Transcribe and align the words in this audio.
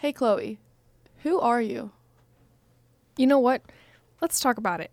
Hey, 0.00 0.14
Chloe, 0.14 0.58
who 1.24 1.38
are 1.40 1.60
you? 1.60 1.90
You 3.18 3.26
know 3.26 3.38
what? 3.38 3.60
Let's 4.22 4.40
talk 4.40 4.56
about 4.56 4.80
it. 4.80 4.90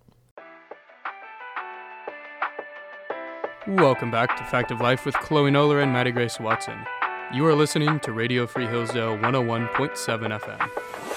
Welcome 3.66 4.12
back 4.12 4.35
to 4.35 4.43
Fact 4.43 4.70
of 4.70 4.82
Life 4.82 5.06
with 5.06 5.16
Chloe 5.16 5.50
Noller 5.50 5.82
and 5.82 5.93
Mattie 5.93 6.12
Grace 6.12 6.42
Watson. 6.42 6.78
You 7.33 7.46
are 7.46 7.56
listening 7.56 8.02
to 8.02 8.12
Radio 8.12 8.46
Free 8.46 8.68
Hillsdale 8.68 9.18
101.7 9.20 10.41
FM. 10.41 11.16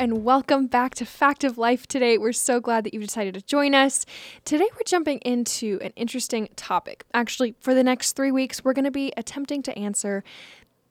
And 0.00 0.24
welcome 0.24 0.66
back 0.66 0.94
to 0.94 1.04
Fact 1.04 1.44
of 1.44 1.58
Life 1.58 1.86
today. 1.86 2.16
We're 2.16 2.32
so 2.32 2.58
glad 2.58 2.84
that 2.84 2.94
you've 2.94 3.02
decided 3.04 3.34
to 3.34 3.42
join 3.42 3.74
us. 3.74 4.06
Today 4.46 4.66
we're 4.72 4.86
jumping 4.86 5.18
into 5.18 5.78
an 5.82 5.92
interesting 5.94 6.48
topic. 6.56 7.04
Actually, 7.12 7.54
for 7.60 7.74
the 7.74 7.84
next 7.84 8.12
three 8.12 8.32
weeks, 8.32 8.64
we're 8.64 8.72
going 8.72 8.86
to 8.86 8.90
be 8.90 9.12
attempting 9.18 9.62
to 9.64 9.78
answer 9.78 10.24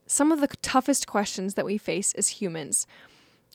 some 0.05 0.31
of 0.31 0.41
the 0.41 0.47
toughest 0.61 1.07
questions 1.07 1.55
that 1.55 1.65
we 1.65 1.75
face 1.75 2.13
as 2.13 2.27
humans. 2.27 2.85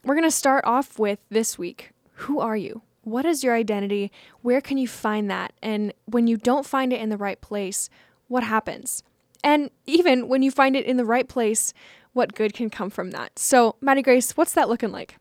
We're 0.02 0.16
going 0.16 0.26
to 0.26 0.30
start 0.32 0.64
off 0.64 0.98
with 0.98 1.20
this 1.30 1.56
week 1.56 1.92
Who 2.14 2.40
are 2.40 2.56
you? 2.56 2.82
What 3.02 3.24
is 3.24 3.44
your 3.44 3.54
identity? 3.54 4.10
Where 4.42 4.60
can 4.60 4.76
you 4.76 4.88
find 4.88 5.30
that? 5.30 5.52
And 5.62 5.92
when 6.06 6.26
you 6.26 6.36
don't 6.36 6.66
find 6.66 6.92
it 6.92 7.00
in 7.00 7.10
the 7.10 7.16
right 7.16 7.40
place, 7.40 7.88
what 8.26 8.42
happens? 8.42 9.04
And 9.44 9.70
even 9.86 10.26
when 10.26 10.42
you 10.42 10.50
find 10.50 10.74
it 10.74 10.84
in 10.84 10.96
the 10.96 11.04
right 11.04 11.28
place, 11.28 11.72
what 12.12 12.34
good 12.34 12.54
can 12.54 12.70
come 12.70 12.90
from 12.90 13.12
that? 13.12 13.38
So, 13.38 13.76
Mattie 13.80 14.02
Grace, 14.02 14.36
what's 14.36 14.54
that 14.54 14.68
looking 14.68 14.90
like? 14.90 15.16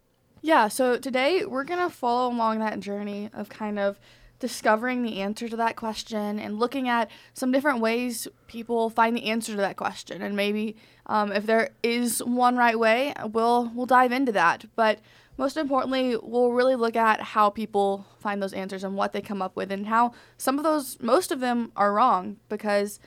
Yeah, 0.46 0.68
so 0.68 0.98
today 0.98 1.46
we're 1.46 1.64
going 1.64 1.80
to 1.80 1.90
follow 1.90 2.30
along 2.30 2.60
that 2.60 2.82
journey 2.82 3.30
of 3.34 3.48
kind 3.48 3.80
of 3.80 3.98
discovering 4.40 5.02
the 5.02 5.22
answer 5.22 5.48
to 5.48 5.56
that 5.56 5.78
question 5.78 6.38
and 6.38 6.59
looking 6.59 6.90
at 6.90 7.09
some 7.34 7.54
different 7.54 7.80
ways 7.80 8.28
people 8.48 8.90
find 8.90 9.16
the 9.16 9.30
answer 9.30 9.54
to 9.54 9.58
that 9.59 9.78
question. 9.78 10.22
And 10.22 10.36
maybe 10.36 10.76
um, 11.06 11.32
if 11.32 11.45
there 11.45 11.70
is 11.82 12.22
one 12.22 12.58
right 12.58 12.78
way, 12.78 13.14
we'll 13.32 13.72
we'll 13.73 13.86
dive 13.86 14.12
into 14.12 14.34
that. 14.34 14.66
But 14.76 15.00
most 15.38 15.56
importantly, 15.56 16.17
we'll 16.22 16.52
really 16.52 16.76
look 16.76 16.98
at 16.98 17.22
how 17.22 17.50
people 17.50 18.06
find 18.20 18.44
those 18.44 18.52
answers 18.52 18.84
and 18.84 18.98
what 18.98 19.14
they 19.14 19.22
come 19.22 19.42
up 19.42 19.56
with, 19.56 19.72
and 19.72 19.88
how 19.88 20.12
some 20.38 20.58
of 20.58 20.66
those, 20.66 20.98
most 21.00 21.32
of 21.32 21.39
them, 21.39 21.72
are 21.78 21.94
wrong 21.94 22.36
because 22.50 23.00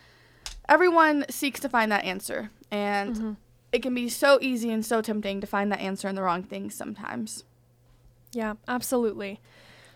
everyone 0.70 1.26
seeks 1.28 1.60
to 1.60 1.68
find 1.68 1.92
that 1.92 2.04
answer, 2.04 2.50
and 2.70 3.36
it 3.76 3.82
can 3.82 3.94
be 3.94 4.08
so 4.08 4.38
easy 4.40 4.72
and 4.72 4.84
so 4.84 5.02
tempting 5.02 5.42
to 5.42 5.46
find 5.46 5.70
that 5.70 5.80
answer 5.80 6.08
in 6.08 6.14
the 6.14 6.22
wrong 6.22 6.42
things 6.42 6.74
sometimes. 6.74 7.44
Yeah, 8.32 8.54
absolutely. 8.66 9.38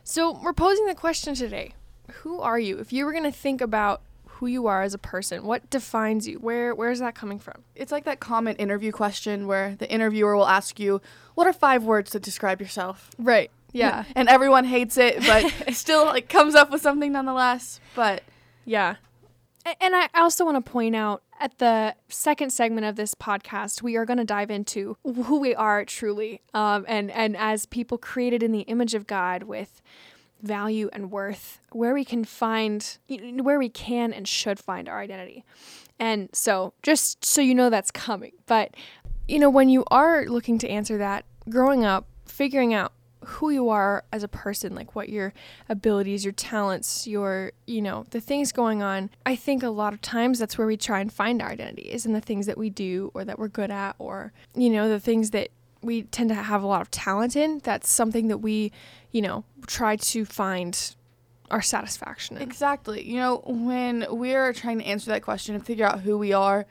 So, 0.05 0.39
we're 0.43 0.53
posing 0.53 0.87
the 0.87 0.95
question 0.95 1.35
today 1.35 1.75
Who 2.23 2.41
are 2.41 2.59
you? 2.59 2.79
If 2.79 2.93
you 2.93 3.07
were 3.07 3.13
going 3.13 3.25
to 3.25 3.33
think 3.33 3.63
about 3.63 4.03
who 4.27 4.47
you 4.47 4.67
are 4.67 4.83
as 4.83 4.93
a 4.93 4.99
person, 4.99 5.45
what 5.45 5.71
defines 5.71 6.29
you? 6.29 6.39
Where 6.39 6.75
Where's 6.75 6.99
that 6.99 7.15
coming 7.15 7.39
from? 7.39 7.65
It's 7.75 7.91
like 7.91 8.05
that 8.05 8.21
common 8.21 8.55
interview 8.57 8.93
question 8.93 9.47
where 9.47 9.77
the 9.77 9.91
interviewer 9.91 10.37
will 10.37 10.47
ask 10.47 10.79
you, 10.79 11.01
What 11.35 11.47
are 11.47 11.53
five 11.55 11.83
words 11.83 12.11
to 12.11 12.21
describe 12.21 12.61
yourself? 12.61 13.11
Right. 13.19 13.51
Yeah. 13.73 14.03
And 14.17 14.29
everyone 14.29 14.65
hates 14.65 14.99
it, 14.99 15.21
but 15.21 15.45
it 15.69 15.75
still 15.85 16.05
like 16.05 16.29
comes 16.29 16.57
up 16.57 16.73
with 16.73 16.83
something 16.83 17.13
nonetheless. 17.13 17.79
But 17.95 18.25
Yeah. 18.65 18.97
And 19.81 19.95
I 19.95 20.09
also 20.17 20.45
want 20.45 20.57
to 20.65 20.69
point 20.69 20.97
out 20.97 21.23
at 21.41 21.59
the 21.59 21.95
second 22.09 22.51
segment 22.51 22.87
of 22.87 22.97
this 22.97 23.15
podcast, 23.15 23.83
we 23.83 23.97
are 23.97 24.05
going 24.05 24.19
to 24.19 24.25
dive 24.25 24.51
into 24.51 24.97
who 25.03 25.41
we 25.41 25.55
are 25.55 25.85
truly, 25.87 26.43
um, 26.53 26.85
and 26.87 27.11
and 27.11 27.37
as 27.37 27.67
people 27.67 27.97
created 27.99 28.43
in 28.43 28.53
the 28.53 28.61
image 28.61 28.95
of 28.95 29.07
God 29.07 29.45
with 29.45 29.81
value 30.43 30.91
and 30.93 31.11
worth, 31.11 31.61
where 31.73 31.95
we 31.95 32.05
can 32.05 32.25
find, 32.25 32.99
where 33.09 33.59
we 33.59 33.71
can 33.71 34.13
and 34.13 34.29
should 34.29 34.59
find 34.59 34.89
our 34.89 35.01
identity. 35.01 35.45
And 35.99 36.29
so, 36.33 36.75
just 36.83 37.25
so 37.25 37.41
you 37.41 37.55
know, 37.55 37.71
that's 37.71 37.91
coming. 37.91 38.33
But 38.47 38.75
you 39.27 39.39
know, 39.39 39.51
when 39.51 39.71
you 39.71 39.85
are 39.91 40.27
looking 40.27 40.59
to 40.59 40.69
answer 40.69 40.99
that, 40.99 41.25
growing 41.49 41.85
up, 41.85 42.07
figuring 42.27 42.75
out 42.75 42.93
who 43.25 43.51
you 43.51 43.69
are 43.69 44.05
as 44.13 44.23
a 44.23 44.29
person, 44.29 44.75
like 44.75 44.95
what 44.95 45.09
your 45.09 45.33
abilities, 45.69 46.25
your 46.25 46.33
talents, 46.33 47.07
your, 47.07 47.53
you 47.67 47.83
know, 47.83 48.07
the 48.11 48.21
things 48.21 48.53
going 48.53 48.83
on. 48.83 49.11
I 49.27 49.37
think 49.37 49.63
a 49.63 49.69
lot 49.69 49.93
of 49.93 50.01
times 50.01 50.39
that's 50.39 50.57
where 50.57 50.67
we 50.67 50.77
try 50.77 51.01
and 51.01 51.13
find 51.13 51.43
our 51.43 51.51
identity 51.51 51.83
is 51.83 52.07
in 52.07 52.13
the 52.13 52.21
things 52.21 52.47
that 52.47 52.57
we 52.57 52.71
do 52.71 53.11
or 53.15 53.25
that 53.25 53.39
we're 53.39 53.49
good 53.49 53.71
at 53.71 53.95
or, 53.99 54.33
you 54.55 54.71
know, 54.71 54.89
the 54.89 55.01
things 55.01 55.31
that 55.31 55.51
we 55.83 56.03
tend 56.03 56.29
to 56.31 56.35
have 56.35 56.63
a 56.63 56.67
lot 56.67 56.81
of 56.81 56.91
talent 56.91 57.37
in. 57.37 57.61
That's 57.63 57.91
something 57.91 58.29
that 58.29 58.39
we, 58.39 58.73
you 59.11 59.23
know, 59.23 59.45
try 59.67 59.97
to 59.97 60.25
find 60.25 60.95
our 61.51 61.63
satisfaction 61.63 62.37
in. 62.37 62.43
exactly, 62.43 63.03
you 63.03 63.17
know, 63.17 63.43
when 63.45 64.07
we're 64.09 64.53
trying 64.53 64.79
to 64.79 64.85
answer 64.85 65.11
that 65.11 65.23
question 65.23 65.55
and 65.55 65.67
figure 65.67 65.85
out 65.85 66.01
who 66.01 66.17
we 66.17 66.33
are, 66.33 66.65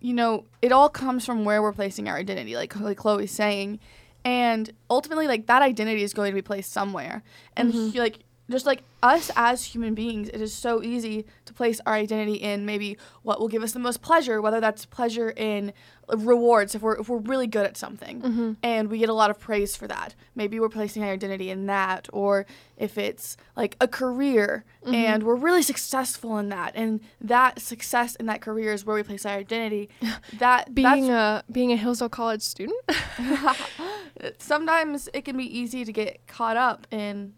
you 0.00 0.12
know, 0.12 0.44
it 0.60 0.72
all 0.72 0.88
comes 0.88 1.24
from 1.24 1.44
where 1.44 1.62
we're 1.62 1.72
placing 1.72 2.08
our 2.08 2.16
identity, 2.16 2.56
like, 2.56 2.78
like 2.78 2.98
Chloe's 2.98 3.30
saying. 3.30 3.78
And 4.26 4.68
ultimately, 4.90 5.28
like, 5.28 5.46
that 5.46 5.62
identity 5.62 6.02
is 6.02 6.12
going 6.12 6.32
to 6.32 6.34
be 6.34 6.42
placed 6.42 6.72
somewhere. 6.72 7.22
And, 7.56 7.72
mm-hmm. 7.72 7.90
he- 7.90 8.00
like, 8.00 8.18
just 8.50 8.66
like 8.66 8.82
us 9.02 9.30
as 9.36 9.64
human 9.64 9.94
beings, 9.94 10.28
it 10.28 10.40
is 10.40 10.52
so 10.52 10.82
easy 10.82 11.26
to 11.44 11.52
place 11.52 11.80
our 11.86 11.94
identity 11.94 12.34
in 12.34 12.64
maybe 12.64 12.96
what 13.22 13.40
will 13.40 13.48
give 13.48 13.62
us 13.62 13.72
the 13.72 13.78
most 13.78 14.02
pleasure, 14.02 14.40
whether 14.40 14.60
that's 14.60 14.86
pleasure 14.86 15.30
in 15.30 15.72
rewards 16.08 16.76
if 16.76 16.82
we're 16.82 17.00
if 17.00 17.08
we're 17.08 17.16
really 17.16 17.48
good 17.48 17.66
at 17.66 17.76
something 17.76 18.20
mm-hmm. 18.20 18.52
and 18.62 18.88
we 18.88 18.98
get 18.98 19.08
a 19.08 19.12
lot 19.12 19.30
of 19.30 19.40
praise 19.40 19.74
for 19.74 19.88
that. 19.88 20.14
Maybe 20.36 20.60
we're 20.60 20.68
placing 20.68 21.02
our 21.02 21.10
identity 21.10 21.50
in 21.50 21.66
that, 21.66 22.08
or 22.12 22.46
if 22.76 22.96
it's 22.96 23.36
like 23.56 23.76
a 23.80 23.88
career 23.88 24.64
mm-hmm. 24.84 24.94
and 24.94 25.22
we're 25.24 25.34
really 25.34 25.62
successful 25.62 26.38
in 26.38 26.48
that, 26.50 26.72
and 26.76 27.00
that 27.20 27.60
success 27.60 28.14
in 28.16 28.26
that 28.26 28.40
career 28.40 28.72
is 28.72 28.84
where 28.84 28.96
we 28.96 29.02
place 29.02 29.26
our 29.26 29.36
identity. 29.38 29.88
That 30.38 30.74
being 30.74 31.10
a 31.10 31.44
being 31.50 31.72
a 31.72 31.76
Hillsdale 31.76 32.08
College 32.08 32.42
student. 32.42 32.78
sometimes 34.38 35.08
it 35.12 35.24
can 35.24 35.36
be 35.36 35.58
easy 35.58 35.84
to 35.84 35.92
get 35.92 36.26
caught 36.26 36.56
up 36.56 36.86
in 36.90 37.34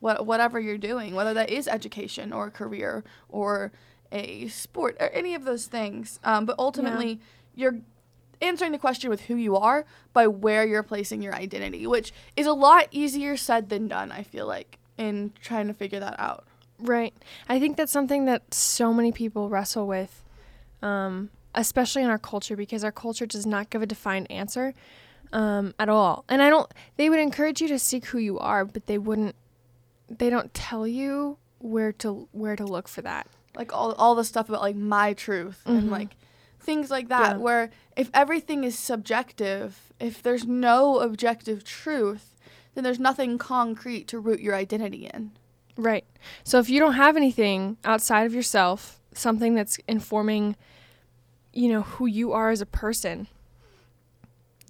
what 0.00 0.26
whatever 0.26 0.58
you're 0.58 0.78
doing, 0.78 1.14
whether 1.14 1.32
that 1.34 1.50
is 1.50 1.68
education 1.68 2.32
or 2.32 2.46
a 2.46 2.50
career 2.50 3.04
or 3.28 3.70
a 4.10 4.48
sport 4.48 4.96
or 4.98 5.08
any 5.10 5.34
of 5.34 5.44
those 5.44 5.66
things. 5.66 6.18
Um, 6.24 6.44
but 6.44 6.56
ultimately, 6.58 7.20
you're 7.54 7.78
answering 8.42 8.72
the 8.72 8.78
question 8.78 9.10
with 9.10 9.22
who 9.22 9.36
you 9.36 9.56
are 9.56 9.84
by 10.12 10.26
where 10.26 10.66
you're 10.66 10.82
placing 10.82 11.22
your 11.22 11.34
identity, 11.34 11.86
which 11.86 12.12
is 12.36 12.46
a 12.46 12.52
lot 12.52 12.88
easier 12.90 13.36
said 13.36 13.68
than 13.68 13.86
done. 13.86 14.10
I 14.10 14.22
feel 14.22 14.46
like 14.46 14.78
in 14.96 15.32
trying 15.42 15.68
to 15.68 15.74
figure 15.74 16.00
that 16.00 16.18
out. 16.18 16.44
Right. 16.78 17.12
I 17.48 17.60
think 17.60 17.76
that's 17.76 17.92
something 17.92 18.24
that 18.24 18.54
so 18.54 18.92
many 18.94 19.12
people 19.12 19.50
wrestle 19.50 19.86
with, 19.86 20.24
um, 20.80 21.28
especially 21.54 22.02
in 22.02 22.08
our 22.08 22.18
culture, 22.18 22.56
because 22.56 22.82
our 22.82 22.92
culture 22.92 23.26
does 23.26 23.44
not 23.44 23.68
give 23.68 23.82
a 23.82 23.86
defined 23.86 24.30
answer 24.30 24.72
um, 25.32 25.74
at 25.78 25.88
all. 25.90 26.24
And 26.28 26.42
I 26.42 26.48
don't, 26.48 26.72
they 26.96 27.10
would 27.10 27.20
encourage 27.20 27.60
you 27.60 27.68
to 27.68 27.78
seek 27.78 28.06
who 28.06 28.18
you 28.18 28.38
are, 28.38 28.64
but 28.64 28.86
they 28.86 28.96
wouldn't, 28.98 29.36
they 30.10 30.28
don't 30.30 30.52
tell 30.52 30.86
you 30.86 31.38
where 31.58 31.92
to 31.92 32.28
where 32.32 32.56
to 32.56 32.64
look 32.64 32.88
for 32.88 33.02
that. 33.02 33.26
like 33.56 33.72
all 33.72 33.92
all 33.94 34.14
the 34.14 34.22
stuff 34.24 34.48
about 34.48 34.60
like 34.60 34.76
my 34.76 35.12
truth 35.12 35.60
and 35.66 35.84
Mhm. 35.84 35.90
like 35.90 36.16
things 36.60 36.88
like 36.88 37.08
that 37.08 37.32
Yeah. 37.32 37.36
where 37.38 37.70
if 37.96 38.08
everything 38.14 38.62
is 38.62 38.78
subjective 38.78 39.92
if 39.98 40.22
there's 40.22 40.46
no 40.46 41.00
objective 41.00 41.64
truth 41.64 42.36
then 42.74 42.84
there's 42.84 43.00
nothing 43.00 43.38
concrete 43.38 44.06
to 44.06 44.20
root 44.20 44.38
your 44.40 44.54
identity 44.54 45.06
in 45.12 45.32
Right. 45.76 46.04
So 46.44 46.58
if 46.60 46.68
you 46.70 46.78
don't 46.78 46.94
have 46.94 47.16
anything 47.16 47.76
outside 47.84 48.26
of 48.26 48.34
yourself, 48.34 49.00
something 49.14 49.54
that's 49.54 49.78
informing, 49.88 50.54
you 51.54 51.68
know, 51.70 51.82
who 51.82 52.04
you 52.06 52.32
are 52.32 52.50
as 52.50 52.60
a 52.60 52.66
person, 52.66 53.26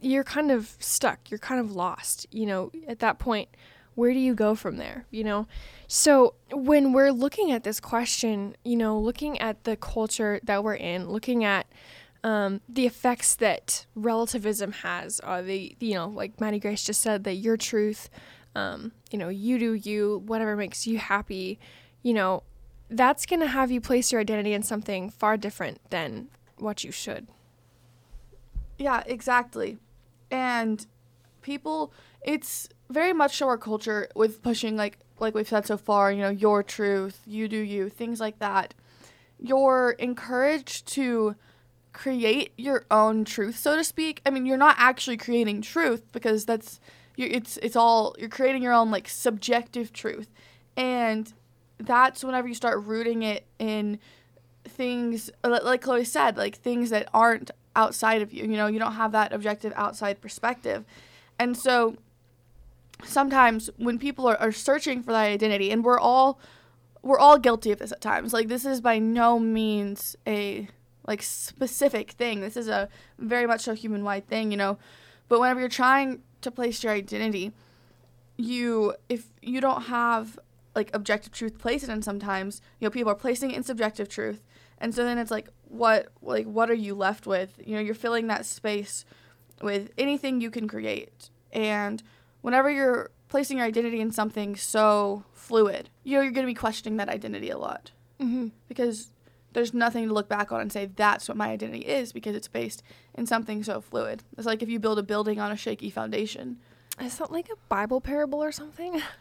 you're 0.00 0.24
kind 0.24 0.50
of 0.50 0.76
stuck. 0.78 1.30
You're 1.30 1.38
kind 1.38 1.60
of 1.60 1.72
lost. 1.72 2.26
You 2.30 2.46
know, 2.46 2.70
at 2.86 3.00
that 3.00 3.18
point, 3.18 3.48
where 3.94 4.12
do 4.12 4.18
you 4.18 4.34
go 4.34 4.54
from 4.54 4.76
there? 4.76 5.06
You 5.10 5.24
know? 5.24 5.46
So 5.86 6.34
when 6.52 6.92
we're 6.92 7.12
looking 7.12 7.50
at 7.52 7.64
this 7.64 7.80
question, 7.80 8.56
you 8.64 8.76
know, 8.76 8.98
looking 8.98 9.38
at 9.40 9.64
the 9.64 9.76
culture 9.76 10.40
that 10.44 10.62
we're 10.62 10.74
in, 10.74 11.10
looking 11.10 11.44
at 11.44 11.66
um, 12.22 12.60
the 12.68 12.86
effects 12.86 13.34
that 13.36 13.86
relativism 13.94 14.72
has, 14.72 15.20
uh, 15.24 15.42
the 15.42 15.74
you 15.80 15.94
know, 15.94 16.08
like 16.08 16.40
Mattie 16.40 16.60
Grace 16.60 16.84
just 16.84 17.00
said, 17.00 17.24
that 17.24 17.34
your 17.34 17.56
truth, 17.56 18.10
um, 18.54 18.92
you 19.10 19.18
know, 19.18 19.28
you 19.28 19.58
do 19.58 19.74
you, 19.74 20.22
whatever 20.26 20.56
makes 20.56 20.86
you 20.86 20.98
happy, 20.98 21.58
you 22.02 22.12
know, 22.12 22.42
that's 22.90 23.24
gonna 23.24 23.46
have 23.46 23.70
you 23.70 23.80
place 23.80 24.12
your 24.12 24.20
identity 24.20 24.52
in 24.52 24.62
something 24.62 25.10
far 25.10 25.36
different 25.36 25.80
than 25.90 26.28
what 26.58 26.84
you 26.84 26.92
should. 26.92 27.26
yeah 28.78 29.02
exactly 29.06 29.78
and 30.30 30.86
people 31.42 31.92
it's 32.22 32.68
very 32.90 33.12
much 33.12 33.36
so 33.36 33.46
our 33.46 33.56
culture 33.56 34.08
with 34.14 34.42
pushing 34.42 34.76
like 34.76 34.98
like 35.20 35.34
we've 35.34 35.48
said 35.48 35.64
so 35.64 35.76
far 35.76 36.10
you 36.10 36.20
know 36.20 36.30
your 36.30 36.62
truth 36.62 37.20
you 37.26 37.48
do 37.48 37.56
you 37.56 37.88
things 37.88 38.20
like 38.20 38.38
that. 38.40 38.74
You're 39.38 39.92
encouraged 39.98 40.86
to 40.88 41.36
create 41.92 42.52
your 42.58 42.84
own 42.90 43.24
truth 43.24 43.58
so 43.58 43.76
to 43.76 43.84
speak. 43.84 44.20
I 44.26 44.30
mean 44.30 44.44
you're 44.44 44.56
not 44.56 44.76
actually 44.78 45.16
creating 45.16 45.62
truth 45.62 46.02
because 46.12 46.44
that's 46.44 46.80
you 47.16 47.28
it's 47.30 47.56
it's 47.58 47.76
all 47.76 48.14
you're 48.18 48.28
creating 48.28 48.62
your 48.62 48.72
own 48.72 48.90
like 48.90 49.08
subjective 49.08 49.92
truth. 49.92 50.28
And 50.76 51.32
that's 51.78 52.24
whenever 52.24 52.48
you 52.48 52.54
start 52.54 52.84
rooting 52.84 53.22
it 53.22 53.46
in 53.58 53.98
things 54.64 55.30
li- 55.44 55.60
like 55.62 55.80
chloe 55.80 56.04
said 56.04 56.36
like 56.36 56.56
things 56.56 56.90
that 56.90 57.08
aren't 57.14 57.50
outside 57.74 58.20
of 58.20 58.32
you 58.32 58.42
you 58.42 58.56
know 58.56 58.66
you 58.66 58.78
don't 58.78 58.92
have 58.92 59.12
that 59.12 59.32
objective 59.32 59.72
outside 59.76 60.20
perspective. 60.20 60.84
And 61.38 61.56
so 61.56 61.96
sometimes 63.04 63.70
when 63.76 63.98
people 63.98 64.26
are, 64.26 64.36
are 64.36 64.52
searching 64.52 65.02
for 65.02 65.12
that 65.12 65.24
identity 65.24 65.70
and 65.70 65.84
we're 65.84 65.98
all 65.98 66.38
we're 67.02 67.18
all 67.18 67.38
guilty 67.38 67.72
of 67.72 67.78
this 67.78 67.92
at 67.92 68.00
times. 68.00 68.32
Like 68.32 68.48
this 68.48 68.64
is 68.64 68.80
by 68.80 68.98
no 68.98 69.38
means 69.38 70.16
a 70.26 70.68
like 71.06 71.22
specific 71.22 72.12
thing. 72.12 72.40
This 72.40 72.56
is 72.56 72.68
a 72.68 72.88
very 73.18 73.46
much 73.46 73.62
so 73.62 73.74
human 73.74 74.04
wide 74.04 74.28
thing 74.28 74.50
you 74.50 74.56
know? 74.56 74.78
But 75.28 75.40
whenever 75.40 75.60
you're 75.60 75.68
trying 75.68 76.22
to 76.42 76.50
place 76.50 76.82
your 76.82 76.92
identity 76.92 77.52
you 78.36 78.94
if 79.08 79.28
you 79.42 79.60
don't 79.60 79.82
have 79.82 80.38
like 80.74 80.90
objective 80.94 81.32
truth 81.32 81.58
placed 81.58 81.88
in 81.88 82.00
sometimes 82.00 82.62
you 82.78 82.86
know 82.86 82.90
people 82.90 83.12
are 83.12 83.16
placing 83.16 83.50
it 83.50 83.56
in 83.56 83.62
subjective 83.62 84.08
truth. 84.08 84.42
And 84.78 84.94
so 84.94 85.04
then 85.04 85.18
it's 85.18 85.30
like 85.30 85.48
what 85.68 86.08
like 86.22 86.46
what 86.46 86.70
are 86.70 86.74
you 86.74 86.94
left 86.94 87.26
with? 87.26 87.60
You 87.64 87.74
know 87.76 87.80
you're 87.80 87.94
filling 87.94 88.26
that 88.28 88.46
space 88.46 89.04
with 89.62 89.90
anything 89.98 90.40
you 90.40 90.50
can 90.50 90.68
create. 90.68 91.30
And 91.52 92.02
whenever 92.42 92.70
you're 92.70 93.10
placing 93.28 93.58
your 93.58 93.66
identity 93.66 94.00
in 94.00 94.10
something 94.10 94.56
so 94.56 95.24
fluid 95.32 95.88
you 96.04 96.16
know 96.16 96.22
you're 96.22 96.32
going 96.32 96.46
to 96.46 96.50
be 96.50 96.54
questioning 96.54 96.96
that 96.96 97.08
identity 97.08 97.50
a 97.50 97.58
lot 97.58 97.92
Mm-hmm. 98.20 98.48
because 98.68 99.10
there's 99.52 99.72
nothing 99.72 100.06
to 100.06 100.12
look 100.14 100.28
back 100.28 100.52
on 100.52 100.60
and 100.60 100.70
say 100.70 100.86
that's 100.94 101.26
what 101.28 101.36
my 101.36 101.48
identity 101.48 101.80
is 101.86 102.12
because 102.12 102.36
it's 102.36 102.48
based 102.48 102.82
in 103.14 103.26
something 103.26 103.62
so 103.64 103.80
fluid 103.80 104.22
it's 104.36 104.46
like 104.46 104.62
if 104.62 104.68
you 104.68 104.78
build 104.78 104.98
a 104.98 105.02
building 105.02 105.40
on 105.40 105.50
a 105.50 105.56
shaky 105.56 105.88
foundation 105.90 106.58
Is 107.00 107.16
that 107.18 107.32
like 107.32 107.48
a 107.48 107.56
Bible 107.68 108.00
parable 108.00 108.42
or 108.42 108.52
something? 108.52 109.00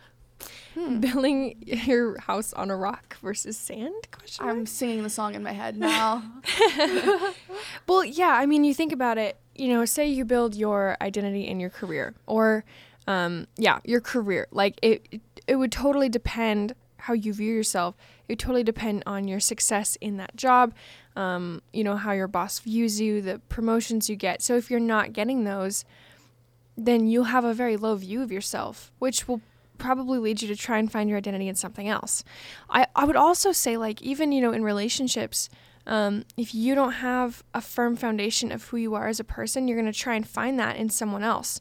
Hmm. 0.74 1.00
Building 1.08 1.56
your 1.66 2.18
house 2.20 2.54
on 2.54 2.70
a 2.72 2.76
rock 2.78 3.18
versus 3.22 3.58
sand? 3.58 4.08
Question 4.12 4.48
i'm 4.48 4.66
singing 4.66 5.04
the 5.04 5.10
song 5.10 5.36
in 5.36 5.44
my 5.44 5.52
head 5.52 5.76
now 5.78 6.24
Well, 7.88 8.06
yeah. 8.06 8.30
I 8.30 8.46
mean, 8.46 8.64
you 8.64 8.74
think 8.74 8.92
about 8.94 9.18
it. 9.18 9.38
You 9.56 9.68
know, 9.74 9.84
say 9.86 10.08
you 10.08 10.24
build 10.26 10.56
your 10.56 10.96
identity 11.02 11.48
in 11.48 11.60
your 11.60 11.70
career, 11.70 12.14
or 12.28 12.64
um, 13.10 13.48
yeah, 13.58 13.80
your 13.84 14.02
career. 14.02 14.48
Like 14.52 14.80
it, 14.84 15.20
it, 15.48 15.56
would 15.56 15.72
totally 15.72 16.10
depend 16.10 16.76
how 16.98 17.14
you 17.14 17.34
view 17.34 17.52
yourself. 17.52 17.96
It 18.28 18.34
would 18.34 18.40
totally 18.40 18.64
depend 18.64 19.02
on 19.08 19.28
your 19.28 19.40
success 19.40 19.98
in 20.00 20.18
that 20.18 20.36
job. 20.36 20.76
Um, 21.16 21.64
you 21.74 21.84
know 21.84 21.96
how 21.96 22.12
your 22.12 22.28
boss 22.28 22.60
views 22.60 23.02
you, 23.02 23.20
the 23.22 23.40
promotions 23.50 24.12
you 24.12 24.16
get. 24.16 24.44
So 24.44 24.56
if 24.58 24.70
you're 24.70 24.80
not 24.80 25.12
getting 25.12 25.44
those, 25.44 25.86
then 26.78 27.08
you'll 27.08 27.26
have 27.26 27.44
a 27.44 27.54
very 27.54 27.78
low 27.78 27.96
view 27.96 28.22
of 28.22 28.32
yourself, 28.32 28.92
which 29.00 29.28
will 29.28 29.42
probably 29.80 30.20
lead 30.20 30.44
you 30.44 30.48
to 30.48 30.56
try 30.56 30.78
and 30.78 30.92
find 30.92 31.10
your 31.10 31.18
identity 31.18 31.48
in 31.48 31.56
something 31.56 31.88
else. 31.88 32.24
I, 32.70 32.86
I 32.96 33.06
would 33.06 33.16
also 33.16 33.52
say, 33.52 33.76
like, 33.76 34.04
even, 34.04 34.32
you 34.32 34.40
know, 34.40 34.52
in 34.52 34.64
relationships, 34.64 35.50
um, 35.88 36.26
if 36.38 36.54
you 36.54 36.76
don't 36.76 36.92
have 36.92 37.44
a 37.56 37.62
firm 37.62 37.96
foundation 37.96 38.52
of 38.52 38.66
who 38.66 38.78
you 38.78 38.94
are 38.94 39.08
as 39.08 39.20
a 39.20 39.24
person, 39.24 39.68
you're 39.68 39.80
going 39.80 39.92
to 39.92 39.98
try 39.98 40.14
and 40.14 40.28
find 40.28 40.60
that 40.60 40.76
in 40.76 40.90
someone 40.90 41.24
else. 41.24 41.60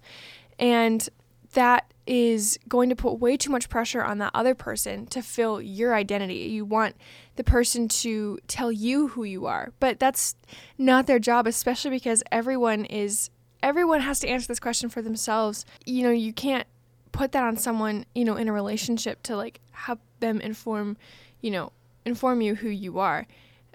And 0.58 1.08
that 1.54 1.92
is 2.06 2.58
going 2.68 2.88
to 2.88 2.96
put 2.96 3.20
way 3.20 3.36
too 3.36 3.50
much 3.50 3.68
pressure 3.68 4.02
on 4.02 4.18
that 4.18 4.30
other 4.32 4.54
person 4.54 5.06
to 5.06 5.20
fill 5.20 5.60
your 5.60 5.94
identity. 5.94 6.34
You 6.34 6.64
want 6.64 6.96
the 7.36 7.44
person 7.44 7.86
to 7.88 8.38
tell 8.48 8.72
you 8.72 9.08
who 9.08 9.24
you 9.24 9.46
are, 9.46 9.72
but 9.78 9.98
that's 9.98 10.34
not 10.78 11.06
their 11.06 11.18
job, 11.18 11.46
especially 11.46 11.90
because 11.90 12.22
everyone 12.32 12.84
is 12.86 13.30
everyone 13.62 14.00
has 14.00 14.20
to 14.20 14.28
answer 14.28 14.46
this 14.46 14.60
question 14.60 14.88
for 14.88 15.02
themselves. 15.02 15.66
You 15.84 16.04
know, 16.04 16.10
you 16.10 16.32
can't 16.32 16.66
put 17.12 17.32
that 17.32 17.44
on 17.44 17.56
someone, 17.56 18.06
you 18.14 18.24
know, 18.24 18.36
in 18.36 18.48
a 18.48 18.52
relationship 18.52 19.22
to 19.24 19.36
like 19.36 19.60
help 19.72 20.00
them 20.20 20.40
inform, 20.40 20.96
you 21.40 21.50
know, 21.50 21.72
inform 22.04 22.40
you 22.40 22.54
who 22.54 22.68
you 22.68 22.98
are. 22.98 23.26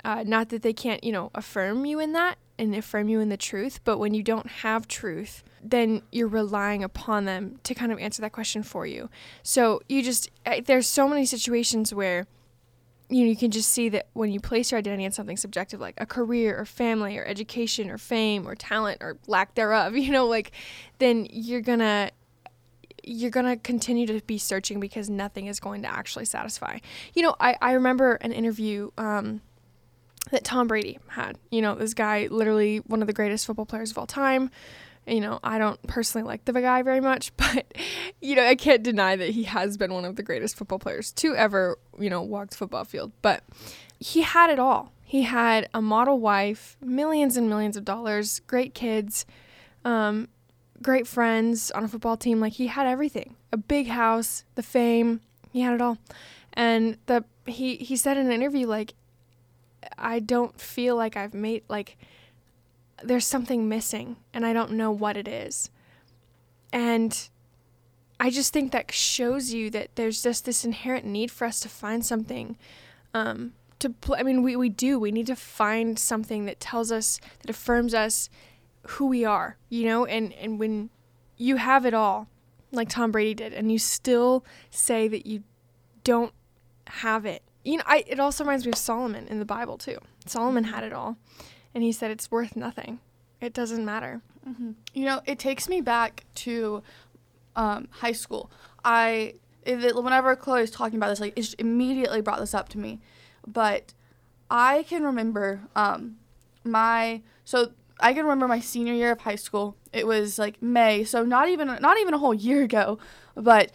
Uh, 0.04 0.24
not 0.26 0.50
that 0.50 0.64
they 0.64 0.74
can't, 0.74 1.04
you 1.04 1.12
know, 1.12 1.30
affirm 1.36 1.86
you 1.86 2.00
in 2.00 2.14
that 2.14 2.38
and 2.58 2.76
affirm 2.76 3.10
you 3.10 3.20
in 3.20 3.30
the 3.30 3.38
truth, 3.38 3.80
but 3.84 3.98
when 3.98 4.14
you 4.14 4.24
don't 4.24 4.48
have 4.48 4.88
truth, 4.88 5.44
then 5.62 6.02
you're 6.12 6.28
relying 6.28 6.84
upon 6.84 7.26
them 7.26 7.60
to 7.64 7.74
kind 7.74 7.92
of 7.92 8.00
answer 8.00 8.22
that 8.22 8.32
question 8.32 8.64
for 8.64 8.86
you. 8.86 9.10
So 9.42 9.82
you 9.90 10.04
just, 10.04 10.30
there's 10.66 10.88
so 10.88 11.08
many 11.08 11.26
situations 11.26 11.94
where, 11.94 12.28
you 13.10 13.24
know, 13.24 13.30
you 13.30 13.36
can 13.36 13.52
just 13.52 13.70
see 13.70 13.90
that 13.90 14.08
when 14.14 14.32
you 14.32 14.40
place 14.40 14.72
your 14.72 14.80
identity 14.80 15.04
in 15.04 15.12
something 15.12 15.38
subjective, 15.38 15.80
like 15.80 15.96
a 15.98 16.06
career 16.06 16.58
or 16.58 16.66
family 16.66 17.18
or 17.18 17.26
education 17.26 17.90
or 17.90 17.98
fame 17.98 18.48
or 18.48 18.56
talent 18.56 19.00
or 19.02 19.18
lack 19.28 19.56
thereof, 19.56 19.96
you 19.98 20.12
know, 20.12 20.28
like, 20.28 20.52
then 21.00 21.28
you're 21.32 21.62
gonna, 21.62 22.12
you're 23.04 23.32
gonna 23.32 23.58
continue 23.58 24.08
to 24.08 24.22
be 24.22 24.38
searching 24.38 24.80
because 24.80 25.10
nothing 25.10 25.48
is 25.48 25.60
going 25.60 25.82
to 25.82 25.92
actually 25.92 26.26
satisfy. 26.26 26.80
You 27.14 27.24
know, 27.24 27.36
I, 27.40 27.58
I 27.62 27.74
remember 27.74 28.16
an 28.16 28.32
interview, 28.32 28.92
um, 28.98 29.42
that 30.32 30.44
Tom 30.44 30.68
Brady 30.68 31.00
had. 31.08 31.38
You 31.52 31.62
know, 31.62 31.76
this 31.76 31.94
guy, 31.94 32.28
literally 32.30 32.78
one 32.80 33.02
of 33.02 33.08
the 33.08 33.14
greatest 33.14 33.46
football 33.46 33.66
players 33.66 33.92
of 33.92 33.98
all 33.98 34.08
time. 34.08 34.50
You 35.06 35.20
know, 35.20 35.40
I 35.44 35.58
don't 35.58 35.82
personally 35.86 36.26
like 36.26 36.46
the 36.46 36.54
guy 36.54 36.82
very 36.82 37.02
much, 37.02 37.34
but, 37.38 37.66
you 38.22 38.36
know, 38.36 38.46
I 38.46 38.56
can't 38.56 38.84
deny 38.84 39.16
that 39.16 39.32
he 39.32 39.44
has 39.44 39.76
been 39.76 39.94
one 39.94 40.06
of 40.06 40.16
the 40.16 40.24
greatest 40.24 40.56
football 40.56 40.80
players 40.80 41.12
to 41.14 41.36
ever, 41.36 41.78
you 42.00 42.10
know, 42.10 42.22
walk 42.22 42.52
the 42.52 42.56
football 42.56 42.86
field. 42.86 43.12
But 43.22 43.44
he 44.00 44.22
had 44.22 44.50
it 44.50 44.60
all. 44.60 44.94
He 45.04 45.24
had 45.24 45.70
a 45.74 45.82
model 45.82 46.20
wife, 46.20 46.78
millions 46.82 47.38
and 47.38 47.50
millions 47.50 47.76
of 47.76 47.86
dollars, 47.86 48.40
great 48.48 48.74
kids, 48.74 49.26
um, 49.84 50.30
great 50.82 51.06
friends 51.06 51.70
on 51.72 51.84
a 51.84 51.88
football 51.88 52.18
team. 52.18 52.40
Like, 52.40 52.54
he 52.54 52.68
had 52.68 52.88
everything 52.88 53.36
a 53.52 53.58
big 53.58 53.88
house, 53.88 54.46
the 54.56 54.64
fame, 54.64 55.22
he 55.52 55.62
had 55.62 55.76
it 55.76 55.82
all. 55.82 56.00
And 56.54 56.98
the 57.06 57.24
he, 57.46 57.76
he 57.76 57.96
said 57.96 58.18
in 58.18 58.28
an 58.28 58.32
interview, 58.32 58.66
like, 58.68 58.94
I 59.98 60.20
don't 60.20 60.60
feel 60.60 60.96
like 60.96 61.16
I've 61.18 61.34
made 61.34 61.64
like 61.70 61.98
there's 63.04 63.26
something 63.28 63.68
missing 63.68 64.18
and 64.34 64.46
I 64.46 64.54
don't 64.54 64.72
know 64.72 64.92
what 64.92 65.18
it 65.18 65.28
is. 65.28 65.70
And 66.72 67.30
I 68.20 68.30
just 68.30 68.54
think 68.54 68.72
that 68.72 68.92
shows 68.92 69.54
you 69.54 69.70
that 69.72 69.96
there's 69.96 70.24
just 70.24 70.46
this 70.46 70.64
inherent 70.64 71.06
need 71.06 71.30
for 71.30 71.46
us 71.46 71.60
to 71.62 71.70
find 71.70 72.06
something 72.06 72.58
um, 73.14 73.54
to 73.80 73.90
pl- 73.90 74.16
I 74.18 74.24
mean 74.24 74.42
we, 74.44 74.56
we 74.56 74.70
do 74.70 74.98
we 74.98 75.12
need 75.12 75.28
to 75.28 75.36
find 75.36 76.00
something 76.00 76.46
that 76.46 76.60
tells 76.60 76.92
us 76.92 77.20
that 77.42 77.50
affirms 77.50 77.94
us 77.94 78.30
who 78.88 79.08
we 79.08 79.26
are 79.26 79.58
you 79.70 79.86
know 79.86 80.06
and 80.06 80.34
and 80.34 80.58
when 80.58 80.90
you 81.38 81.58
have 81.58 81.86
it 81.86 81.94
all 81.94 82.28
like 82.72 82.90
Tom 82.90 83.12
Brady 83.12 83.34
did 83.34 83.54
and 83.54 83.72
you 83.72 83.78
still 83.78 84.46
say 84.72 85.08
that 85.08 85.26
you 85.26 85.44
don't 86.04 86.34
have 86.88 87.26
it 87.26 87.44
you 87.64 87.78
know, 87.78 87.84
I 87.86 88.04
it 88.08 88.20
also 88.20 88.44
reminds 88.44 88.66
me 88.66 88.72
of 88.72 88.78
Solomon 88.78 89.28
in 89.28 89.40
the 89.40 89.46
Bible 89.46 89.78
too. 89.78 89.98
Solomon 90.26 90.66
had 90.66 90.84
it 90.84 90.94
all, 90.94 91.18
and 91.74 91.84
he 91.84 91.92
said 91.92 92.12
it's 92.12 92.30
worth 92.30 92.56
nothing. 92.56 93.00
It 93.42 93.54
doesn't 93.54 93.84
matter. 93.84 94.22
Mm-hmm. 94.48 94.72
You 94.94 95.06
know, 95.06 95.22
it 95.26 95.40
takes 95.40 95.68
me 95.68 95.82
back 95.82 96.26
to 96.36 96.84
um, 97.56 97.88
high 97.92 98.12
school. 98.12 98.52
I 98.84 99.36
it, 99.66 99.96
whenever 99.96 100.36
Chloe 100.36 100.62
was 100.62 100.72
talking 100.72 100.98
about 100.98 101.10
this, 101.10 101.20
like 101.20 101.38
it 101.38 101.56
immediately 101.58 102.22
brought 102.22 102.40
this 102.40 102.54
up 102.54 102.70
to 102.70 102.78
me. 102.78 103.00
But 103.46 103.94
I 104.50 104.84
can 104.84 105.04
remember 105.04 105.62
um, 105.76 106.18
my 106.64 107.22
so 107.46 107.72
I 108.00 108.14
can 108.14 108.24
remember 108.24 108.48
my 108.48 108.60
senior 108.60 108.94
year 108.94 109.12
of 109.12 109.22
high 109.22 109.36
school. 109.36 109.78
It 109.92 110.08
was 110.08 110.40
like 110.40 110.62
May, 110.62 111.04
so 111.04 111.24
not 111.24 111.50
even 111.50 111.68
not 111.68 111.98
even 112.00 112.14
a 112.14 112.18
whole 112.18 112.34
year 112.34 112.64
ago, 112.64 113.00
but 113.36 113.72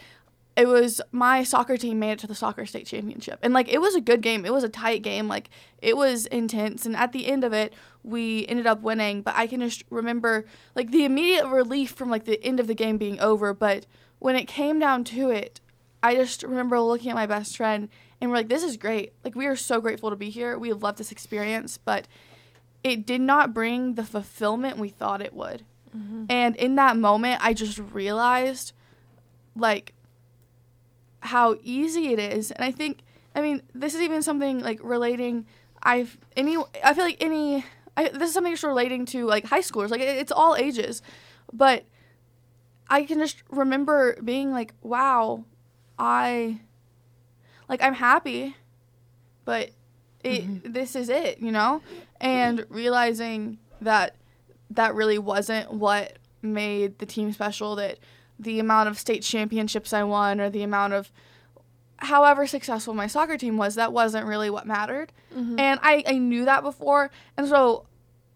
it 0.58 0.66
was 0.66 1.00
my 1.12 1.44
soccer 1.44 1.76
team 1.76 2.00
made 2.00 2.10
it 2.10 2.18
to 2.18 2.26
the 2.26 2.34
soccer 2.34 2.66
state 2.66 2.84
championship. 2.84 3.38
And 3.42 3.54
like 3.54 3.68
it 3.68 3.80
was 3.80 3.94
a 3.94 4.00
good 4.00 4.22
game. 4.22 4.44
It 4.44 4.52
was 4.52 4.64
a 4.64 4.68
tight 4.68 5.02
game. 5.02 5.28
Like 5.28 5.50
it 5.80 5.96
was 5.96 6.26
intense. 6.26 6.84
And 6.84 6.96
at 6.96 7.12
the 7.12 7.28
end 7.28 7.44
of 7.44 7.52
it 7.52 7.72
we 8.02 8.44
ended 8.48 8.66
up 8.66 8.82
winning. 8.82 9.22
But 9.22 9.36
i 9.36 9.46
can 9.46 9.60
just 9.60 9.84
remember 9.88 10.46
like 10.74 10.90
the 10.90 11.04
immediate 11.04 11.46
relief 11.46 11.92
from 11.92 12.10
like 12.10 12.24
the 12.24 12.42
end 12.44 12.58
of 12.58 12.66
the 12.66 12.74
game 12.74 12.98
being 12.98 13.20
over. 13.20 13.54
But 13.54 13.86
when 14.18 14.34
it 14.34 14.48
came 14.48 14.80
down 14.80 15.04
to 15.04 15.30
it 15.30 15.60
i 16.02 16.16
just 16.16 16.42
remember 16.42 16.80
looking 16.80 17.10
at 17.10 17.14
my 17.14 17.26
best 17.26 17.56
friend 17.56 17.88
and 18.20 18.28
we're 18.28 18.38
like 18.38 18.48
this 18.48 18.64
is 18.64 18.76
great. 18.76 19.12
Like 19.24 19.36
we 19.36 19.46
are 19.46 19.54
so 19.54 19.80
grateful 19.80 20.10
to 20.10 20.16
be 20.16 20.28
here. 20.28 20.58
We 20.58 20.72
love 20.72 20.96
this 20.96 21.12
experience. 21.12 21.78
But 21.78 22.08
it 22.82 23.06
did 23.06 23.20
not 23.20 23.54
bring 23.54 23.94
the 23.94 24.04
fulfillment 24.04 24.76
we 24.76 24.88
thought 24.88 25.22
it 25.22 25.34
would. 25.34 25.64
Mm-hmm. 25.96 26.24
and 26.28 26.54
in 26.56 26.74
that 26.74 26.98
moment 26.98 27.40
i 27.42 27.54
just 27.54 27.78
realized 27.78 28.74
like 29.56 29.94
how 31.20 31.56
easy 31.62 32.12
it 32.12 32.18
is. 32.18 32.50
And 32.50 32.64
i 32.64 32.70
think 32.70 33.00
i 33.34 33.40
mean 33.40 33.62
this 33.74 33.94
is 33.94 34.00
even 34.00 34.22
something 34.22 34.60
like 34.60 34.80
relating 34.82 35.46
i've 35.82 36.18
any 36.36 36.56
i 36.82 36.94
feel 36.94 37.04
like 37.04 37.18
any 37.20 37.64
I, 37.96 38.10
this 38.10 38.28
is 38.28 38.34
something 38.34 38.52
just 38.52 38.62
relating 38.62 39.06
to 39.06 39.26
like 39.26 39.44
high 39.44 39.60
schoolers. 39.60 39.90
Like 39.90 40.00
it, 40.00 40.18
it's 40.18 40.30
all 40.30 40.54
ages. 40.54 41.02
But 41.52 41.84
i 42.90 43.04
can 43.04 43.18
just 43.18 43.42
remember 43.50 44.16
being 44.22 44.50
like 44.50 44.72
wow 44.82 45.44
i 45.98 46.58
like 47.68 47.82
i'm 47.82 47.92
happy 47.92 48.56
but 49.44 49.70
it 50.24 50.42
mm-hmm. 50.42 50.72
this 50.72 50.96
is 50.96 51.08
it 51.08 51.38
you 51.40 51.52
know? 51.52 51.82
And 52.20 52.66
realizing 52.68 53.58
that 53.80 54.16
that 54.70 54.94
really 54.94 55.18
wasn't 55.18 55.72
what 55.72 56.18
made 56.42 56.98
the 56.98 57.06
team 57.06 57.32
special 57.32 57.76
that 57.76 57.98
the 58.38 58.60
amount 58.60 58.88
of 58.88 58.98
state 58.98 59.22
championships 59.22 59.92
I 59.92 60.04
won 60.04 60.40
or 60.40 60.48
the 60.50 60.62
amount 60.62 60.92
of 60.92 61.10
however 61.96 62.46
successful 62.46 62.94
my 62.94 63.06
soccer 63.08 63.36
team 63.36 63.56
was, 63.56 63.74
that 63.74 63.92
wasn't 63.92 64.26
really 64.26 64.48
what 64.50 64.66
mattered. 64.66 65.12
Mhm. 65.34 65.58
And 65.58 65.80
I, 65.82 66.04
I 66.06 66.18
knew 66.18 66.44
that 66.44 66.62
before. 66.62 67.10
And 67.36 67.48
so, 67.48 67.86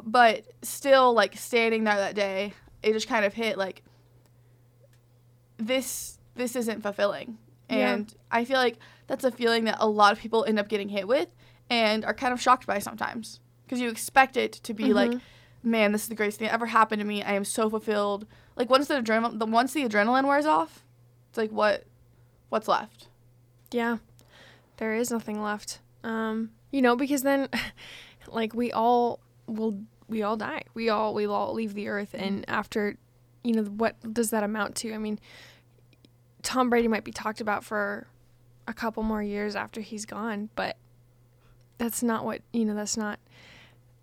but 0.03 0.45
still, 0.63 1.13
like 1.15 1.37
standing 1.37 1.85
there 1.85 1.95
that 1.97 2.15
day, 2.17 2.55
it 2.83 2.93
just 2.93 3.07
kind 3.07 3.25
of 3.25 3.35
hit 3.35 3.57
like, 3.57 3.83
this 5.59 6.19
this 6.35 6.57
isn't 6.57 6.83
fulfilling. 6.83 7.39
Yeah. 7.71 7.93
And 7.95 8.15
I 8.31 8.45
feel 8.45 8.57
like 8.59 8.79
that's 9.07 9.25
a 9.25 9.31
feeling 9.31 9.65
that 9.65 9.77
a 9.79 9.87
lot 9.87 10.13
of 10.13 10.19
people 10.19 10.45
end 10.45 10.59
up 10.59 10.69
getting 10.69 10.89
hit 10.89 11.07
with 11.07 11.29
and 11.71 12.05
are 12.05 12.15
kind 12.15 12.33
of 12.33 12.41
shocked 12.41 12.67
by 12.67 12.79
sometimes. 12.79 13.39
Because 13.65 13.81
you 13.81 13.89
expect 13.91 14.37
it 14.37 14.53
to 14.55 14.75
be 14.75 14.93
like, 14.93 15.11
Mhm. 15.11 15.21
man, 15.63 15.93
this 15.93 16.03
is 16.05 16.09
the 16.09 16.15
greatest 16.15 16.39
thing 16.39 16.49
that 16.49 16.55
ever 16.55 16.67
happened 16.67 17.01
to 17.01 17.07
me. 17.07 17.23
I 17.23 17.33
am 17.35 17.45
so 17.45 17.69
fulfilled. 17.71 18.27
Like 18.57 18.71
once 18.71 18.89
the 18.89 18.95
adrenaline, 18.95 19.39
the 19.39 19.47
once 19.47 19.73
the 19.73 19.85
adrenaline 19.89 20.27
wears 20.27 20.47
off, 20.47 20.85
it's 21.29 21.39
like 21.39 21.51
what, 21.51 21.85
what's 22.49 22.69
left? 22.69 23.09
Yeah. 23.71 23.99
There 24.77 24.95
is 24.95 25.11
nothing 25.11 25.43
left. 25.43 25.81
Um, 26.05 26.51
you 26.71 26.83
know, 26.83 26.97
because 26.97 27.23
then 27.23 27.49
like 28.29 28.55
we 28.55 28.73
all 28.73 29.21
will 29.47 29.81
we 30.09 30.23
all 30.23 30.37
die. 30.37 30.63
We 30.75 30.89
all 30.89 31.15
we 31.15 31.27
all 31.27 31.55
leave 31.55 31.75
the 31.75 31.89
earth 31.89 32.15
and 32.15 32.45
after 32.49 32.97
you 33.45 33.55
know, 33.55 33.65
what 33.65 33.97
does 34.13 34.31
that 34.31 34.43
amount 34.43 34.77
to? 34.77 34.93
I 34.93 34.99
mean, 34.99 35.19
Tom 36.43 36.71
Brady 36.71 36.89
might 36.89 37.05
be 37.05 37.13
talked 37.13 37.41
about 37.41 37.65
for 37.65 38.07
a 38.69 38.73
couple 38.73 39.03
more 39.03 39.23
years 39.23 39.57
after 39.57 39.81
he's 39.81 40.07
gone, 40.07 40.49
but 40.55 40.77
that's 41.79 42.03
not 42.03 42.25
what, 42.25 42.43
you 42.53 42.65
know, 42.65 42.75
that's 42.75 42.97
not 42.97 43.19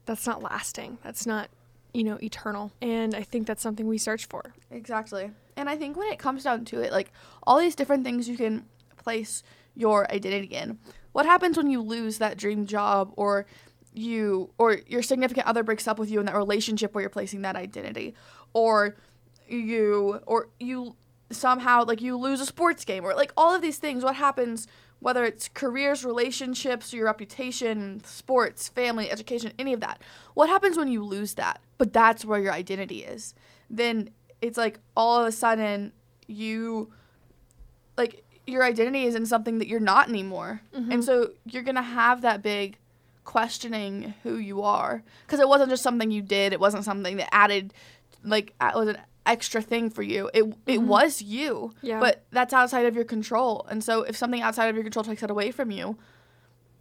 that's 0.06 0.26
not 0.26 0.42
lasting. 0.42 0.98
That's 1.04 1.28
not, 1.28 1.50
you 1.94 2.04
know, 2.04 2.18
eternal. 2.22 2.72
And 2.82 3.16
I 3.16 3.24
think 3.24 3.48
that's 3.48 3.62
something 3.62 3.88
we 3.88 3.98
search 3.98 4.26
for. 4.26 4.54
Exactly. 4.72 5.32
And 5.56 5.70
I 5.70 5.76
think 5.76 5.98
when 5.98 6.12
it 6.12 6.20
comes 6.20 6.44
down 6.44 6.66
to 6.66 6.82
it, 6.82 6.92
like 6.92 7.12
all 7.44 7.60
these 7.60 7.76
different 7.76 8.04
things 8.04 8.30
you 8.30 8.38
can 8.38 8.66
place 8.98 9.44
your 9.76 10.10
identity 10.12 10.56
in. 10.56 10.80
What 11.12 11.26
happens 11.26 11.58
when 11.58 11.70
you 11.70 11.82
lose 11.82 12.18
that 12.20 12.38
dream 12.38 12.66
job 12.66 13.12
or 13.16 13.46
you 13.94 14.52
or 14.58 14.78
your 14.88 15.02
significant 15.02 15.48
other 15.48 15.64
breaks 15.64 15.88
up 15.88 15.98
with 15.98 16.12
you 16.12 16.20
in 16.20 16.26
that 16.28 16.36
relationship 16.36 16.94
where 16.94 17.02
you're 17.02 17.10
placing 17.10 17.42
that 17.42 17.56
identity 17.56 18.14
or 18.54 18.96
you 19.48 20.22
or 20.28 20.50
you 20.60 20.96
somehow 21.32 21.84
like 21.84 22.02
you 22.02 22.18
lose 22.18 22.40
a 22.40 22.46
sports 22.46 22.86
game 22.86 23.04
or 23.04 23.16
like 23.16 23.32
all 23.36 23.54
of 23.54 23.62
these 23.62 23.78
things 23.78 24.04
what 24.04 24.16
happens 24.16 24.68
whether 25.00 25.24
it's 25.24 25.50
careers 25.54 26.04
relationships 26.04 26.94
your 26.94 27.06
reputation 27.06 28.04
sports 28.04 28.68
family 28.68 29.10
education 29.10 29.54
any 29.58 29.74
of 29.74 29.80
that. 29.80 30.02
What 30.34 30.50
happens 30.50 30.78
when 30.78 30.90
you 30.90 31.04
lose 31.04 31.36
that? 31.36 31.62
But 31.78 31.94
that's 31.94 32.26
where 32.26 32.40
your 32.40 32.54
identity 32.54 33.04
is. 33.04 33.34
Then 33.70 34.10
it's 34.42 34.58
like 34.58 34.80
all 34.96 35.22
of 35.22 35.28
a 35.28 35.32
sudden 35.32 35.94
you 36.28 36.92
like 37.98 38.24
your 38.46 38.64
identity 38.64 39.06
is 39.06 39.16
in 39.16 39.26
something 39.26 39.60
that 39.60 39.68
you're 39.68 39.80
not 39.80 40.10
anymore. 40.10 40.62
And 40.74 40.90
mm-hmm. 40.90 41.02
so 41.02 41.32
you're 41.46 41.64
gonna 41.64 41.82
have 41.82 42.22
that 42.22 42.42
big 42.42 42.78
questioning 43.24 44.16
who 44.24 44.38
you 44.38 44.64
are. 44.64 45.04
Because 45.26 45.40
it 45.40 45.48
wasn't 45.48 45.70
just 45.70 45.84
something 45.84 46.12
you 46.12 46.22
did. 46.22 46.52
It 46.52 46.60
wasn't 46.60 46.84
something 46.84 47.18
that 47.18 47.34
added 47.34 47.74
like 48.24 48.54
it 48.62 48.76
was 48.76 48.90
an 48.90 48.98
extra 49.34 49.62
thing 49.62 49.90
for 49.90 50.02
you 50.04 50.30
it, 50.34 50.44
it 50.66 50.80
Mhm. 50.80 50.86
was 50.88 51.22
you 51.22 51.72
Yeah. 51.82 52.00
but 52.00 52.24
that's 52.32 52.54
outside 52.54 52.86
of 52.86 52.96
your 52.96 53.06
control 53.06 53.66
and 53.70 53.84
so 53.84 54.02
if 54.04 54.16
something 54.18 54.42
outside 54.42 54.68
of 54.70 54.76
your 54.76 54.84
control 54.84 55.04
takes 55.04 55.22
that 55.22 55.30
away 55.30 55.52
from 55.52 55.70
you 55.72 55.98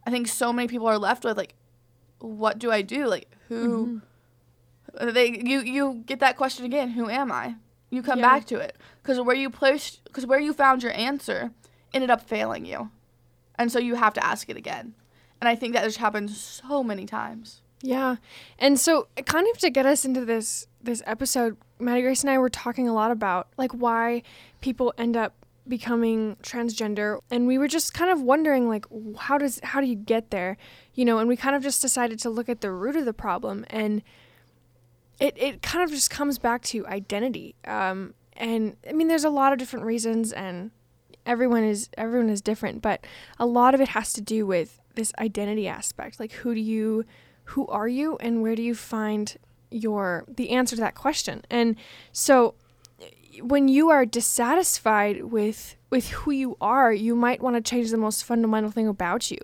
i 0.07 0.11
think 0.11 0.27
so 0.29 0.53
many 0.53 0.67
people 0.69 0.87
are 0.87 0.99
left 0.99 1.25
with 1.25 1.37
like 1.37 1.55
what 2.21 2.59
do 2.59 2.71
i 2.73 2.81
do 2.83 3.07
like 3.07 3.29
who 3.49 4.01
Mm-hmm. 4.99 5.11
they 5.15 5.41
you 5.45 5.61
you 5.61 6.03
get 6.07 6.21
that 6.21 6.37
question 6.37 6.65
again 6.65 6.91
who 6.91 7.09
am 7.11 7.31
i 7.31 7.57
you 7.91 8.03
come 8.03 8.19
Yeah. 8.21 8.31
back 8.33 8.47
to 8.47 8.57
it 8.59 8.77
because 9.03 9.21
where 9.21 9.37
you 9.37 9.51
placed 9.51 10.03
because 10.05 10.25
where 10.27 10.41
you 10.41 10.53
found 10.53 10.83
your 10.83 10.93
answer 10.93 11.51
ended 11.93 12.11
up 12.11 12.21
failing 12.23 12.65
you 12.65 12.91
and 13.59 13.71
so 13.73 13.79
you 13.79 13.95
have 13.97 14.15
to 14.15 14.25
ask 14.25 14.49
it 14.49 14.57
again 14.57 14.95
and 15.41 15.49
i 15.49 15.55
think 15.55 15.75
that 15.75 15.85
just 15.85 15.99
happens 15.99 16.41
so 16.41 16.83
many 16.83 17.07
times 17.07 17.63
Yeah. 17.81 18.17
And 18.59 18.75
so 18.81 19.07
kind 19.25 19.47
of 19.53 19.59
to 19.59 19.71
get 19.71 19.87
us 19.87 20.05
into 20.05 20.25
this 20.25 20.67
this 20.83 21.01
episode, 21.07 21.55
Mattie 21.81 22.03
Grace 22.03 22.23
and 22.23 22.31
I 22.31 22.39
were 22.39 22.49
talking 22.49 22.89
a 22.89 22.95
lot 22.95 23.11
about 23.11 23.49
like 23.57 23.73
why 23.73 24.23
people 24.61 24.93
end 24.99 25.17
up 25.17 25.35
becoming 25.67 26.37
transgender 26.43 27.21
and 27.31 27.47
we 27.47 27.59
were 27.59 27.69
just 27.69 27.93
kind 27.93 28.11
of 28.11 28.23
wondering 28.23 28.69
like 28.69 28.87
how 29.19 29.37
does 29.37 29.61
how 29.63 29.81
do 29.81 29.87
you 29.87 29.95
get 29.95 30.31
there? 30.31 30.57
You 30.95 31.05
know, 31.05 31.19
and 31.19 31.29
we 31.29 31.37
kind 31.37 31.55
of 31.55 31.63
just 31.63 31.83
decided 31.83 32.19
to 32.21 32.31
look 32.31 32.49
at 32.49 32.61
the 32.61 32.71
root 32.71 32.97
of 32.97 33.05
the 33.05 33.13
problem 33.13 33.65
and 33.69 34.03
it 35.21 35.35
it 35.37 35.63
kind 35.63 35.85
of 35.85 35.91
just 35.91 36.11
comes 36.11 36.39
back 36.39 36.63
to 36.65 36.87
identity. 36.87 37.55
Um 37.65 38.15
and 38.37 38.77
I 38.89 38.93
mean 38.93 39.09
there's 39.09 39.25
a 39.25 39.31
lot 39.31 39.53
of 39.53 39.59
different 39.59 39.85
reasons 39.85 40.33
and 40.33 40.71
everyone 41.27 41.65
is 41.65 41.91
everyone 41.99 42.31
is 42.31 42.41
different, 42.41 42.81
but 42.83 43.07
a 43.39 43.47
lot 43.47 43.75
of 43.75 43.81
it 43.81 43.89
has 43.89 44.13
to 44.15 44.21
do 44.21 44.47
with 44.47 44.81
this 44.95 45.13
identity 45.19 45.69
aspect. 45.69 46.19
Like 46.19 46.33
who 46.33 46.55
do 46.55 46.61
you 46.61 47.05
who 47.45 47.67
are 47.69 47.89
you 47.89 48.17
and 48.19 48.43
where 48.43 48.55
do 48.55 48.63
you 48.63 48.75
find 48.75 49.37
your 49.71 50.25
the 50.29 50.51
answer 50.51 50.77
to 50.77 50.81
that 50.81 50.95
question. 50.95 51.43
And 51.51 51.77
so 52.13 52.55
when 53.41 53.69
you 53.69 53.91
are 53.91 54.05
dissatisfied 54.05 55.25
with 55.25 55.77
with 55.91 56.11
who 56.11 56.31
you 56.31 56.57
are 56.61 56.93
you 56.93 57.15
might 57.15 57.41
want 57.41 57.57
to 57.57 57.63
change 57.63 57.91
the 57.91 57.97
most 57.97 58.25
fundamental 58.25 58.71
thing 58.71 58.89
about 58.89 59.31
you. 59.31 59.39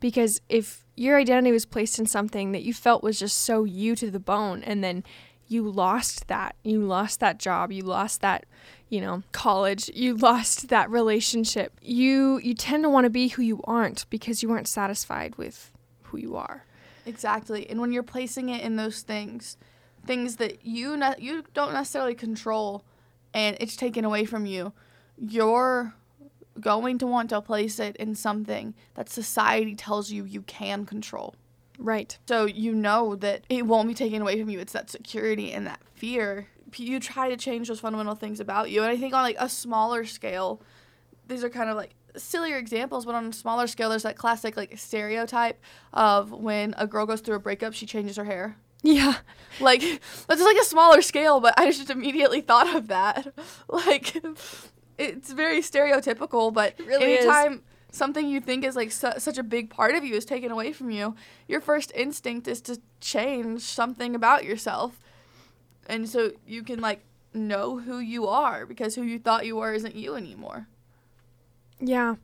Because 0.00 0.40
if 0.48 0.84
your 0.96 1.18
identity 1.18 1.52
was 1.52 1.64
placed 1.64 1.98
in 1.98 2.06
something 2.06 2.52
that 2.52 2.62
you 2.62 2.74
felt 2.74 3.02
was 3.02 3.18
just 3.18 3.38
so 3.38 3.64
you 3.64 3.94
to 3.96 4.10
the 4.10 4.20
bone 4.20 4.62
and 4.62 4.82
then 4.82 5.04
you 5.48 5.68
lost 5.68 6.28
that 6.28 6.54
you 6.62 6.80
lost 6.80 7.20
that 7.20 7.38
job 7.38 7.72
you 7.72 7.82
lost 7.82 8.20
that 8.20 8.44
you 8.88 9.00
know 9.00 9.22
college 9.32 9.90
you 9.94 10.14
lost 10.28 10.68
that 10.68 10.90
relationship 10.90 11.72
you 11.80 12.38
you 12.38 12.54
tend 12.54 12.84
to 12.84 12.90
want 12.90 13.04
to 13.04 13.10
be 13.10 13.28
who 13.28 13.42
you 13.42 13.60
aren't 13.64 14.08
because 14.10 14.42
you 14.42 14.50
aren't 14.50 14.68
satisfied 14.68 15.34
with 15.36 15.72
who 16.04 16.18
you 16.18 16.36
are 16.36 16.64
exactly 17.08 17.68
and 17.68 17.80
when 17.80 17.92
you're 17.92 18.02
placing 18.02 18.48
it 18.48 18.62
in 18.62 18.76
those 18.76 19.02
things 19.02 19.56
things 20.06 20.36
that 20.36 20.64
you 20.64 20.96
ne- 20.96 21.16
you 21.18 21.44
don't 21.54 21.72
necessarily 21.72 22.14
control 22.14 22.84
and 23.34 23.56
it's 23.60 23.76
taken 23.76 24.04
away 24.04 24.24
from 24.24 24.46
you 24.46 24.72
you're 25.16 25.94
going 26.60 26.98
to 26.98 27.06
want 27.06 27.30
to 27.30 27.40
place 27.40 27.78
it 27.78 27.96
in 27.96 28.14
something 28.14 28.74
that 28.94 29.08
society 29.08 29.74
tells 29.74 30.10
you 30.10 30.24
you 30.24 30.42
can 30.42 30.84
control 30.84 31.34
right 31.78 32.18
So 32.26 32.44
you 32.44 32.74
know 32.74 33.14
that 33.16 33.44
it 33.48 33.66
won't 33.66 33.88
be 33.88 33.94
taken 33.94 34.20
away 34.20 34.38
from 34.40 34.50
you. 34.50 34.58
It's 34.58 34.72
that 34.72 34.90
security 34.90 35.52
and 35.52 35.66
that 35.66 35.80
fear. 35.94 36.48
You 36.76 37.00
try 37.00 37.28
to 37.30 37.36
change 37.36 37.68
those 37.68 37.80
fundamental 37.80 38.14
things 38.14 38.40
about 38.40 38.70
you. 38.70 38.82
And 38.82 38.90
I 38.90 38.96
think 38.96 39.14
on 39.14 39.22
like 39.22 39.36
a 39.38 39.48
smaller 39.48 40.04
scale, 40.04 40.60
these 41.26 41.42
are 41.44 41.48
kind 41.48 41.70
of 41.70 41.76
like 41.76 41.94
sillier 42.18 42.56
examples, 42.56 43.04
but 43.06 43.14
on 43.14 43.26
a 43.26 43.32
smaller 43.32 43.66
scale, 43.66 43.88
there's 43.90 44.02
that 44.02 44.16
classic 44.16 44.56
like 44.56 44.76
stereotype 44.78 45.60
of 45.92 46.30
when 46.32 46.74
a 46.78 46.86
girl 46.86 47.06
goes 47.06 47.20
through 47.20 47.36
a 47.36 47.40
breakup, 47.40 47.74
she 47.74 47.86
changes 47.86 48.16
her 48.16 48.24
hair. 48.24 48.56
yeah 48.82 49.16
Like 49.60 49.82
that's 50.26 50.42
like 50.42 50.56
a 50.56 50.64
smaller 50.64 51.02
scale, 51.02 51.40
but 51.40 51.54
I 51.58 51.70
just 51.70 51.90
immediately 51.90 52.40
thought 52.40 52.74
of 52.76 52.88
that. 52.88 53.32
Like 53.68 54.16
it's 54.98 55.32
very 55.32 55.60
stereotypical, 55.60 56.52
but 56.52 56.74
really 56.84 57.14
is. 57.14 57.24
anytime 57.24 57.62
something 57.90 58.28
you 58.28 58.40
think 58.40 58.64
is 58.64 58.76
like 58.76 58.92
su- 58.92 59.18
such 59.18 59.38
a 59.38 59.42
big 59.42 59.70
part 59.70 59.94
of 59.94 60.04
you 60.04 60.14
is 60.14 60.24
taken 60.24 60.50
away 60.50 60.72
from 60.72 60.90
you, 60.90 61.14
your 61.46 61.60
first 61.60 61.92
instinct 61.94 62.46
is 62.48 62.60
to 62.62 62.80
change 63.00 63.62
something 63.62 64.14
about 64.14 64.44
yourself. 64.44 64.98
And 65.86 66.08
so 66.08 66.32
you 66.46 66.62
can 66.62 66.80
like 66.80 67.04
know 67.34 67.78
who 67.78 67.98
you 67.98 68.26
are 68.26 68.66
because 68.66 68.94
who 68.94 69.02
you 69.02 69.18
thought 69.18 69.46
you 69.46 69.56
were 69.56 69.72
isn't 69.72 69.94
you 69.94 70.14
anymore. 70.16 70.66
Yeah. 71.80 72.16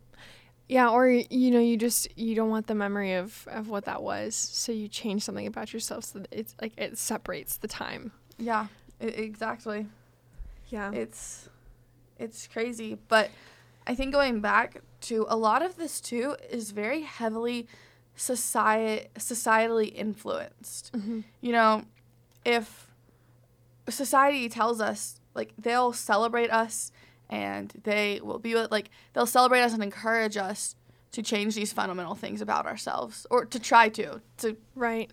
Yeah, 0.69 0.89
or 0.89 1.09
you 1.09 1.51
know, 1.51 1.61
you 1.61 1.77
just 1.77 2.09
you 2.17 2.35
don't 2.35 2.49
want 2.49 2.67
the 2.67 2.75
memory 2.75 3.15
of 3.15 3.47
of 3.51 3.69
what 3.69 3.85
that 3.85 4.03
was, 4.03 4.35
so 4.35 4.73
you 4.73 4.89
change 4.89 5.23
something 5.23 5.47
about 5.47 5.73
yourself 5.75 6.05
so 6.05 6.21
that 6.21 6.29
it's 6.31 6.55
like 6.61 6.73
it 6.79 6.97
separates 6.97 7.59
the 7.59 7.69
time. 7.69 8.13
Yeah, 8.39 8.69
exactly. 9.01 9.87
Yeah. 10.71 10.91
it's 10.93 11.49
it's 12.19 12.49
crazy 12.49 12.97
but 13.09 13.31
i 13.87 13.95
think 13.95 14.13
going 14.13 14.41
back 14.41 14.81
to 15.03 15.25
a 15.29 15.37
lot 15.37 15.63
of 15.63 15.77
this 15.77 16.01
too 16.01 16.37
is 16.51 16.71
very 16.73 17.03
heavily 17.03 17.69
society 18.17 19.07
societally 19.17 19.93
influenced 19.95 20.91
hmm 20.95 21.21
you 21.41 21.53
know 21.53 21.85
if 22.45 22.89
society 23.89 24.49
tells 24.49 24.81
us 24.81 25.21
like 25.35 25.53
they'll 25.59 25.93
celebrate 25.93 26.51
us 26.51 26.91
and 27.31 27.73
they 27.85 28.21
will 28.23 28.39
be 28.39 28.55
with- 28.55 28.71
like 28.71 28.91
they'll 29.13 29.27
celebrate 29.27 29.63
us 29.63 29.73
and 29.73 29.83
encourage 29.83 30.37
us 30.37 30.77
to 31.13 31.23
change 31.23 31.55
these 31.55 31.73
fundamental 31.73 32.15
things 32.15 32.41
about 32.41 32.67
ourselves 32.67 33.27
or 33.31 33.45
to 33.45 33.59
try 33.59 33.89
to 33.89 34.21
to 34.39 34.57
Right. 34.75 35.11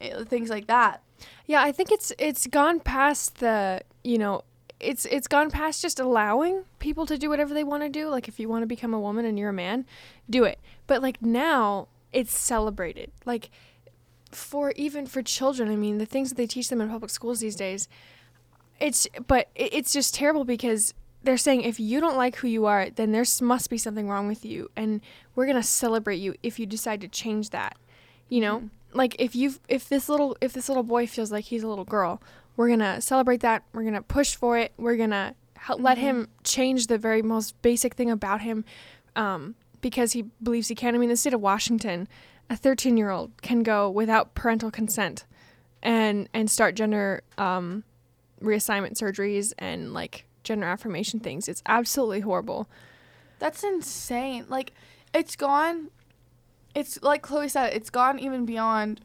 eh, 0.00 0.24
things 0.24 0.48
like 0.50 0.66
that 0.68 1.02
Yeah, 1.46 1.62
I 1.62 1.72
think 1.72 1.90
it's 1.92 2.12
it's 2.18 2.46
gone 2.46 2.80
past 2.80 3.40
the 3.40 3.82
you 4.04 4.16
know 4.18 4.42
it's 4.78 5.04
it's 5.06 5.28
gone 5.28 5.50
past 5.50 5.82
just 5.82 6.00
allowing 6.00 6.64
people 6.78 7.04
to 7.04 7.18
do 7.18 7.28
whatever 7.28 7.52
they 7.52 7.64
want 7.64 7.82
to 7.82 7.90
do. 7.90 8.08
Like 8.08 8.26
if 8.28 8.40
you 8.40 8.48
want 8.48 8.62
to 8.62 8.66
become 8.66 8.94
a 8.94 9.00
woman 9.00 9.26
and 9.26 9.38
you're 9.38 9.50
a 9.50 9.52
man, 9.52 9.84
do 10.30 10.44
it. 10.44 10.58
But 10.86 11.02
like 11.02 11.20
now 11.20 11.88
it's 12.14 12.34
celebrated. 12.38 13.12
Like 13.26 13.50
for 14.32 14.72
even 14.76 15.06
for 15.06 15.20
children, 15.22 15.68
I 15.70 15.76
mean 15.76 15.98
the 15.98 16.06
things 16.06 16.30
that 16.30 16.36
they 16.36 16.46
teach 16.46 16.70
them 16.70 16.80
in 16.80 16.88
public 16.88 17.10
schools 17.10 17.40
these 17.40 17.56
days. 17.56 17.88
It's 18.80 19.06
but 19.26 19.48
it, 19.54 19.74
it's 19.74 19.92
just 19.92 20.14
terrible 20.14 20.44
because 20.46 20.94
they're 21.22 21.36
saying 21.36 21.62
if 21.62 21.78
you 21.78 22.00
don't 22.00 22.16
like 22.16 22.36
who 22.36 22.48
you 22.48 22.66
are, 22.66 22.88
then 22.90 23.12
there 23.12 23.24
must 23.42 23.68
be 23.70 23.76
something 23.78 24.08
wrong 24.08 24.26
with 24.26 24.44
you, 24.44 24.70
and 24.76 25.00
we're 25.34 25.46
gonna 25.46 25.62
celebrate 25.62 26.16
you 26.16 26.34
if 26.42 26.58
you 26.58 26.66
decide 26.66 27.00
to 27.02 27.08
change 27.08 27.50
that. 27.50 27.76
You 28.28 28.40
know, 28.40 28.56
Mm-hmm. 28.58 28.66
like 28.98 29.16
if 29.18 29.34
you 29.36 29.54
if 29.68 29.88
this 29.88 30.08
little 30.08 30.36
if 30.40 30.52
this 30.52 30.68
little 30.68 30.82
boy 30.84 31.06
feels 31.06 31.30
like 31.32 31.44
he's 31.46 31.62
a 31.62 31.68
little 31.68 31.84
girl, 31.84 32.22
we're 32.56 32.68
gonna 32.68 33.00
celebrate 33.00 33.40
that. 33.40 33.62
We're 33.72 33.84
gonna 33.84 34.02
push 34.02 34.34
for 34.34 34.56
it. 34.58 34.72
We're 34.76 34.96
gonna 34.96 35.34
help, 35.56 35.80
let 35.80 35.98
Mhm. 35.98 36.00
him 36.00 36.28
change 36.44 36.86
the 36.86 36.96
very 36.98 37.20
most 37.22 37.60
basic 37.62 37.94
thing 37.94 38.10
about 38.10 38.40
him, 38.40 38.64
um, 39.16 39.54
because 39.82 40.12
he 40.12 40.22
believes 40.42 40.68
he 40.68 40.74
can. 40.74 40.94
I 40.94 40.98
mean, 40.98 41.08
the 41.10 41.16
state 41.16 41.34
of 41.34 41.40
Washington, 41.40 42.08
a 42.48 42.56
13 42.56 42.96
year 42.96 43.10
old 43.10 43.30
can 43.42 43.62
go 43.62 43.90
without 43.90 44.34
parental 44.34 44.70
consent, 44.70 45.24
and 45.82 46.28
and 46.32 46.50
start 46.50 46.74
gender 46.76 47.22
um, 47.36 47.84
reassignment 48.42 48.92
surgeries 48.94 49.52
and 49.58 49.92
like 49.92 50.24
gender 50.50 50.66
affirmation 50.66 51.20
things. 51.20 51.48
It's 51.48 51.62
absolutely 51.66 52.20
horrible. 52.20 52.68
That's 53.38 53.62
insane. 53.62 54.46
Like, 54.48 54.72
it's 55.14 55.36
gone. 55.36 55.90
It's 56.74 57.00
like 57.02 57.22
Chloe 57.22 57.48
said. 57.48 57.72
It's 57.72 57.88
gone 57.88 58.18
even 58.18 58.44
beyond 58.44 59.00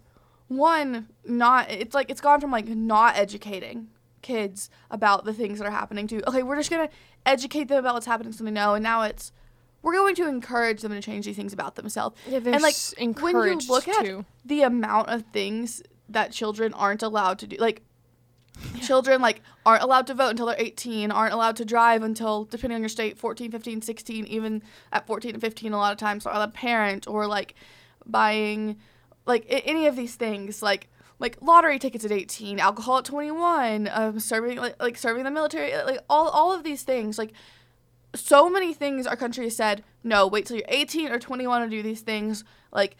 one. 0.47 1.07
Not. 1.23 1.69
It's 1.69 1.93
like 1.93 2.09
it's 2.09 2.21
gone 2.21 2.41
from 2.41 2.51
like 2.51 2.67
not 2.67 3.15
educating 3.15 3.89
kids 4.23 4.71
about 4.89 5.25
the 5.25 5.33
things 5.33 5.59
that 5.59 5.67
are 5.67 5.71
happening 5.71 6.07
to. 6.07 6.27
Okay, 6.27 6.41
we're 6.41 6.55
just 6.55 6.71
gonna 6.71 6.89
educate 7.27 7.65
them 7.65 7.77
about 7.77 7.93
what's 7.93 8.07
happening 8.07 8.33
so 8.33 8.43
they 8.43 8.51
know, 8.51 8.73
and 8.73 8.83
now 8.83 9.03
it's 9.03 9.31
we're 9.83 9.93
going 9.93 10.15
to 10.15 10.27
encourage 10.27 10.81
them 10.81 10.91
to 10.93 11.01
change 11.01 11.25
these 11.25 11.35
things 11.35 11.53
about 11.53 11.75
themselves. 11.75 12.15
Yeah, 12.27 12.39
and 12.43 12.61
like 12.61 12.75
encouraged 12.97 13.33
when 13.33 13.59
you 13.59 13.67
look 13.69 13.87
at 13.87 14.03
to. 14.05 14.25
the 14.43 14.63
amount 14.63 15.09
of 15.09 15.23
things 15.31 15.83
that 16.09 16.31
children 16.31 16.73
aren't 16.73 17.03
allowed 17.03 17.37
to 17.39 17.47
do, 17.47 17.57
like 17.57 17.83
children 18.81 19.21
like 19.21 19.41
aren't 19.65 19.83
allowed 19.83 20.07
to 20.07 20.13
vote 20.13 20.29
until 20.29 20.45
they're 20.45 20.55
18 20.59 21.11
aren't 21.11 21.33
allowed 21.33 21.55
to 21.55 21.65
drive 21.65 22.03
until 22.03 22.45
depending 22.45 22.75
on 22.75 22.81
your 22.81 22.89
state 22.89 23.17
14 23.17 23.51
15 23.51 23.81
16 23.81 24.25
even 24.25 24.61
at 24.91 25.05
14 25.07 25.31
and 25.33 25.41
15 25.41 25.73
a 25.73 25.77
lot 25.77 25.91
of 25.91 25.97
times 25.97 26.25
are 26.25 26.41
a 26.41 26.47
parent 26.47 27.07
or 27.07 27.27
like 27.27 27.55
buying 28.05 28.77
like 29.25 29.45
I- 29.49 29.63
any 29.65 29.87
of 29.87 29.95
these 29.95 30.15
things 30.15 30.61
like 30.61 30.87
like 31.19 31.37
lottery 31.41 31.79
tickets 31.79 32.05
at 32.05 32.11
18 32.11 32.59
alcohol 32.59 32.99
at 32.99 33.05
21 33.05 33.89
um, 33.91 34.19
serving 34.19 34.57
like, 34.57 34.81
like 34.81 34.97
serving 34.97 35.23
the 35.23 35.31
military 35.31 35.75
like 35.83 35.99
all, 36.09 36.29
all 36.29 36.53
of 36.53 36.63
these 36.63 36.83
things 36.83 37.17
like 37.17 37.31
so 38.13 38.49
many 38.49 38.73
things 38.73 39.07
our 39.07 39.15
country 39.15 39.45
has 39.45 39.55
said 39.55 39.83
no 40.03 40.27
wait 40.27 40.45
till 40.45 40.57
you're 40.57 40.65
18 40.67 41.11
or 41.11 41.19
21 41.19 41.61
to 41.61 41.69
do 41.69 41.81
these 41.81 42.01
things 42.01 42.43
like 42.71 42.95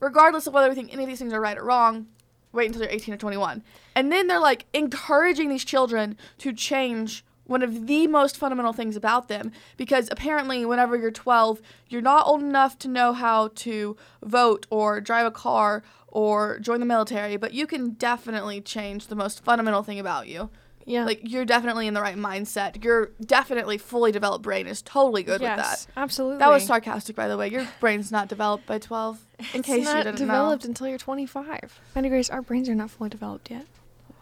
regardless 0.00 0.46
of 0.46 0.54
whether 0.54 0.68
we 0.68 0.74
think 0.74 0.92
any 0.92 1.02
of 1.02 1.08
these 1.08 1.18
things 1.18 1.32
are 1.32 1.40
right 1.40 1.58
or 1.58 1.64
wrong 1.64 2.06
wait 2.52 2.66
until 2.66 2.82
you're 2.82 2.90
18 2.90 3.14
or 3.14 3.16
21 3.16 3.62
and 4.00 4.10
then 4.10 4.28
they're 4.28 4.40
like 4.40 4.64
encouraging 4.72 5.50
these 5.50 5.62
children 5.64 6.16
to 6.38 6.54
change 6.54 7.22
one 7.44 7.62
of 7.62 7.86
the 7.86 8.06
most 8.06 8.38
fundamental 8.38 8.72
things 8.72 8.96
about 8.96 9.28
them 9.28 9.52
because 9.76 10.08
apparently 10.10 10.64
whenever 10.64 10.96
you're 10.96 11.10
12 11.10 11.60
you're 11.90 12.00
not 12.00 12.26
old 12.26 12.40
enough 12.42 12.78
to 12.78 12.88
know 12.88 13.12
how 13.12 13.48
to 13.56 13.94
vote 14.24 14.66
or 14.70 15.02
drive 15.02 15.26
a 15.26 15.30
car 15.30 15.82
or 16.08 16.58
join 16.60 16.80
the 16.80 16.86
military 16.86 17.36
but 17.36 17.52
you 17.52 17.66
can 17.66 17.90
definitely 17.90 18.58
change 18.62 19.08
the 19.08 19.14
most 19.16 19.44
fundamental 19.44 19.82
thing 19.82 19.98
about 20.00 20.28
you 20.28 20.48
Yeah. 20.86 21.04
like 21.04 21.20
you're 21.24 21.44
definitely 21.44 21.86
in 21.86 21.92
the 21.94 22.00
right 22.00 22.16
mindset 22.16 22.82
your 22.82 23.10
definitely 23.24 23.76
fully 23.78 24.12
developed 24.12 24.44
brain 24.44 24.66
is 24.66 24.80
totally 24.80 25.22
good 25.24 25.40
yes, 25.42 25.56
with 25.58 25.66
that 25.66 26.00
Absolutely. 26.00 26.38
that 26.38 26.48
was 26.48 26.64
sarcastic 26.64 27.14
by 27.16 27.28
the 27.28 27.36
way 27.36 27.48
your 27.50 27.66
brain's 27.80 28.10
not 28.10 28.28
developed 28.28 28.64
by 28.64 28.78
12 28.78 29.18
in 29.40 29.46
it's 29.60 29.66
case 29.66 29.84
not 29.84 29.98
you 29.98 30.04
didn't 30.04 30.18
developed 30.18 30.64
know 30.64 30.68
until 30.70 30.86
you're 30.88 30.98
25. 30.98 31.80
Mattie 31.94 32.08
Grace, 32.08 32.30
our 32.30 32.42
brains 32.42 32.68
are 32.68 32.74
not 32.76 32.90
fully 32.90 33.10
developed 33.10 33.50
yet. 33.50 33.66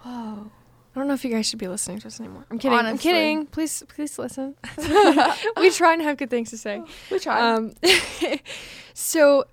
Whoa 0.08 0.50
I 0.96 1.00
don't 1.00 1.06
know 1.08 1.14
if 1.14 1.24
you 1.24 1.30
guys 1.30 1.46
should 1.46 1.58
be 1.60 1.68
listening 1.68 2.00
to 2.00 2.08
us 2.08 2.18
anymore. 2.18 2.44
I'm 2.50 2.58
kidding. 2.58 2.76
I'm 2.76 2.98
kidding. 2.98 3.46
Please, 3.46 3.84
please 3.88 4.18
listen. 4.18 4.56
we 5.56 5.70
try 5.70 5.92
and 5.92 6.02
have 6.02 6.16
good 6.16 6.30
things 6.30 6.50
to 6.50 6.56
say. 6.58 6.82
we 7.10 7.20
try. 7.20 7.52
Um, 7.52 7.74
so 8.94 9.44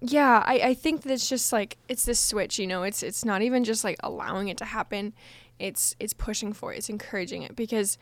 yeah, 0.00 0.42
I, 0.46 0.54
I 0.60 0.74
think 0.74 1.02
that 1.02 1.12
it's 1.12 1.28
just 1.28 1.52
like 1.52 1.76
it's 1.88 2.04
this 2.06 2.20
switch, 2.20 2.58
you 2.58 2.66
know, 2.66 2.84
it's 2.84 3.02
it's 3.02 3.24
not 3.24 3.42
even 3.42 3.64
just 3.64 3.84
like 3.84 3.96
allowing 4.02 4.48
it 4.48 4.56
to 4.58 4.64
happen. 4.64 5.12
It's 5.58 5.94
it's 6.00 6.14
pushing 6.14 6.52
for 6.54 6.72
it, 6.72 6.78
it's 6.78 6.88
encouraging 6.88 7.42
it 7.42 7.54
because 7.54 7.98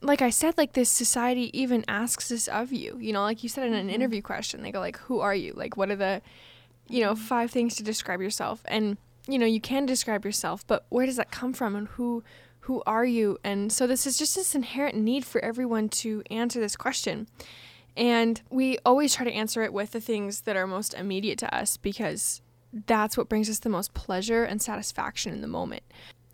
like 0.00 0.22
I 0.22 0.30
said, 0.30 0.56
like 0.56 0.74
this 0.74 0.88
society 0.88 1.50
even 1.58 1.84
asks 1.88 2.28
this 2.28 2.46
of 2.48 2.72
you. 2.72 2.96
You 3.00 3.12
know, 3.12 3.22
like 3.22 3.42
you 3.42 3.48
said 3.48 3.66
in 3.66 3.74
an 3.74 3.88
Mhm. 3.88 3.92
interview 3.92 4.22
question, 4.22 4.62
they 4.62 4.70
go 4.70 4.78
like, 4.80 4.98
Who 4.98 5.20
are 5.20 5.34
you? 5.34 5.52
Like 5.56 5.76
what 5.76 5.90
are 5.90 5.96
the 5.96 6.22
you 6.88 7.04
know, 7.04 7.14
five 7.14 7.50
things 7.52 7.76
to 7.76 7.84
describe 7.84 8.20
yourself. 8.20 8.62
And, 8.66 8.96
you 9.32 9.38
know, 9.38 9.46
you 9.46 9.60
can 9.60 9.86
describe 9.86 10.24
yourself, 10.24 10.66
but 10.66 10.84
where 10.88 11.06
does 11.06 11.16
that 11.16 11.30
come 11.30 11.52
from 11.52 11.74
and 11.76 11.88
who 11.88 12.22
who 12.64 12.82
are 12.86 13.04
you? 13.06 13.38
And 13.42 13.72
so 13.72 13.86
this 13.86 14.06
is 14.06 14.18
just 14.18 14.34
this 14.36 14.54
inherent 14.54 14.94
need 14.96 15.24
for 15.24 15.42
everyone 15.42 15.88
to 15.88 16.22
answer 16.30 16.60
this 16.60 16.76
question. 16.76 17.26
And 17.96 18.40
we 18.50 18.78
always 18.84 19.14
try 19.14 19.24
to 19.24 19.32
answer 19.32 19.62
it 19.62 19.72
with 19.72 19.92
the 19.92 20.00
things 20.00 20.42
that 20.42 20.56
are 20.56 20.66
most 20.66 20.94
immediate 20.94 21.38
to 21.40 21.52
us 21.54 21.76
because 21.78 22.42
that's 22.86 23.16
what 23.16 23.28
brings 23.28 23.48
us 23.50 23.58
the 23.58 23.68
most 23.70 23.94
pleasure 23.94 24.44
and 24.44 24.62
satisfaction 24.62 25.32
in 25.32 25.40
the 25.40 25.48
moment. 25.48 25.82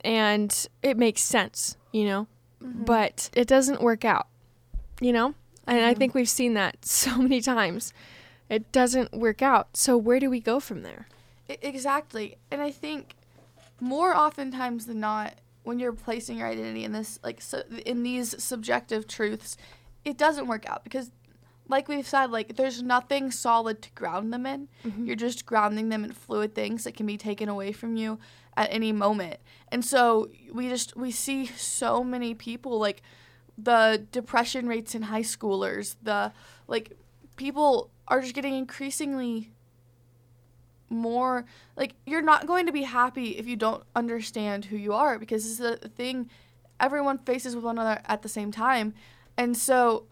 And 0.05 0.69
it 0.83 0.97
makes 0.99 1.23
sense, 1.23 1.77
you 1.93 2.05
know, 2.05 2.27
Mhm. 2.63 2.85
but 2.85 3.31
it 3.35 3.47
doesn't 3.49 3.81
work 3.81 4.05
out, 4.05 4.27
you 5.01 5.13
know? 5.13 5.35
And 5.67 5.85
I 5.85 5.95
Mhm. 5.95 5.99
think 5.99 6.15
we've 6.15 6.29
seen 6.29 6.55
that 6.55 6.77
so 6.85 7.17
many 7.17 7.41
times. 7.41 7.93
It 8.51 8.71
doesn't 8.73 9.13
work 9.13 9.43
out. 9.43 9.77
So 9.77 9.97
where 9.97 10.21
do 10.21 10.29
we 10.29 10.41
go 10.41 10.61
from 10.61 10.83
there? 10.83 11.09
Exactly. 11.49 12.37
And 12.51 12.61
i 12.61 12.71
think 12.71 13.15
more 13.81 14.17
oftentimes 14.17 14.87
than 14.87 15.01
not 15.01 15.35
when 15.63 15.79
you're 15.79 15.93
placing 15.93 16.39
your 16.39 16.49
identity 16.49 16.85
in 16.85 16.93
this 16.93 17.19
like 17.23 17.41
so, 17.41 17.63
in 17.85 18.03
these 18.03 18.41
subjective 18.43 19.07
truths 19.07 19.57
it 20.05 20.17
doesn't 20.17 20.47
work 20.47 20.69
out 20.69 20.85
because 20.85 21.11
like 21.69 21.89
we've 21.89 22.07
said 22.07 22.31
like 22.31 22.57
there's 22.57 22.83
nothing 22.83 23.31
solid 23.31 23.83
to 23.83 23.91
ground 23.91 24.33
them 24.33 24.47
in. 24.47 24.69
Mm-hmm. 24.85 25.07
you're 25.07 25.17
just 25.17 25.45
grounding 25.47 25.89
them 25.89 26.05
in 26.05 26.13
fluid 26.13 26.55
things 26.55 26.85
that 26.85 26.95
can 26.95 27.07
be 27.07 27.17
taken 27.17 27.49
away 27.49 27.73
from 27.73 27.97
you 27.97 28.19
at 28.57 28.69
any 28.73 28.93
moment. 28.93 29.39
And 29.69 29.85
so 29.85 30.31
we 30.53 30.69
just 30.69 30.97
we 30.97 31.11
see 31.11 31.47
so 31.47 32.03
many 32.03 32.35
people 32.35 32.79
like 32.79 33.03
the 33.59 34.07
depression 34.13 34.69
rates 34.69 34.95
in 34.95 35.03
high 35.03 35.23
schoolers 35.23 35.97
the 36.03 36.33
like 36.69 36.93
people 37.37 37.91
are 38.09 38.21
just 38.21 38.35
getting 38.35 38.55
increasingly 38.55 39.51
more 40.89 41.45
like 41.77 41.95
you're 42.07 42.23
not 42.23 42.47
going 42.47 42.67
to 42.67 42.73
be 42.73 42.83
happy 42.83 43.31
if 43.39 43.47
you 43.47 43.57
don't 43.57 43.83
understand 43.95 44.67
who 44.67 44.77
you 44.77 44.93
are 44.93 45.19
because 45.19 45.43
this 45.45 45.59
is 45.59 45.79
a 45.83 45.89
thing 45.89 46.31
everyone 46.79 47.19
faces 47.19 47.55
with 47.57 47.65
one 47.65 47.79
another 47.79 48.01
at 48.07 48.23
the 48.23 48.29
same 48.29 48.53
time 48.53 48.95
and 49.37 49.57
so 49.57 50.05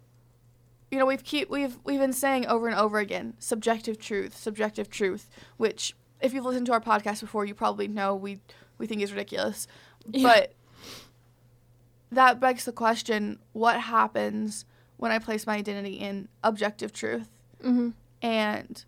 you 0.90 0.98
know 0.98 1.06
we've 1.06 1.22
keep 1.24 1.48
we've 1.48 1.78
we've 1.84 2.00
been 2.00 2.12
saying 2.12 2.46
over 2.46 2.66
and 2.66 2.76
over 2.76 2.98
again 2.98 3.34
subjective 3.38 3.98
truth 3.98 4.36
subjective 4.36 4.88
truth 4.90 5.28
which 5.58 5.94
if 6.20 6.32
you've 6.34 6.44
listened 6.44 6.66
to 6.66 6.72
our 6.72 6.80
podcast 6.80 7.20
before 7.20 7.44
you 7.44 7.54
probably 7.54 7.86
know 7.86 8.14
we 8.14 8.40
we 8.78 8.86
think 8.86 9.00
is 9.02 9.12
ridiculous 9.12 9.68
Yeah. 10.10 10.22
but 10.28 10.52
that 12.10 12.40
begs 12.40 12.64
the 12.64 12.72
question 12.72 13.38
what 13.52 13.80
happens 13.80 14.64
when 14.96 15.10
i 15.12 15.18
place 15.18 15.46
my 15.46 15.54
identity 15.56 15.94
in 15.94 16.28
objective 16.42 16.92
truth 16.92 17.28
Mm-hmm. 17.62 17.90
and 18.20 18.84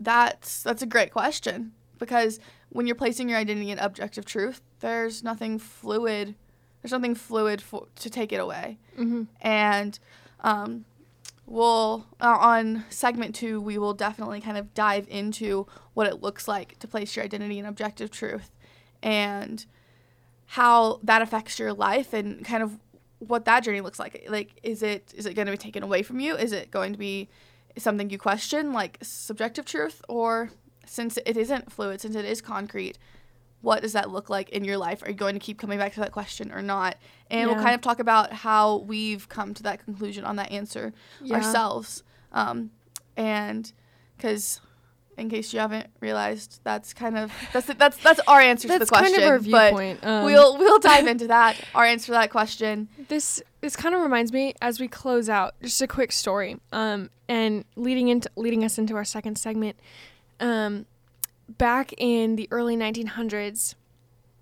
that's 0.00 0.62
that's 0.62 0.82
a 0.82 0.86
great 0.86 1.12
question 1.12 1.72
because 1.98 2.40
when 2.70 2.86
you're 2.86 2.96
placing 2.96 3.28
your 3.28 3.38
identity 3.38 3.70
in 3.70 3.78
objective 3.78 4.24
truth, 4.24 4.62
there's 4.80 5.22
nothing 5.22 5.58
fluid. 5.58 6.34
There's 6.82 6.92
nothing 6.92 7.14
fluid 7.14 7.60
for, 7.60 7.86
to 7.96 8.08
take 8.08 8.32
it 8.32 8.40
away. 8.40 8.78
Mm-hmm. 8.98 9.24
And 9.42 9.98
um, 10.40 10.86
we'll 11.46 12.06
uh, 12.20 12.36
on 12.40 12.84
segment 12.88 13.34
two, 13.34 13.60
we 13.60 13.76
will 13.76 13.92
definitely 13.92 14.40
kind 14.40 14.56
of 14.56 14.72
dive 14.72 15.06
into 15.10 15.66
what 15.94 16.06
it 16.06 16.22
looks 16.22 16.48
like 16.48 16.78
to 16.78 16.88
place 16.88 17.14
your 17.14 17.24
identity 17.24 17.58
in 17.58 17.66
objective 17.66 18.10
truth, 18.10 18.50
and 19.02 19.66
how 20.46 21.00
that 21.02 21.20
affects 21.20 21.58
your 21.58 21.72
life, 21.72 22.14
and 22.14 22.44
kind 22.44 22.62
of 22.62 22.78
what 23.18 23.44
that 23.44 23.62
journey 23.62 23.82
looks 23.82 23.98
like. 23.98 24.24
Like, 24.28 24.58
is 24.62 24.82
it 24.82 25.12
is 25.14 25.26
it 25.26 25.34
going 25.34 25.46
to 25.46 25.52
be 25.52 25.58
taken 25.58 25.82
away 25.82 26.02
from 26.02 26.20
you? 26.20 26.34
Is 26.36 26.52
it 26.52 26.70
going 26.70 26.92
to 26.92 26.98
be 26.98 27.28
something 27.78 28.10
you 28.10 28.18
question, 28.18 28.72
like 28.72 28.98
subjective 29.02 29.64
truth, 29.64 30.02
or 30.08 30.50
since 30.86 31.18
it 31.24 31.36
isn't 31.36 31.70
fluid, 31.72 32.00
since 32.00 32.16
it 32.16 32.24
is 32.24 32.40
concrete, 32.40 32.98
what 33.62 33.82
does 33.82 33.92
that 33.92 34.10
look 34.10 34.30
like 34.30 34.48
in 34.50 34.64
your 34.64 34.76
life? 34.78 35.02
Are 35.02 35.10
you 35.10 35.14
going 35.16 35.34
to 35.34 35.40
keep 35.40 35.58
coming 35.58 35.78
back 35.78 35.92
to 35.94 36.00
that 36.00 36.12
question 36.12 36.50
or 36.50 36.62
not? 36.62 36.96
And 37.30 37.48
we'll 37.50 37.62
kind 37.62 37.74
of 37.74 37.80
talk 37.80 37.98
about 38.00 38.32
how 38.32 38.78
we've 38.78 39.28
come 39.28 39.54
to 39.54 39.62
that 39.64 39.84
conclusion 39.84 40.24
on 40.24 40.36
that 40.36 40.50
answer 40.50 40.92
Yeah. 41.22 41.36
ourselves. 41.36 42.02
Um, 42.32 42.70
and 43.16 43.70
because, 44.16 44.60
in 45.18 45.28
case 45.28 45.52
you 45.52 45.60
haven't 45.60 45.88
realized, 46.00 46.60
that's 46.64 46.94
kind 46.94 47.18
of 47.18 47.30
that's 47.52 47.66
that's 47.66 47.96
that's 47.98 48.20
our 48.26 48.40
answer 48.40 48.66
That's 48.68 48.80
to 48.80 48.84
the 48.86 48.88
question. 48.88 49.12
kind 49.14 49.24
of 49.24 49.28
our 49.30 49.38
but 49.38 49.44
viewpoint. 49.44 49.98
Um, 50.04 50.24
we'll 50.24 50.56
we'll 50.56 50.78
dive 50.78 51.06
into 51.06 51.26
that. 51.26 51.56
Our 51.74 51.84
answer 51.84 52.06
to 52.06 52.12
that 52.12 52.30
question. 52.30 52.88
This 53.08 53.42
this 53.60 53.76
kind 53.76 53.94
of 53.94 54.00
reminds 54.00 54.32
me 54.32 54.54
as 54.60 54.80
we 54.80 54.88
close 54.88 55.28
out 55.28 55.54
just 55.62 55.80
a 55.82 55.86
quick 55.86 56.12
story. 56.12 56.56
Um, 56.72 57.10
and 57.28 57.64
leading 57.76 58.08
into 58.08 58.28
leading 58.36 58.64
us 58.64 58.78
into 58.78 58.96
our 58.96 59.04
second 59.04 59.38
segment. 59.38 59.78
Um, 60.40 60.86
back 61.48 61.92
in 61.98 62.36
the 62.36 62.48
early 62.50 62.76
1900s, 62.76 63.74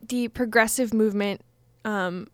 the 0.07 0.29
progressive 0.29 0.95
movement 0.95 1.43
um, 1.85 2.29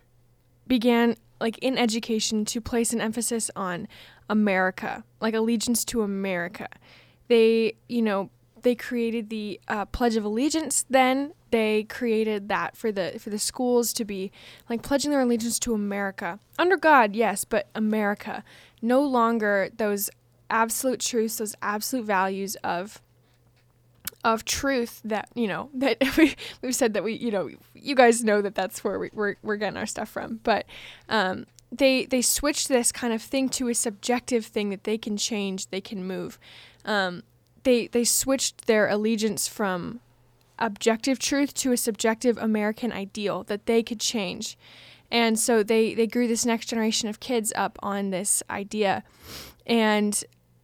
began 0.67 1.17
like 1.41 1.59
in 1.59 1.77
education 1.77 2.45
to 2.45 2.61
place 2.61 2.93
an 2.93 3.01
emphasis 3.01 3.51
on 3.57 3.89
America, 4.29 5.05
like 5.21 5.35
allegiance 5.35 5.85
to 5.87 6.03
America. 6.03 6.69
They, 7.29 7.75
you 7.89 8.03
know, 8.03 8.31
they 8.65 8.75
created 8.75 9.31
the 9.31 9.61
uh, 9.69 9.85
Pledge 9.85 10.17
of 10.17 10.25
Allegiance. 10.25 10.85
Then 10.91 11.35
they 11.51 11.85
created 11.85 12.49
that 12.49 12.77
for 12.77 12.91
the 12.91 13.19
for 13.21 13.31
the 13.31 13.39
schools 13.39 13.93
to 13.93 14.05
be 14.05 14.33
like 14.69 14.83
pledging 14.83 15.13
their 15.13 15.21
allegiance 15.21 15.59
to 15.61 15.75
America 15.75 16.41
under 16.59 16.77
God, 16.77 17.15
yes, 17.15 17.45
but 17.45 17.69
America. 17.75 18.43
No 18.83 19.03
longer 19.03 19.71
those 19.77 20.11
absolute 20.51 21.01
truths, 21.01 21.39
those 21.39 21.55
absolute 21.63 22.05
values 22.05 22.57
of 22.65 23.01
of 24.25 24.45
truth 24.45 25.03
that 25.05 25.29
you 25.35 25.47
know 25.47 25.69
that 25.75 25.99
we 26.17 26.35
we've 26.63 26.75
said 26.75 26.95
that 26.95 27.05
we 27.05 27.13
you 27.13 27.31
know 27.31 27.51
you 27.75 27.95
guys 27.95 28.25
know 28.25 28.43
that 28.43 28.55
that's 28.55 28.83
where 28.83 28.99
we, 28.99 29.11
we're 29.13 29.37
we're 29.43 29.57
getting 29.57 29.77
our 29.77 29.87
stuff 29.87 30.09
from, 30.09 30.41
but 30.43 30.65
um, 31.09 31.47
they 31.71 32.07
they 32.07 32.23
switched 32.23 32.69
this 32.69 32.91
kind 32.91 33.13
of 33.13 33.21
thing 33.21 33.49
to 33.51 33.69
a 33.69 33.75
subjective 33.75 34.47
thing 34.47 34.71
that 34.71 34.85
they 34.85 34.97
can 34.97 35.17
change, 35.17 35.69
they 35.69 35.83
can 35.83 36.07
move. 36.07 36.39
Um, 36.87 37.23
they 37.65 37.89
they 37.89 38.05
switched 38.05 38.67
their 38.67 38.89
allegiance 38.89 39.49
from 39.49 40.01
objective 40.59 41.19
truth 41.19 41.53
to 41.55 41.73
a 41.73 41.77
subjective 41.77 42.39
American 42.39 42.93
ideal 42.93 43.43
that 43.45 43.67
they 43.67 43.83
could 43.83 44.01
change. 44.01 44.57
And 45.11 45.39
so 45.39 45.63
they, 45.63 45.95
they 45.95 46.07
grew 46.07 46.27
this 46.27 46.47
next 46.47 46.67
generation 46.67 47.09
of 47.09 47.21
kids 47.21 47.53
up 47.57 47.79
on 47.83 48.11
this 48.11 48.43
idea. 48.49 49.05
And 49.67 50.23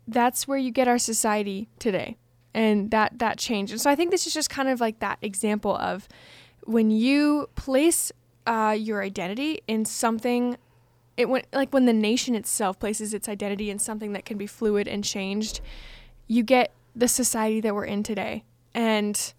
that's 0.08 0.48
where 0.48 0.58
you 0.58 0.70
get 0.70 0.88
our 0.88 0.98
society 0.98 1.68
today. 1.78 2.16
And 2.52 2.90
that 2.90 3.18
that 3.20 3.38
changed. 3.38 3.72
And 3.72 3.80
so 3.80 3.90
I 3.90 3.94
think 3.94 4.10
this 4.10 4.26
is 4.26 4.34
just 4.34 4.50
kind 4.50 4.68
of 4.68 4.80
like 4.80 4.98
that 4.98 5.18
example 5.22 5.76
of 5.76 6.08
when 6.64 6.90
you 6.90 7.48
place 7.54 8.10
uh, 8.46 8.76
your 8.76 9.02
identity 9.02 9.60
in 9.68 9.84
something 9.84 10.56
it 11.16 11.28
went 11.28 11.46
like 11.52 11.72
when 11.72 11.84
the 11.84 11.92
nation 11.92 12.34
itself 12.34 12.78
places 12.78 13.12
its 13.12 13.28
identity 13.28 13.70
in 13.70 13.78
something 13.78 14.14
that 14.14 14.24
can 14.24 14.38
be 14.38 14.46
fluid 14.46 14.88
and 14.88 15.04
changed, 15.04 15.60
you 16.26 16.42
get 16.42 16.72
the 17.00 17.08
society 17.08 17.60
that 17.62 17.74
we're 17.74 17.84
in 17.84 18.02
today. 18.02 18.44
And 18.74 19.34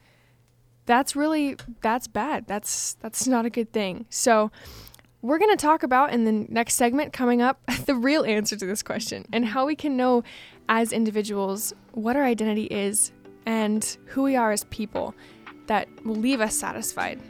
that's 0.86 1.16
really 1.16 1.56
that's 1.82 2.08
bad. 2.08 2.48
That's 2.48 2.96
that's 2.96 3.28
not 3.28 3.46
a 3.46 3.50
good 3.50 3.72
thing. 3.72 4.06
So 4.10 4.52
we're 5.22 5.38
going 5.38 5.56
to 5.56 5.62
talk 5.62 5.84
about 5.84 6.12
in 6.12 6.26
the 6.26 6.32
next 6.32 6.76
segment 6.76 7.14
coming 7.14 7.42
up 7.42 7.62
the 7.86 7.96
real 7.96 8.26
answer 8.26 8.56
to 8.58 8.66
this 8.66 8.82
question 8.82 9.26
and 9.32 9.46
how 9.46 9.66
we 9.66 9.76
can 9.76 9.96
know 9.96 10.24
as 10.68 10.92
individuals 10.92 11.74
what 11.94 12.16
our 12.16 12.24
identity 12.24 12.66
is 12.66 13.12
and 13.46 13.98
who 14.06 14.24
we 14.24 14.36
are 14.36 14.52
as 14.52 14.64
people 14.66 15.14
that 15.68 15.88
will 16.04 16.16
leave 16.16 16.42
us 16.42 16.56
satisfied. 16.56 17.22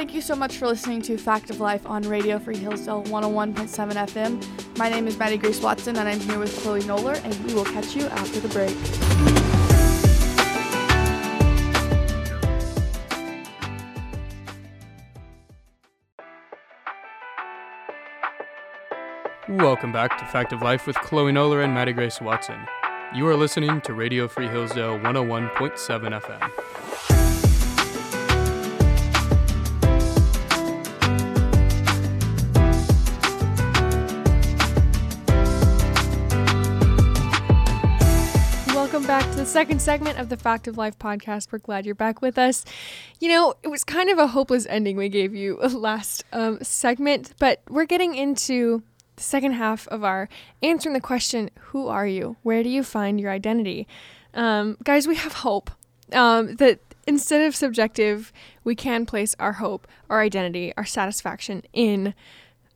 Thank 0.00 0.14
you 0.14 0.22
so 0.22 0.34
much 0.34 0.56
for 0.56 0.66
listening 0.66 1.02
to 1.02 1.18
Fact 1.18 1.50
of 1.50 1.60
Life 1.60 1.84
on 1.84 2.00
Radio 2.04 2.38
Free 2.38 2.56
Hillsdale 2.56 3.02
101.7 3.02 3.52
FM. 4.08 4.78
My 4.78 4.88
name 4.88 5.06
is 5.06 5.18
Mattie 5.18 5.36
Grace 5.36 5.60
Watson, 5.60 5.94
and 5.98 6.08
I'm 6.08 6.18
here 6.20 6.38
with 6.38 6.56
Chloe 6.62 6.80
Noller, 6.80 7.22
and 7.22 7.38
we 7.44 7.52
will 7.52 7.66
catch 7.66 7.94
you 7.94 8.06
after 8.06 8.40
the 8.40 8.48
break. 8.48 8.74
Welcome 19.50 19.92
back 19.92 20.18
to 20.18 20.24
Fact 20.24 20.54
of 20.54 20.62
Life 20.62 20.86
with 20.86 20.96
Chloe 20.96 21.30
Noller 21.30 21.62
and 21.62 21.74
Mattie 21.74 21.92
Grace 21.92 22.22
Watson. 22.22 22.58
You 23.14 23.26
are 23.28 23.36
listening 23.36 23.82
to 23.82 23.92
Radio 23.92 24.28
Free 24.28 24.48
Hillsdale 24.48 24.98
101.7 25.00 26.22
FM. 26.22 27.29
The 39.40 39.46
second 39.46 39.80
segment 39.80 40.18
of 40.18 40.28
the 40.28 40.36
Fact 40.36 40.68
of 40.68 40.76
Life 40.76 40.98
podcast. 40.98 41.50
We're 41.50 41.60
glad 41.60 41.86
you're 41.86 41.94
back 41.94 42.20
with 42.20 42.36
us. 42.36 42.62
You 43.20 43.30
know, 43.30 43.54
it 43.62 43.68
was 43.68 43.84
kind 43.84 44.10
of 44.10 44.18
a 44.18 44.26
hopeless 44.26 44.66
ending 44.68 44.98
we 44.98 45.08
gave 45.08 45.34
you 45.34 45.56
last 45.72 46.24
um, 46.30 46.58
segment, 46.60 47.32
but 47.38 47.62
we're 47.66 47.86
getting 47.86 48.14
into 48.14 48.82
the 49.16 49.22
second 49.22 49.52
half 49.52 49.88
of 49.88 50.04
our 50.04 50.28
answering 50.62 50.92
the 50.92 51.00
question 51.00 51.48
Who 51.58 51.88
are 51.88 52.06
you? 52.06 52.36
Where 52.42 52.62
do 52.62 52.68
you 52.68 52.82
find 52.82 53.18
your 53.18 53.30
identity? 53.30 53.88
Um, 54.34 54.76
guys, 54.84 55.08
we 55.08 55.16
have 55.16 55.32
hope 55.32 55.70
um, 56.12 56.56
that 56.56 56.80
instead 57.06 57.40
of 57.40 57.56
subjective, 57.56 58.34
we 58.62 58.74
can 58.74 59.06
place 59.06 59.34
our 59.40 59.54
hope, 59.54 59.88
our 60.10 60.20
identity, 60.20 60.74
our 60.76 60.84
satisfaction 60.84 61.62
in 61.72 62.12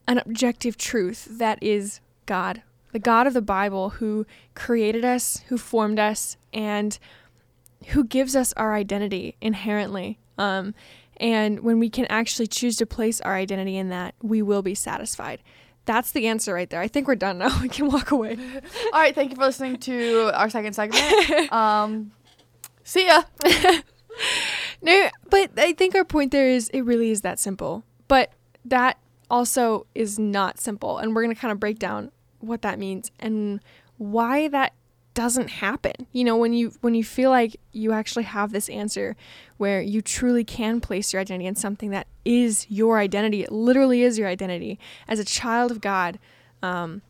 an 0.09 0.17
objective 0.17 0.79
truth 0.79 1.29
that 1.31 1.63
is 1.63 2.01
God, 2.25 2.63
the 2.95 3.01
God 3.01 3.27
of 3.27 3.35
the 3.35 3.43
Bible 3.43 3.91
who 3.91 4.25
created 4.55 5.05
us, 5.05 5.43
who 5.49 5.59
formed 5.59 5.99
us, 5.99 6.37
and 6.53 6.97
who 7.89 8.05
gives 8.05 8.37
us 8.37 8.53
our 8.53 8.73
identity 8.73 9.37
inherently. 9.41 10.21
Um, 10.39 10.75
and 11.17 11.61
when 11.61 11.81
we 11.81 11.91
can 11.91 12.07
actually 12.07 12.47
choose 12.47 12.77
to 12.77 12.87
place 12.87 13.21
our 13.23 13.35
identity 13.35 13.77
in 13.77 13.89
that, 13.89 14.15
we 14.23 14.43
will 14.43 14.63
be 14.63 14.77
satisfied. 14.77 15.43
That's 15.87 16.13
the 16.13 16.29
answer 16.29 16.55
right 16.55 16.71
there. 16.71 16.81
I 16.81 16.87
think 16.87 17.09
we're 17.09 17.17
done 17.17 17.39
now. 17.39 17.59
We 17.63 17.69
can 17.69 17.89
walk 17.89 18.13
away. 18.13 18.39
All 18.93 19.01
right, 19.01 19.13
thank 19.13 19.31
you 19.31 19.37
for 19.37 19.43
listening 19.43 19.79
to 19.79 20.31
our 20.33 20.49
second 20.49 20.75
segment. 20.75 21.05
Um, 21.53 22.13
see 22.85 23.09
ya. 23.09 23.25
No, 24.83 25.09
but 25.31 25.59
I 25.59 25.73
think 25.73 25.97
our 25.97 26.05
point 26.05 26.31
there 26.31 26.49
is 26.49 26.69
it 26.69 26.83
really 26.83 27.11
is 27.11 27.23
that 27.23 27.41
simple. 27.41 27.83
But 28.07 28.31
that 28.65 28.99
also 29.29 29.87
is 29.97 30.17
not 30.19 30.61
simple. 30.61 30.99
And 30.99 31.13
we're 31.15 31.25
going 31.25 31.35
to 31.35 31.41
kind 31.41 31.51
of 31.51 31.59
break 31.59 31.79
down 31.81 32.13
what 32.47 32.63
that 32.63 32.79
means 32.79 33.11
and 33.19 33.61
why 33.99 34.49
that 34.49 34.73
doesn't 35.15 35.49
happen. 35.49 35.93
You 36.13 36.25
know, 36.25 36.37
when 36.37 36.53
you 36.53 36.73
when 36.81 36.95
you 36.95 37.05
feel 37.05 37.31
like 37.31 37.57
you 37.73 37.93
actually 37.93 38.25
have 38.25 38.53
this 38.53 38.69
answer 38.69 39.17
where 39.57 39.81
you 39.81 40.03
truly 40.03 40.45
can 40.45 40.81
place 40.81 41.13
your 41.13 41.23
identity 41.23 41.47
in 41.47 41.55
something 41.55 41.91
that 41.91 42.09
is 42.25 42.67
your 42.69 42.99
identity, 42.99 43.43
it 43.43 43.53
literally 43.53 44.03
is 44.03 44.19
your 44.19 44.29
identity 44.29 44.79
as 45.09 45.19
a 45.19 45.25
child 45.25 45.71
of 45.71 45.81
God. 45.81 46.19
Um, 46.63 47.03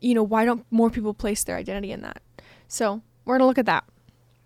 you 0.00 0.14
know, 0.14 0.22
why 0.22 0.44
don't 0.44 0.64
more 0.70 0.90
people 0.90 1.14
place 1.14 1.42
their 1.42 1.56
identity 1.56 1.90
in 1.90 2.02
that? 2.02 2.20
So 2.68 3.02
we're 3.24 3.38
gonna 3.38 3.46
look 3.46 3.58
at 3.58 3.66
that. 3.66 3.84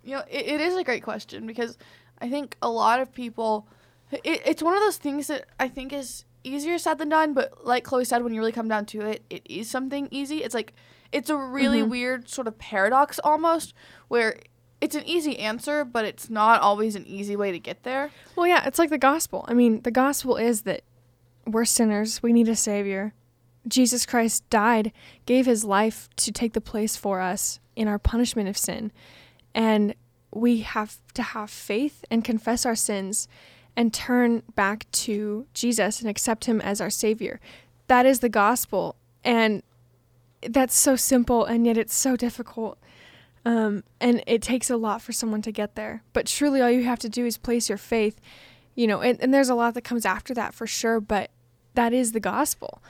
You 0.04 0.16
know, 0.16 0.22
it, 0.30 0.46
it 0.46 0.60
is 0.60 0.76
a 0.76 0.84
great 0.84 1.02
question 1.02 1.46
because 1.46 1.76
I 2.20 2.30
think 2.30 2.56
a 2.62 2.70
lot 2.70 3.00
of 3.00 3.12
people, 3.12 3.66
it, 4.12 4.42
it's 4.46 4.62
one 4.62 4.74
of 4.74 4.80
those 4.80 4.96
things 4.96 5.26
that 5.26 5.46
I 5.58 5.68
think 5.68 5.92
is 5.92 6.24
easier 6.44 6.78
said 6.78 6.98
than 6.98 7.08
done. 7.08 7.34
But 7.34 7.66
like 7.66 7.84
Chloe 7.84 8.04
said, 8.04 8.22
when 8.22 8.32
you 8.34 8.40
really 8.40 8.52
come 8.52 8.68
down 8.68 8.86
to 8.86 9.00
it, 9.02 9.22
it 9.30 9.42
is 9.44 9.68
something 9.70 10.08
easy. 10.10 10.38
It's 10.38 10.54
like, 10.54 10.72
it's 11.12 11.28
a 11.30 11.36
really 11.36 11.82
Mhm. 11.82 11.88
weird 11.88 12.28
sort 12.28 12.46
of 12.46 12.58
paradox 12.58 13.18
almost 13.22 13.74
where 14.08 14.38
it's 14.80 14.94
an 14.94 15.04
easy 15.06 15.38
answer, 15.38 15.84
but 15.84 16.04
it's 16.04 16.30
not 16.30 16.60
always 16.62 16.96
an 16.96 17.06
easy 17.06 17.36
way 17.36 17.52
to 17.52 17.58
get 17.58 17.82
there. 17.82 18.10
Well, 18.36 18.46
yeah, 18.46 18.66
it's 18.66 18.78
like 18.78 18.90
the 18.90 18.98
gospel. 18.98 19.44
I 19.48 19.54
mean, 19.54 19.82
the 19.82 19.90
gospel 19.90 20.36
is 20.36 20.62
that 20.62 20.82
we're 21.46 21.64
sinners, 21.66 22.22
we 22.22 22.32
need 22.32 22.48
a 22.48 22.56
savior. 22.56 23.12
Jesus 23.68 24.06
Christ 24.06 24.48
died, 24.48 24.92
gave 25.26 25.44
his 25.44 25.64
life 25.64 26.08
to 26.16 26.32
take 26.32 26.54
the 26.54 26.60
place 26.62 26.96
for 26.96 27.20
us 27.20 27.60
in 27.76 27.88
our 27.88 27.98
punishment 27.98 28.48
of 28.48 28.56
sin. 28.56 28.90
And 29.54 29.94
we 30.32 30.60
have 30.60 30.96
to 31.14 31.22
have 31.22 31.50
faith 31.50 32.04
and 32.10 32.24
confess 32.24 32.64
our 32.64 32.76
sins 32.76 33.28
and 33.76 33.92
turn 33.94 34.42
back 34.54 34.90
to 34.92 35.46
Jesus 35.54 36.00
and 36.00 36.08
accept 36.10 36.44
him 36.46 36.60
as 36.60 36.80
our 36.80 36.90
savior. 36.90 37.40
That 37.86 38.06
is 38.06 38.20
the 38.20 38.28
gospel. 38.28 38.96
And 39.24 39.62
that's 40.48 40.74
so 40.76 40.96
simple 40.96 41.44
and 41.44 41.66
yet 41.66 41.76
it's 41.76 41.94
so 41.94 42.16
difficult. 42.16 42.78
Um, 43.44 43.84
and 44.00 44.22
it 44.26 44.42
takes 44.42 44.68
a 44.70 44.76
lot 44.76 45.00
for 45.00 45.12
someone 45.12 45.40
to 45.42 45.52
get 45.52 45.74
there. 45.74 46.02
But 46.12 46.26
truly, 46.26 46.60
all 46.60 46.70
you 46.70 46.84
have 46.84 46.98
to 47.00 47.08
do 47.08 47.24
is 47.24 47.38
place 47.38 47.68
your 47.70 47.78
faith, 47.78 48.20
you 48.74 48.86
know, 48.86 49.00
and, 49.00 49.18
and 49.20 49.32
there's 49.32 49.48
a 49.48 49.54
lot 49.54 49.74
that 49.74 49.82
comes 49.82 50.04
after 50.04 50.34
that 50.34 50.52
for 50.52 50.66
sure, 50.66 51.00
but 51.00 51.30
that 51.74 51.92
is 51.94 52.12
the 52.12 52.20
gospel. 52.20 52.82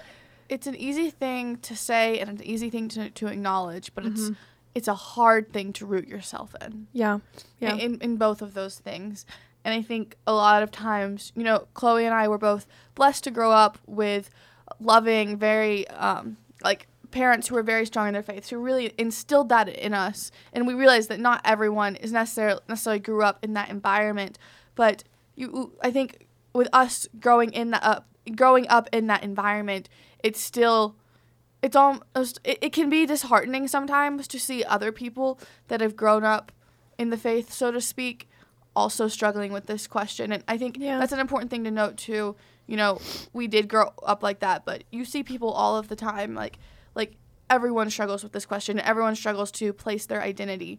It's 0.48 0.66
an 0.66 0.74
easy 0.74 1.08
thing 1.10 1.56
to 1.58 1.76
say 1.76 2.18
and 2.18 2.28
an 2.30 2.42
easy 2.44 2.68
thing 2.68 2.88
to, 2.88 3.10
to 3.10 3.28
acknowledge, 3.28 3.94
but 3.94 4.04
it's 4.06 4.22
Mhm. 4.30 4.36
it's 4.74 4.88
a 4.88 4.94
hard 4.94 5.52
thing 5.52 5.72
to 5.74 5.86
root 5.86 6.08
yourself 6.08 6.54
in. 6.60 6.88
Yeah. 6.92 7.18
Yeah. 7.60 7.76
in, 7.76 8.00
in 8.00 8.16
both 8.16 8.42
of 8.42 8.54
those 8.54 8.78
things. 8.78 9.24
And 9.64 9.74
I 9.74 9.82
think 9.82 10.16
a 10.26 10.32
lot 10.32 10.62
of 10.62 10.70
times, 10.70 11.32
you 11.36 11.44
know, 11.44 11.66
Chloe 11.74 12.04
and 12.04 12.14
I 12.14 12.28
were 12.28 12.38
both 12.38 12.66
blessed 12.94 13.24
to 13.24 13.30
grow 13.30 13.50
up 13.50 13.78
with 13.86 14.30
loving, 14.78 15.36
very, 15.36 15.86
um, 15.88 16.38
like, 16.62 16.86
parents 17.10 17.48
who 17.48 17.56
were 17.56 17.62
very 17.62 17.84
strong 17.84 18.06
in 18.06 18.14
their 18.14 18.22
faith, 18.22 18.48
who 18.48 18.58
really 18.58 18.92
instilled 18.96 19.48
that 19.48 19.68
in 19.68 19.92
us. 19.92 20.30
And 20.52 20.66
we 20.66 20.74
realized 20.74 21.08
that 21.08 21.20
not 21.20 21.40
everyone 21.44 21.96
is 21.96 22.12
necessarily 22.12 22.60
necessarily 22.68 23.00
grew 23.00 23.22
up 23.22 23.38
in 23.42 23.54
that 23.54 23.68
environment, 23.68 24.38
but 24.74 25.04
you, 25.34 25.72
I 25.82 25.90
think, 25.90 26.26
with 26.52 26.68
us 26.72 27.08
growing 27.18 27.52
in 27.52 27.70
that 27.70 27.82
up, 27.82 28.06
growing 28.36 28.68
up 28.68 28.88
in 28.92 29.06
that 29.08 29.22
environment, 29.22 29.88
it's 30.22 30.40
still 30.40 30.96
it's 31.62 31.76
almost 31.76 32.40
it, 32.44 32.58
it 32.60 32.72
can 32.72 32.88
be 32.88 33.06
disheartening 33.06 33.68
sometimes 33.68 34.26
to 34.28 34.38
see 34.38 34.64
other 34.64 34.92
people 34.92 35.38
that 35.68 35.80
have 35.80 35.96
grown 35.96 36.24
up 36.24 36.52
in 36.98 37.10
the 37.10 37.16
faith 37.16 37.52
so 37.52 37.70
to 37.70 37.80
speak 37.80 38.28
also 38.76 39.08
struggling 39.08 39.52
with 39.52 39.66
this 39.66 39.86
question 39.86 40.32
and 40.32 40.44
i 40.48 40.56
think 40.56 40.76
Yeah. 40.78 40.98
that's 40.98 41.12
an 41.12 41.18
important 41.20 41.50
thing 41.50 41.64
to 41.64 41.70
note 41.70 41.96
too 41.96 42.36
you 42.70 42.76
know, 42.76 43.00
we 43.32 43.48
did 43.48 43.66
grow 43.68 43.90
up 44.00 44.22
like 44.22 44.38
that, 44.38 44.64
but 44.64 44.84
you 44.92 45.04
see 45.04 45.24
people 45.24 45.50
all 45.50 45.76
of 45.76 45.88
the 45.88 45.96
time 45.96 46.36
like 46.36 46.56
like 46.94 47.16
everyone 47.50 47.90
struggles 47.90 48.22
with 48.22 48.30
this 48.30 48.46
question. 48.46 48.78
Everyone 48.78 49.16
struggles 49.16 49.50
to 49.52 49.72
place 49.72 50.06
their 50.06 50.22
identity 50.22 50.78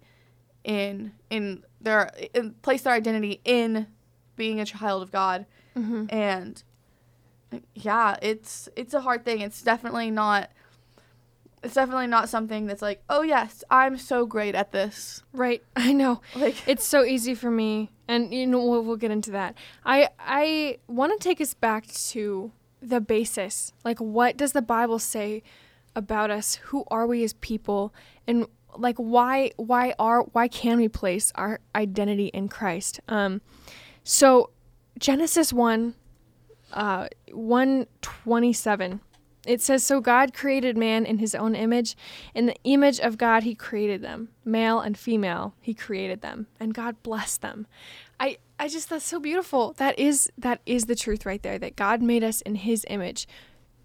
in 0.63 1.11
in 1.29 1.65
their 1.81 2.09
in, 2.33 2.53
place 2.61 2.83
their 2.83 2.93
identity 2.93 3.41
in 3.43 3.87
being 4.37 4.61
a 4.61 4.65
child 4.65 5.03
of 5.03 5.11
God. 5.11 5.45
Mm-hmm. 5.75 6.05
And 6.07 6.63
yeah, 7.75 8.15
it's 8.21 8.69
it's 8.77 8.93
a 8.93 9.01
hard 9.01 9.25
thing. 9.25 9.41
It's 9.41 9.61
definitely 9.61 10.11
not 10.11 10.49
it's 11.63 11.75
definitely 11.75 12.07
not 12.07 12.29
something 12.29 12.65
that's 12.65 12.81
like, 12.81 13.03
"Oh 13.09 13.21
yes, 13.21 13.63
I'm 13.69 13.97
so 13.97 14.25
great 14.25 14.55
at 14.55 14.71
this." 14.71 15.23
Right. 15.33 15.63
I 15.75 15.93
know. 15.93 16.21
Like 16.35 16.55
It's 16.67 16.85
so 16.85 17.03
easy 17.03 17.35
for 17.35 17.51
me, 17.51 17.91
and 18.07 18.33
you 18.33 18.47
know 18.47 18.65
we'll, 18.65 18.83
we'll 18.83 18.97
get 18.97 19.11
into 19.11 19.31
that. 19.31 19.55
I 19.85 20.09
I 20.19 20.77
want 20.87 21.19
to 21.19 21.23
take 21.23 21.39
us 21.39 21.53
back 21.53 21.87
to 21.87 22.51
the 22.81 22.99
basis. 22.99 23.73
Like, 23.85 23.99
what 23.99 24.37
does 24.37 24.53
the 24.53 24.61
Bible 24.61 24.99
say 24.99 25.43
about 25.95 26.31
us? 26.31 26.55
Who 26.55 26.83
are 26.89 27.05
we 27.05 27.23
as 27.23 27.33
people? 27.33 27.93
And 28.27 28.47
like, 28.75 28.97
why 28.97 29.51
why 29.57 29.93
are 29.99 30.23
why 30.23 30.47
can 30.47 30.77
we 30.77 30.87
place 30.87 31.31
our 31.35 31.59
identity 31.75 32.27
in 32.27 32.47
Christ? 32.47 32.99
Um, 33.07 33.41
so 34.03 34.49
Genesis 34.97 35.53
one, 35.53 35.93
uh, 36.73 37.07
one 37.31 37.85
twenty 38.01 38.53
seven. 38.53 39.01
It 39.45 39.61
says, 39.61 39.83
So 39.83 39.99
God 39.99 40.33
created 40.33 40.77
man 40.77 41.05
in 41.05 41.17
his 41.17 41.33
own 41.33 41.55
image. 41.55 41.95
In 42.35 42.45
the 42.45 42.55
image 42.63 42.99
of 42.99 43.17
God, 43.17 43.43
he 43.43 43.55
created 43.55 44.01
them. 44.01 44.29
Male 44.45 44.79
and 44.79 44.97
female, 44.97 45.55
he 45.59 45.73
created 45.73 46.21
them. 46.21 46.47
And 46.59 46.73
God 46.73 47.01
blessed 47.01 47.41
them. 47.41 47.65
I, 48.19 48.37
I 48.59 48.67
just, 48.67 48.89
that's 48.89 49.05
so 49.05 49.19
beautiful. 49.19 49.73
That 49.73 49.97
is, 49.97 50.31
that 50.37 50.61
is 50.65 50.85
the 50.85 50.95
truth 50.95 51.25
right 51.25 51.41
there, 51.41 51.57
that 51.57 51.75
God 51.75 52.01
made 52.01 52.23
us 52.23 52.41
in 52.41 52.55
his 52.55 52.85
image. 52.89 53.27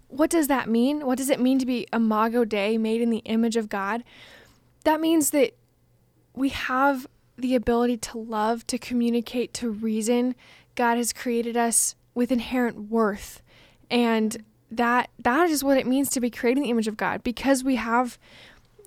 What 0.09 0.29
does 0.29 0.47
that 0.47 0.69
mean? 0.69 1.05
What 1.05 1.17
does 1.17 1.29
it 1.29 1.39
mean 1.39 1.59
to 1.59 1.65
be 1.65 1.87
imago 1.91 2.45
Dei, 2.45 2.77
made 2.77 3.01
in 3.01 3.09
the 3.09 3.23
image 3.25 3.55
of 3.55 3.67
God? 3.67 4.03
That 4.83 5.01
means 5.01 5.31
that 5.31 5.57
we 6.33 6.49
have 6.49 7.07
the 7.35 7.55
ability 7.55 7.97
to 7.97 8.17
love, 8.17 8.65
to 8.67 8.77
communicate, 8.77 9.53
to 9.55 9.69
reason. 9.69 10.35
God 10.75 10.97
has 10.97 11.13
created 11.13 11.57
us 11.57 11.95
with 12.13 12.31
inherent 12.31 12.89
worth. 12.89 13.41
And 13.89 14.43
that 14.69 15.09
that 15.19 15.49
is 15.49 15.63
what 15.63 15.77
it 15.77 15.87
means 15.87 16.09
to 16.09 16.19
be 16.19 16.29
creating 16.29 16.63
the 16.63 16.69
image 16.69 16.87
of 16.87 16.97
God 16.97 17.23
because 17.23 17.63
we 17.63 17.75
have 17.75 18.17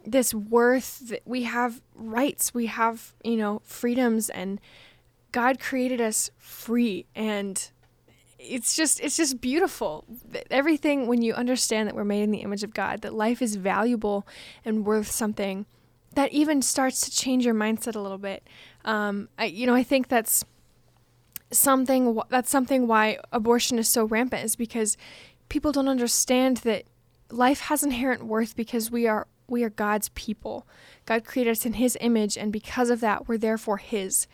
this 0.05 0.33
worth 0.35 1.13
we 1.25 1.43
have 1.45 1.81
rights 1.95 2.55
we 2.55 2.67
have 2.67 3.15
you 3.23 3.37
know 3.37 3.61
freedoms 3.65 4.29
and 4.31 4.61
God 5.33 5.61
created 5.61 6.01
us 6.01 6.31
free 6.39 7.07
and 7.15 7.71
it's 8.39 8.75
just 8.75 9.01
it's 9.01 9.17
just 9.17 9.41
beautiful 9.41 10.05
everything 10.51 11.07
when 11.07 11.23
you 11.23 11.35
understand 11.35 11.87
that 11.87 11.95
we're 11.95 12.05
made 12.05 12.23
in 12.23 12.31
the 12.31 12.39
image 12.39 12.63
of 12.63 12.73
God 12.73 13.03
that 13.03 13.15
life 13.15 13.43
is 13.43 13.57
valuable 13.57 14.27
and 14.65 14.85
worth 14.87 15.11
something 15.11 15.67
that 16.15 16.33
even 16.33 16.61
starts 16.63 17.01
to 17.03 17.11
change 17.11 17.45
your 17.45 17.55
mindset 17.55 17.95
a 17.95 18.01
little 18.01 18.19
bit. 18.19 18.43
Um, 18.85 19.29
I, 19.39 19.45
you 19.45 19.67
know 19.67 19.75
I 19.75 19.83
think 19.83 20.09
that's 20.09 20.45
something 21.53 22.19
that's 22.29 22.51
something 22.51 22.87
why 22.87 23.19
abortion 23.33 23.79
is 23.79 23.89
so 23.89 24.05
rampant 24.05 24.45
is 24.45 24.57
because 24.57 24.97
people 25.51 25.71
don't 25.73 25.89
understand 25.89 26.59
that 26.59 26.85
life 27.31 27.61
has 27.61 27.83
inherent 27.85 28.25
worth 28.25 28.57
because 28.57 28.91
we 28.91 29.07
are 29.07 29.27
we 29.47 29.63
are 29.65 29.71
God's 29.71 30.09
people. 30.11 30.67
God 31.07 31.25
created 31.25 31.51
us 31.51 31.67
in 31.67 31.75
his 31.75 31.99
image 32.01 32.39
and 32.39 32.51
because 32.53 32.89
of 32.89 33.01
that 33.01 33.29
we're 33.29 33.37
therefore 33.37 33.77
his. 33.79 34.27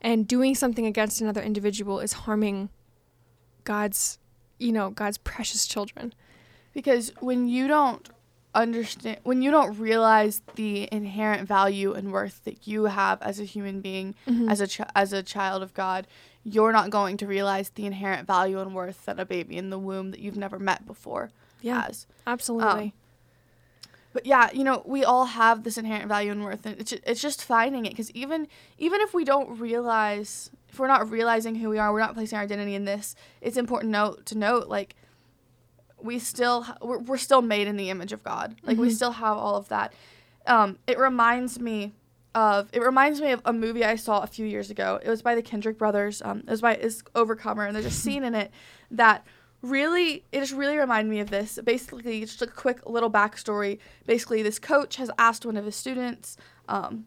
And 0.00 0.26
doing 0.26 0.54
something 0.54 0.86
against 0.86 1.20
another 1.20 1.42
individual 1.42 2.00
is 2.00 2.12
harming 2.24 2.70
God's 3.64 4.18
you 4.58 4.70
know, 4.72 4.90
God's 4.90 5.18
precious 5.18 5.66
children. 5.66 6.14
Because 6.72 7.12
when 7.20 7.48
you 7.48 7.66
don't 7.66 8.08
understand 8.54 9.18
when 9.24 9.42
you 9.42 9.50
don't 9.50 9.76
realize 9.78 10.42
the 10.56 10.88
inherent 10.92 11.48
value 11.48 11.92
and 11.94 12.12
worth 12.12 12.44
that 12.44 12.66
you 12.66 12.84
have 12.84 13.20
as 13.22 13.40
a 13.40 13.44
human 13.44 13.80
being, 13.80 14.14
Mhm. 14.28 14.50
as 14.50 14.60
a 14.60 14.66
ch- 14.66 14.80
as 14.94 15.12
a 15.12 15.22
child 15.22 15.62
of 15.62 15.72
God, 15.74 16.06
you're 16.44 16.72
not 16.72 16.90
going 16.90 17.16
to 17.18 17.26
realize 17.26 17.70
the 17.70 17.86
inherent 17.86 18.26
value 18.26 18.58
and 18.60 18.74
worth 18.74 19.04
that 19.04 19.20
a 19.20 19.24
baby 19.24 19.56
in 19.56 19.70
the 19.70 19.78
womb 19.78 20.10
that 20.10 20.20
you've 20.20 20.36
never 20.36 20.58
met 20.58 20.84
before 20.86 21.30
Yeah, 21.60 21.82
has. 21.84 22.06
absolutely. 22.26 22.94
But 24.12 24.26
yeah, 24.26 24.50
you 24.52 24.62
know, 24.64 24.82
we 24.84 25.04
all 25.04 25.24
have 25.24 25.62
this 25.64 25.78
inherent 25.78 26.06
value 26.08 26.32
and 26.32 26.44
worth, 26.44 26.66
and 26.66 26.78
it's 26.78 26.92
it's 26.92 27.22
just 27.22 27.42
finding 27.42 27.86
it. 27.86 27.90
Because 27.92 28.10
even 28.10 28.46
even 28.76 29.00
if 29.00 29.14
we 29.14 29.24
don't 29.24 29.58
realize, 29.58 30.50
if 30.68 30.78
we're 30.78 30.86
not 30.86 31.10
realizing 31.10 31.54
who 31.54 31.70
we 31.70 31.78
are, 31.78 31.92
we're 31.92 32.00
not 32.00 32.12
placing 32.14 32.36
our 32.36 32.44
identity 32.44 32.74
in 32.74 32.84
this. 32.84 33.16
It's 33.40 33.56
important 33.56 33.90
note 33.90 34.26
to 34.26 34.36
note 34.36 34.68
like 34.68 34.96
we 35.98 36.18
still 36.18 36.66
we're, 36.82 36.98
we're 36.98 37.16
still 37.16 37.40
made 37.40 37.66
in 37.68 37.76
the 37.78 37.88
image 37.88 38.12
of 38.12 38.22
God. 38.22 38.56
Like 38.64 38.76
we 38.76 38.88
Mhm. 38.88 38.92
still 38.94 39.12
have 39.12 39.38
all 39.38 39.56
of 39.56 39.68
that. 39.68 39.94
Um, 40.46 40.76
it 40.86 40.98
reminds 40.98 41.58
me 41.58 41.92
of 42.34 42.68
it 42.72 42.82
reminds 42.82 43.20
me 43.20 43.32
of 43.32 43.42
a 43.44 43.52
movie 43.52 43.84
I 43.84 43.96
saw 43.96 44.22
a 44.22 44.26
few 44.26 44.46
years 44.46 44.70
ago. 44.70 44.98
It 45.02 45.08
was 45.08 45.22
by 45.22 45.34
the 45.34 45.42
Kendrick 45.42 45.78
brothers. 45.78 46.22
Um, 46.22 46.38
it 46.40 46.50
was 46.50 46.60
by 46.60 46.76
is 46.76 47.02
Overcomer, 47.14 47.66
and 47.66 47.74
there's 47.74 47.86
a 47.86 47.90
scene 47.90 48.24
in 48.24 48.34
it 48.34 48.50
that 48.90 49.26
really 49.60 50.24
it 50.32 50.40
just 50.40 50.52
really 50.52 50.76
reminded 50.76 51.10
me 51.10 51.20
of 51.20 51.30
this. 51.30 51.58
Basically, 51.64 52.20
just 52.20 52.42
a 52.42 52.46
quick 52.46 52.88
little 52.88 53.10
backstory. 53.10 53.78
Basically, 54.06 54.42
this 54.42 54.58
coach 54.58 54.96
has 54.96 55.10
asked 55.18 55.44
one 55.44 55.56
of 55.56 55.64
his 55.64 55.76
students, 55.76 56.36
um, 56.68 57.06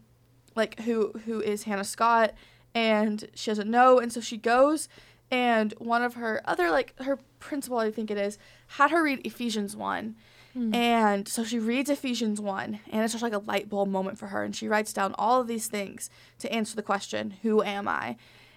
like 0.54 0.80
who 0.80 1.12
who 1.24 1.40
is 1.40 1.64
Hannah 1.64 1.84
Scott, 1.84 2.34
and 2.74 3.28
she 3.34 3.50
doesn't 3.50 3.70
know, 3.70 3.98
and 3.98 4.12
so 4.12 4.20
she 4.20 4.36
goes, 4.36 4.88
and 5.30 5.72
one 5.78 6.02
of 6.02 6.14
her 6.14 6.40
other 6.44 6.70
like 6.70 6.94
her 7.00 7.18
principal, 7.40 7.78
I 7.78 7.90
think 7.90 8.10
it 8.10 8.18
is, 8.18 8.38
had 8.68 8.90
her 8.90 9.02
read 9.02 9.26
Ephesians 9.26 9.76
one. 9.76 10.16
Mm. 10.56 10.74
And 10.74 11.28
so 11.28 11.44
she 11.44 11.58
reads 11.58 11.90
Ephesians 11.90 12.40
1, 12.40 12.80
and 12.90 13.02
it's 13.02 13.12
just 13.12 13.22
like 13.22 13.34
a 13.34 13.38
light 13.38 13.68
bulb 13.68 13.88
moment 13.88 14.18
for 14.18 14.28
her. 14.28 14.42
And 14.42 14.56
she 14.56 14.68
writes 14.68 14.92
down 14.92 15.14
all 15.18 15.40
of 15.40 15.48
these 15.48 15.66
things 15.66 16.08
to 16.38 16.52
answer 16.52 16.74
the 16.74 16.82
question, 16.82 17.34
Who 17.42 17.62
am 17.62 17.86
I? 17.86 18.16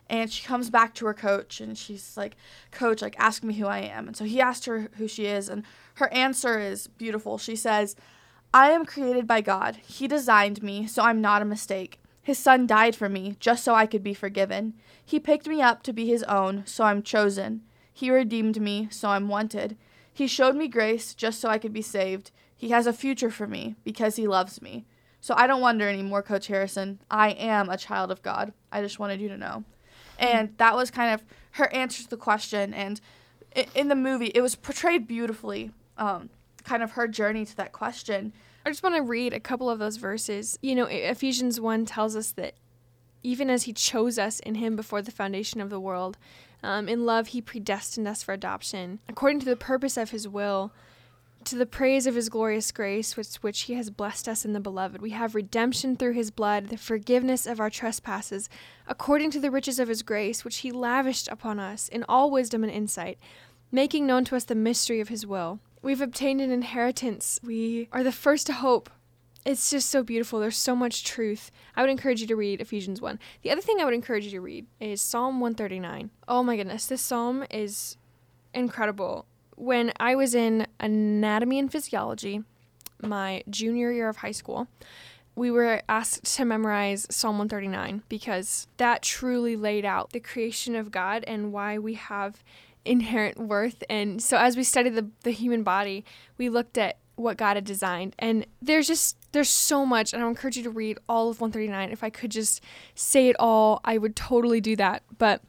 And 0.10 0.32
she 0.32 0.44
comes 0.44 0.70
back 0.70 0.96
to 0.96 1.06
her 1.06 1.14
coach, 1.14 1.60
and 1.60 1.78
she's 1.78 2.16
like, 2.16 2.36
Coach, 2.72 3.02
like, 3.02 3.20
ask 3.20 3.44
me 3.44 3.56
who 3.56 3.68
I 3.68 3.80
am. 3.80 4.08
And 4.08 4.16
so 4.16 4.24
he 4.24 4.40
asked 4.40 4.66
her 4.66 4.90
who 4.98 5.08
she 5.08 5.26
is, 5.26 5.50
and 5.50 5.64
her 5.96 6.12
answer 6.14 6.60
is 6.60 6.88
beautiful. 6.88 7.38
She 7.38 7.56
says, 7.56 7.96
I 8.54 8.72
am 8.72 8.86
created 8.86 9.28
by 9.28 9.42
God. 9.42 9.78
He 9.86 10.08
designed 10.08 10.64
me, 10.64 10.88
so 10.88 11.04
I'm 11.04 11.22
not 11.22 11.42
a 11.42 11.46
mistake. 11.46 12.00
His 12.22 12.40
son 12.40 12.66
died 12.66 12.96
for 12.96 13.10
me, 13.10 13.36
just 13.40 13.64
so 13.64 13.76
I 13.76 13.86
could 13.86 14.04
be 14.04 14.14
forgiven. 14.14 14.74
He 15.04 15.20
picked 15.20 15.48
me 15.48 15.62
up 15.62 15.84
to 15.84 15.94
be 15.94 16.08
his 16.08 16.24
own, 16.24 16.64
so 16.66 16.86
I'm 16.86 17.04
chosen. 17.04 17.62
He 17.94 18.10
redeemed 18.10 18.62
me, 18.62 18.88
so 18.90 19.10
I'm 19.10 19.28
wanted. 19.28 19.78
He 20.20 20.28
showed 20.28 20.58
me 20.58 20.68
grace 20.68 21.14
just 21.14 21.40
so 21.40 21.48
I 21.48 21.60
could 21.60 21.72
be 21.72 21.82
saved. 21.82 22.32
He 22.54 22.72
has 22.72 22.86
a 22.86 22.92
future 22.92 23.32
for 23.32 23.48
me 23.48 23.78
because 23.86 24.18
he 24.18 24.28
loves 24.28 24.62
me. 24.62 24.86
So 25.22 25.34
I 25.38 25.48
don't 25.48 25.62
wonder 25.62 25.88
anymore, 25.88 26.22
Coach 26.22 26.48
Harrison. 26.48 27.00
I 27.10 27.30
am 27.30 27.70
a 27.70 27.78
child 27.78 28.12
of 28.12 28.22
God. 28.22 28.52
I 28.70 28.82
just 28.82 29.00
wanted 29.00 29.22
you 29.22 29.30
to 29.30 29.38
know. 29.38 29.64
And 30.18 30.54
that 30.58 30.76
was 30.76 30.92
kind 30.92 31.14
of 31.14 31.24
her 31.52 31.74
answer 31.74 32.04
to 32.04 32.10
the 32.10 32.18
question. 32.18 32.74
And 32.74 33.00
in 33.74 33.88
the 33.88 33.96
movie, 33.96 34.34
it 34.36 34.42
was 34.42 34.56
portrayed 34.56 35.08
beautifully, 35.08 35.72
um, 35.98 36.30
kind 36.66 36.84
of 36.84 36.92
her 36.92 37.08
journey 37.08 37.46
to 37.46 37.56
that 37.56 37.72
question. 37.72 38.34
I 38.66 38.70
just 38.72 38.84
want 38.84 38.98
to 38.98 39.02
read 39.02 39.32
a 39.32 39.40
couple 39.40 39.70
of 39.70 39.80
those 39.80 39.96
verses. 39.96 40.60
You 40.62 40.76
know, 40.76 40.86
Ephesians 40.88 41.62
1 41.62 41.86
tells 41.86 42.18
us 42.18 42.34
that 42.34 42.56
even 43.24 43.50
as 43.50 43.64
he 43.64 43.72
chose 43.72 44.20
us 44.20 44.42
in 44.42 44.56
him 44.56 44.76
before 44.76 45.02
the 45.02 45.12
foundation 45.12 45.62
of 45.62 45.70
the 45.70 45.80
world, 45.80 46.18
um, 46.64 46.90
in 46.90 47.06
love 47.06 47.28
he 47.28 47.42
predestined 47.42 48.08
us 48.08 48.24
for 48.24 48.34
adoption, 48.34 49.00
according 49.08 49.40
to 49.40 49.46
the 49.46 49.56
purpose 49.56 49.98
of 49.98 50.12
his 50.12 50.28
will, 50.28 50.72
to 51.46 51.56
the 51.56 51.66
praise 51.66 52.06
of 52.06 52.16
his 52.16 52.30
glorious 52.30 52.72
grace, 52.72 53.16
with 53.16 53.36
which 53.38 53.62
he 53.62 53.74
has 53.74 53.90
blessed 53.90 54.28
us 54.28 54.44
in 54.44 54.54
the 54.54 54.60
beloved. 54.60 55.02
We 55.02 55.12
have 55.12 55.36
redemption 55.36 55.96
through 55.96 56.14
his 56.14 56.32
blood, 56.32 56.68
the 56.68 56.78
forgiveness 56.78 57.46
of 57.46 57.60
our 57.60 57.70
trespasses, 57.70 58.50
according 58.88 59.32
to 59.32 59.40
the 59.40 59.52
riches 59.52 59.80
of 59.80 59.88
his 59.88 60.04
grace, 60.04 60.44
which 60.44 60.58
he 60.58 60.72
lavished 60.72 61.28
upon 61.30 61.60
us 61.60 61.88
in 61.88 62.04
all 62.10 62.30
wisdom 62.30 62.64
and 62.64 62.72
insight, 62.72 63.18
making 63.72 64.06
known 64.06 64.26
to 64.26 64.36
us 64.36 64.44
the 64.44 64.56
mystery 64.56 65.00
of 65.00 65.10
his 65.10 65.26
will. 65.26 65.60
We've 65.82 66.02
obtained 66.02 66.42
an 66.42 66.52
inheritance. 66.52 67.40
We 67.42 67.88
are 67.94 68.04
the 68.04 68.12
first 68.12 68.48
to 68.48 68.54
hope. 68.54 68.90
It's 69.46 69.70
just 69.70 69.90
so 69.90 70.04
beautiful. 70.04 70.40
There's 70.40 70.58
so 70.58 70.76
much 70.76 71.04
truth. 71.04 71.50
I 71.76 71.82
would 71.82 71.90
encourage 71.90 72.22
you 72.22 72.28
to 72.28 72.36
read 72.36 72.62
Ephesians 72.62 73.02
1. 73.02 73.20
The 73.42 73.52
other 73.52 73.62
thing 73.62 73.80
I 73.80 73.86
would 73.86 73.94
encourage 73.94 74.26
you 74.26 74.32
to 74.32 74.42
read 74.42 74.68
is 74.80 75.02
Psalm 75.02 75.40
139. 75.40 76.12
Oh 76.28 76.44
my 76.44 76.58
goodness, 76.58 76.86
this 76.86 77.02
psalm 77.02 77.46
is 77.50 77.98
incredible. 78.54 79.26
When 79.56 79.92
I 80.00 80.16
was 80.16 80.36
in 80.36 80.68
anatomy 80.80 81.60
and 81.60 81.72
physiology, 81.72 82.44
my 83.02 83.44
junior 83.50 83.92
year 83.92 84.10
of 84.10 84.18
high 84.18 84.32
school, 84.32 84.68
we 85.36 85.52
were 85.52 85.82
asked 85.88 86.36
to 86.36 86.44
memorize 86.44 87.08
Psalm 87.10 87.38
139 87.38 88.04
because 88.10 88.68
that 88.78 89.02
truly 89.02 89.56
laid 89.56 89.86
out 89.86 90.12
the 90.12 90.20
creation 90.20 90.76
of 90.76 90.92
God 90.92 91.24
and 91.28 91.54
why 91.54 91.78
we 91.78 91.94
have 91.94 92.44
inherent 92.84 93.38
worth. 93.38 93.84
And 93.90 94.22
so 94.22 94.38
as 94.38 94.58
we 94.58 94.64
studied 94.64 94.96
the, 94.96 95.10
the 95.24 95.32
human 95.32 95.64
body, 95.64 96.04
we 96.38 96.50
looked 96.50 96.78
at 96.78 96.98
what 97.16 97.38
God 97.38 97.56
had 97.56 97.66
designed. 97.66 98.16
And 98.20 98.46
there's 98.62 98.88
just 98.88 99.18
there's 99.32 99.50
so 99.50 99.86
much 99.86 100.14
and 100.14 100.24
I 100.24 100.28
encourage 100.28 100.58
you 100.58 100.64
to 100.64 100.70
read 100.70 100.98
all 101.08 101.30
of 101.30 101.40
139. 101.42 101.92
If 101.92 102.04
I 102.04 102.10
could 102.10 102.32
just 102.32 102.64
say 102.96 103.30
it 103.30 103.36
all, 103.40 103.80
I 103.84 103.98
would 103.98 104.16
totally 104.16 104.62
do 104.62 104.76
that. 104.76 105.04
But 105.18 105.42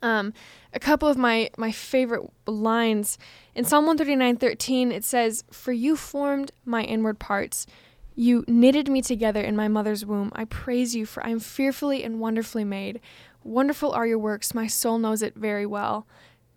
Um, 0.00 0.32
a 0.72 0.78
couple 0.78 1.08
of 1.08 1.18
my 1.18 1.50
my 1.56 1.72
favorite 1.72 2.30
lines 2.46 3.18
in 3.54 3.64
Psalm 3.64 3.84
139:13 3.84 4.92
it 4.92 5.04
says, 5.04 5.42
"For 5.50 5.72
you 5.72 5.96
formed 5.96 6.52
my 6.64 6.82
inward 6.84 7.18
parts; 7.18 7.66
you 8.14 8.44
knitted 8.46 8.88
me 8.88 9.02
together 9.02 9.40
in 9.40 9.56
my 9.56 9.66
mother's 9.68 10.06
womb. 10.06 10.30
I 10.34 10.44
praise 10.44 10.94
you, 10.94 11.04
for 11.04 11.24
I 11.26 11.30
am 11.30 11.40
fearfully 11.40 12.04
and 12.04 12.20
wonderfully 12.20 12.64
made. 12.64 13.00
Wonderful 13.42 13.90
are 13.92 14.06
your 14.06 14.18
works; 14.18 14.54
my 14.54 14.66
soul 14.68 14.98
knows 14.98 15.22
it 15.22 15.34
very 15.34 15.66
well. 15.66 16.06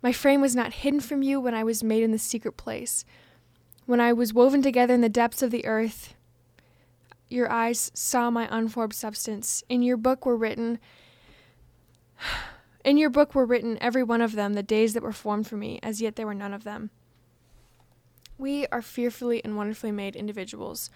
My 0.02 0.12
frame 0.12 0.40
was 0.40 0.54
not 0.54 0.74
hidden 0.74 1.00
from 1.00 1.22
you 1.22 1.40
when 1.40 1.54
I 1.54 1.64
was 1.64 1.82
made 1.82 2.02
in 2.02 2.12
the 2.12 2.18
secret 2.18 2.56
place, 2.56 3.04
when 3.86 4.00
I 4.00 4.12
was 4.12 4.32
woven 4.34 4.62
together 4.62 4.94
in 4.94 5.00
the 5.00 5.08
depths 5.08 5.42
of 5.42 5.50
the 5.50 5.66
earth." 5.66 6.14
Your 7.32 7.50
eyes 7.50 7.90
saw 7.94 8.30
my 8.30 8.46
unformed 8.50 8.94
substance. 8.94 9.64
In 9.68 9.82
your 9.82 9.96
book 9.96 10.26
were 10.26 10.36
written 10.36 10.78
in 12.84 12.96
your 12.96 13.10
book 13.10 13.34
were 13.34 13.46
written, 13.46 13.78
every 13.80 14.02
one 14.02 14.20
of 14.20 14.32
them, 14.32 14.54
the 14.54 14.62
days 14.62 14.94
that 14.94 15.02
were 15.02 15.12
formed 15.12 15.46
for 15.46 15.56
me, 15.56 15.78
as 15.82 16.00
yet 16.00 16.16
there 16.16 16.26
were 16.26 16.34
none 16.34 16.52
of 16.52 16.64
them. 16.64 16.90
We 18.38 18.66
are 18.68 18.82
fearfully 18.82 19.42
and 19.44 19.56
wonderfully 19.56 19.92
made 19.92 20.16
individuals, 20.16 20.90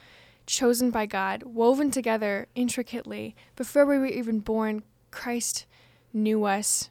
chosen 0.46 0.90
by 0.90 1.06
God, 1.06 1.44
woven 1.44 1.90
together 1.90 2.48
intricately. 2.54 3.36
Before 3.54 3.86
we 3.86 3.98
were 3.98 4.06
even 4.06 4.40
born, 4.40 4.82
Christ 5.10 5.66
knew 6.12 6.44
us. 6.44 6.90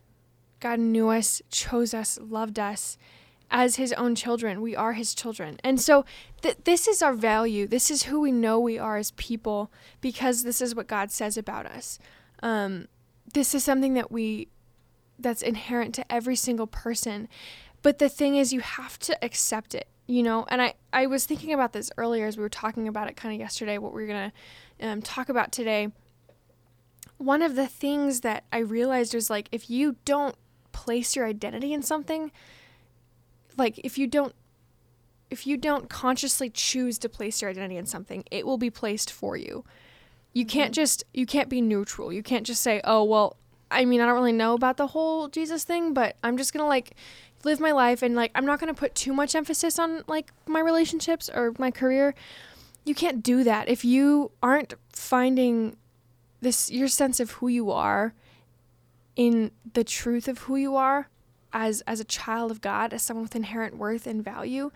God 0.60 0.80
knew 0.80 1.10
us, 1.10 1.42
chose 1.50 1.94
us, 1.94 2.18
loved 2.22 2.58
us 2.58 2.98
as 3.52 3.76
his 3.76 3.94
own 3.94 4.16
children. 4.16 4.62
We 4.62 4.76
are 4.76 4.94
his 4.94 5.14
children. 5.14 5.58
And 5.64 5.80
so 5.80 6.06
th- 6.42 6.58
this 6.64 6.88
is 6.88 7.02
our 7.02 7.14
value. 7.14 7.68
This 7.68 7.90
is 7.92 8.04
who 8.04 8.20
we 8.20 8.32
know 8.32 8.60
we 8.60 8.78
are 8.78 8.98
as 8.98 9.12
people 9.12 9.72
because 10.02 10.44
this 10.44 10.62
is 10.62 10.76
what 10.76 10.88
God 10.88 11.12
says 11.12 11.38
about 11.38 11.66
us. 11.66 12.00
Um, 12.42 12.88
this 13.34 13.56
is 13.56 13.64
something 13.64 13.94
that 13.94 14.12
we 14.12 14.50
that's 15.18 15.42
inherent 15.42 15.96
to 15.96 16.12
every 16.12 16.36
single 16.36 16.68
person. 16.68 17.28
But 17.82 18.00
the 18.00 18.10
thing 18.10 18.36
is, 18.36 18.52
you 18.52 18.62
have 18.62 18.98
to 19.00 19.24
accept 19.24 19.76
it, 19.76 19.88
you 20.08 20.24
know? 20.24 20.46
And 20.50 20.62
I, 20.62 20.74
I 20.92 21.06
was 21.06 21.26
thinking 21.26 21.54
about 21.54 21.72
this 21.72 21.92
earlier 21.98 22.26
as 22.26 22.36
we 22.36 22.42
were 22.42 22.50
talking 22.50 22.88
about 22.88 23.08
it 23.08 23.16
kind 23.16 23.34
of 23.34 23.40
yesterday, 23.40 23.78
what 23.78 23.94
we 23.94 24.04
are 24.04 24.08
going 24.08 24.32
to 24.80 24.88
um, 24.88 25.02
talk 25.02 25.30
about 25.30 25.52
today. 25.52 25.90
One 27.18 27.42
of 27.42 27.56
the 27.56 27.68
things 27.68 28.22
that 28.22 28.44
I 28.52 28.58
realized 28.58 29.14
was 29.14 29.30
like, 29.30 29.48
if 29.52 29.70
you 29.70 29.96
don't 30.04 30.36
place 30.72 31.16
your 31.16 31.26
identity 31.26 31.74
in 31.74 31.82
something, 31.82 32.32
like 33.58 33.80
if 33.84 33.98
you 33.98 34.08
don't 34.08 34.34
if 35.30 35.48
you 35.48 35.58
don't 35.58 35.90
consciously 35.90 36.50
choose 36.50 36.98
to 37.00 37.10
place 37.10 37.42
your 37.42 37.50
identity 37.52 37.78
in 37.78 37.86
something, 37.86 38.24
it 38.32 38.46
will 38.46 38.58
be 38.58 38.70
placed 38.70 39.12
for 39.12 39.36
you. 39.36 39.66
You 40.34 40.46
mm-hmm. 40.46 40.50
can't 40.50 40.74
just 40.74 41.04
you 41.14 41.26
can't 41.26 41.50
be 41.50 41.62
neutral. 41.62 42.14
You 42.14 42.24
can't 42.24 42.46
just 42.46 42.62
say, 42.62 42.82
"Oh, 42.84 43.04
well, 43.04 43.38
I 43.72 43.86
mean, 43.86 44.02
I 44.02 44.06
don't 44.06 44.16
really 44.16 44.32
know 44.32 44.54
about 44.54 44.78
the 44.78 44.88
whole 44.88 45.28
Jesus 45.28 45.64
thing, 45.64 45.94
but 45.94 46.16
I'm 46.24 46.38
just 46.38 46.54
going 46.54 46.64
to 46.64 46.68
like 46.68 46.96
live 47.44 47.60
my 47.60 47.72
life 47.72 48.02
and 48.02 48.16
like 48.16 48.32
I'm 48.36 48.46
not 48.46 48.60
going 48.60 48.74
to 48.74 48.80
put 48.80 48.96
too 48.96 49.14
much 49.14 49.36
emphasis 49.36 49.80
on 49.80 50.04
like 50.08 50.32
my 50.48 50.60
relationships 50.60 51.30
or 51.34 51.54
my 51.58 51.72
career." 51.72 52.14
You 52.86 52.94
can't 52.94 53.24
do 53.24 53.44
that 53.44 53.68
if 53.68 53.84
you 53.84 54.32
aren't 54.44 54.76
finding 54.94 55.76
this 56.42 56.70
your 56.70 56.88
sense 56.88 57.20
of 57.20 57.32
who 57.32 57.48
you 57.48 57.72
are 57.72 58.14
in 59.16 59.50
the 59.74 59.84
truth 59.84 60.28
of 60.28 60.40
who 60.40 60.56
you 60.56 60.76
are 60.76 61.10
as 61.56 61.82
as 61.88 62.00
a 62.02 62.04
child 62.04 62.52
of 62.52 62.62
God, 62.62 62.94
as 62.94 63.02
someone 63.02 63.24
with 63.24 63.36
inherent 63.36 63.78
worth 63.78 64.06
and 64.06 64.24
value, 64.24 64.70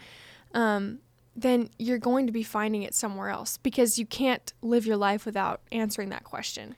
um, 0.56 1.00
then 1.36 1.70
you're 1.78 2.00
going 2.00 2.26
to 2.26 2.32
be 2.32 2.42
finding 2.42 2.84
it 2.84 2.96
somewhere 2.96 3.30
else 3.30 3.58
because 3.58 4.00
you 4.00 4.06
can't 4.06 4.54
live 4.62 4.86
your 4.86 4.98
life 4.98 5.26
without 5.26 5.62
answering 5.72 6.10
that 6.10 6.24
question. 6.24 6.76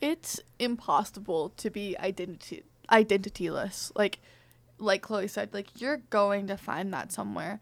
It's 0.00 0.38
impossible 0.58 1.48
to 1.56 1.70
be 1.70 1.96
identity 1.98 2.62
identityless. 2.92 3.90
Like 3.96 4.20
like 4.78 5.02
Chloe 5.02 5.26
said, 5.26 5.52
like 5.52 5.80
you're 5.80 6.02
going 6.10 6.46
to 6.46 6.56
find 6.56 6.92
that 6.92 7.10
somewhere. 7.10 7.58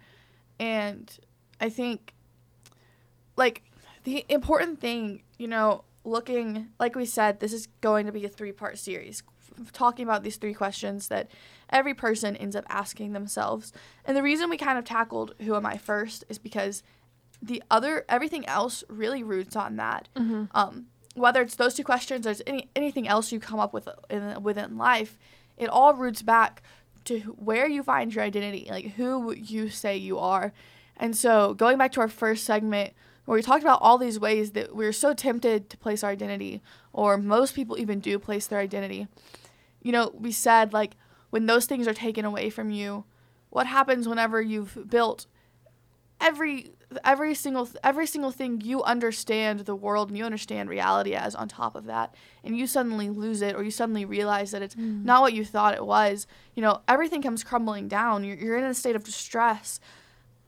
And 0.59 1.11
I 1.61 1.69
think 1.69 2.15
like 3.37 3.63
the 4.03 4.27
important 4.29 4.81
thing, 4.81 5.23
you 5.39 5.47
know, 5.47 5.85
looking 6.05 6.69
like 6.81 6.97
we 6.97 7.07
said, 7.07 7.39
this 7.39 7.53
is 7.53 7.69
going 7.81 8.07
to 8.07 8.13
be 8.13 8.25
a 8.25 8.29
three-part 8.29 8.77
series 8.77 9.23
talking 9.73 10.05
about 10.05 10.23
these 10.23 10.37
three 10.37 10.55
questions 10.55 11.09
that 11.09 11.31
every 11.71 11.95
person 11.95 12.37
ends 12.37 12.57
up 12.57 12.65
asking 12.69 13.13
themselves. 13.13 13.73
And 14.05 14.17
the 14.17 14.23
reason 14.23 14.51
we 14.51 14.57
kind 14.57 14.79
of 14.79 14.85
tackled 14.85 15.35
who 15.41 15.55
am 15.55 15.67
I 15.67 15.77
first 15.77 16.25
is 16.29 16.39
because 16.39 16.83
the 17.43 17.63
other 17.71 18.05
everything 18.09 18.47
else 18.47 18.85
really 18.89 19.23
roots 19.23 19.57
on 19.57 19.77
that. 19.77 20.09
Mm-hmm. 20.17 20.45
Um, 20.53 20.87
whether 21.15 21.41
it's 21.41 21.57
those 21.57 21.75
two 21.75 21.85
questions 21.85 22.27
or 22.27 22.35
any 22.47 22.69
anything 22.77 23.09
else 23.09 23.33
you 23.33 23.41
come 23.41 23.59
up 23.59 23.73
with 23.73 23.89
in, 24.11 24.43
within 24.43 24.77
life, 24.77 25.19
it 25.57 25.69
all 25.69 25.95
roots 25.95 26.23
back 26.23 26.63
to 27.05 27.21
where 27.39 27.69
you 27.69 27.83
find 27.83 28.15
your 28.15 28.25
identity, 28.25 28.67
like 28.71 28.93
who 28.93 29.33
you 29.35 29.69
say 29.71 29.97
you 29.97 30.19
are. 30.19 30.53
And 30.97 31.17
so, 31.17 31.55
going 31.55 31.79
back 31.79 31.93
to 31.93 32.01
our 32.01 32.09
first 32.09 32.45
segment, 32.45 32.93
where 33.25 33.37
we 33.37 33.43
talked 33.43 33.63
about 33.63 33.81
all 33.83 33.99
these 33.99 34.19
ways 34.21 34.53
that 34.53 34.75
we're 34.75 34.93
so 34.93 35.15
tempted 35.15 35.71
to 35.71 35.77
place 35.77 36.03
our 36.03 36.11
identity, 36.11 36.63
or 36.93 37.17
most 37.17 37.55
people 37.55 37.79
even 37.79 38.01
do 38.01 38.19
place 38.19 38.47
their 38.47 38.61
identity. 38.61 39.09
You 39.83 39.93
know, 39.93 40.13
we 40.19 40.33
said 40.33 40.73
like 40.73 40.97
when 41.31 41.47
those 41.47 41.67
things 41.67 41.87
are 41.89 41.95
taken 41.95 42.25
away 42.25 42.51
from 42.51 42.71
you, 42.71 43.05
what 43.51 43.67
happens 43.67 44.09
whenever 44.09 44.41
you've 44.41 44.89
built 44.89 45.27
every 46.21 46.73
every 47.05 47.35
single 47.35 47.69
every 47.83 48.07
single 48.07 48.31
thing 48.31 48.61
you 48.61 48.83
understand 48.85 49.61
the 49.61 49.75
world 49.75 50.09
and 50.09 50.17
you 50.17 50.25
understand 50.25 50.69
reality 50.69 51.15
as 51.15 51.35
on 51.35 51.49
top 51.49 51.75
of 51.75 51.85
that 51.87 52.15
and 52.45 52.57
you 52.57 52.67
suddenly 52.67 53.11
lose 53.11 53.43
it 53.43 53.57
or 53.57 53.63
you 53.63 53.71
suddenly 53.71 54.05
realize 54.05 54.53
that 54.53 54.63
it's 54.63 54.77
mm. 54.77 55.05
not 55.05 55.21
what 55.21 55.33
you 55.33 55.45
thought 55.45 55.75
it 55.75 55.85
was 55.85 56.27
you 56.55 56.63
know 56.63 56.81
everything 56.87 57.21
comes 57.21 57.43
crumbling 57.43 57.89
down 57.89 58.25
you're, 58.25 58.37
you're 58.37 58.57
in 58.57 58.65
a 58.65 58.73
state 58.73 58.97
of 58.97 59.05
distress 59.05 59.81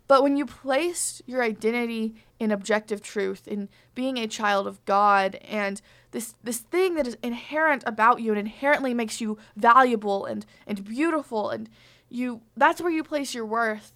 but 0.07 0.23
when 0.23 0.37
you 0.37 0.47
place 0.47 1.21
your 1.27 1.43
identity 1.43 2.15
in 2.39 2.51
objective 2.51 3.03
truth 3.03 3.49
in 3.49 3.69
being 3.95 4.17
a 4.17 4.27
child 4.27 4.67
of 4.67 4.85
god 4.85 5.37
and 5.37 5.81
this 6.13 6.35
this 6.43 6.59
thing 6.59 6.95
that 6.95 7.07
is 7.07 7.17
inherent 7.23 7.83
about 7.87 8.21
you 8.21 8.31
and 8.31 8.39
inherently 8.39 8.95
makes 8.95 9.21
you 9.21 9.37
valuable 9.57 10.25
and 10.25 10.47
and 10.67 10.85
beautiful 10.85 11.51
and 11.51 11.69
you 12.09 12.41
that's 12.57 12.81
where 12.81 12.93
you 12.93 13.03
place 13.03 13.35
your 13.35 13.45
worth 13.45 13.93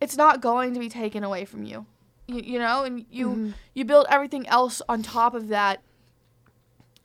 it's 0.00 0.16
not 0.16 0.40
going 0.40 0.74
to 0.74 0.80
be 0.80 0.88
taken 0.88 1.24
away 1.24 1.44
from 1.44 1.62
you 1.64 1.86
you, 2.26 2.40
you 2.42 2.58
know 2.58 2.84
and 2.84 3.06
you 3.10 3.28
mm-hmm. 3.28 3.50
you 3.74 3.84
build 3.84 4.06
everything 4.10 4.46
else 4.48 4.82
on 4.88 5.02
top 5.02 5.34
of 5.34 5.48
that 5.48 5.80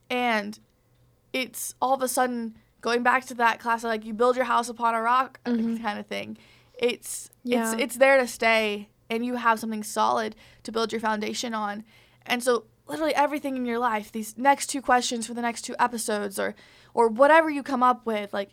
and 0.09 0.59
it's 1.31 1.75
all 1.81 1.93
of 1.93 2.01
a 2.01 2.07
sudden 2.07 2.55
going 2.81 3.03
back 3.03 3.25
to 3.25 3.33
that 3.33 3.59
class 3.59 3.83
of 3.83 3.89
like 3.89 4.05
you 4.05 4.13
build 4.13 4.35
your 4.35 4.45
house 4.45 4.67
upon 4.67 4.93
a 4.93 5.01
rock 5.01 5.39
mm-hmm. 5.45 5.77
kind 5.77 5.99
of 5.99 6.05
thing 6.07 6.37
it's 6.77 7.29
yeah. 7.43 7.71
it's 7.71 7.81
it's 7.81 7.95
there 7.97 8.17
to 8.17 8.27
stay 8.27 8.89
and 9.11 9.25
you 9.25 9.35
have 9.35 9.59
something 9.59 9.83
solid 9.83 10.35
to 10.63 10.71
build 10.71 10.91
your 10.91 11.01
foundation 11.01 11.53
on. 11.53 11.83
And 12.25 12.41
so 12.41 12.63
literally 12.87 13.13
everything 13.13 13.55
in 13.57 13.65
your 13.65 13.77
life 13.77 14.11
these 14.11 14.37
next 14.37 14.67
two 14.67 14.81
questions 14.81 15.27
for 15.27 15.33
the 15.33 15.41
next 15.41 15.61
two 15.61 15.75
episodes 15.77 16.39
or 16.39 16.55
or 16.93 17.07
whatever 17.07 17.49
you 17.49 17.61
come 17.61 17.83
up 17.83 18.05
with 18.05 18.33
like 18.33 18.49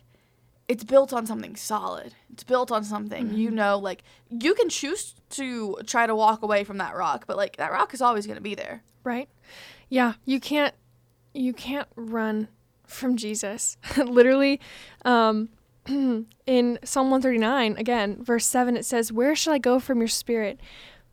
it's 0.67 0.83
built 0.83 1.11
on 1.11 1.25
something 1.25 1.55
solid. 1.55 2.13
It's 2.31 2.43
built 2.43 2.71
on 2.71 2.83
something 2.83 3.27
mm-hmm. 3.27 3.37
you 3.37 3.51
know 3.51 3.79
like 3.79 4.03
you 4.29 4.53
can 4.53 4.69
choose 4.69 5.15
to 5.31 5.77
try 5.87 6.05
to 6.05 6.15
walk 6.15 6.43
away 6.43 6.63
from 6.63 6.77
that 6.77 6.95
rock 6.95 7.23
but 7.25 7.37
like 7.37 7.55
that 7.55 7.71
rock 7.71 7.93
is 7.93 8.01
always 8.01 8.27
going 8.27 8.37
to 8.37 8.41
be 8.41 8.55
there. 8.55 8.83
Right? 9.03 9.29
Yeah 9.87 10.13
you 10.25 10.41
can't 10.41 10.75
you 11.33 11.53
can't 11.53 11.87
run 11.95 12.49
from 12.85 13.15
jesus. 13.15 13.77
Literally 13.97 14.59
um 15.05 15.49
in 15.87 16.79
Psalm 16.83 17.09
139, 17.09 17.75
again, 17.77 18.23
verse 18.23 18.45
7, 18.45 18.77
it 18.77 18.85
says, 18.85 19.11
Where 19.11 19.35
shall 19.35 19.53
I 19.53 19.57
go 19.57 19.79
from 19.79 19.99
your 19.99 20.07
spirit? 20.07 20.59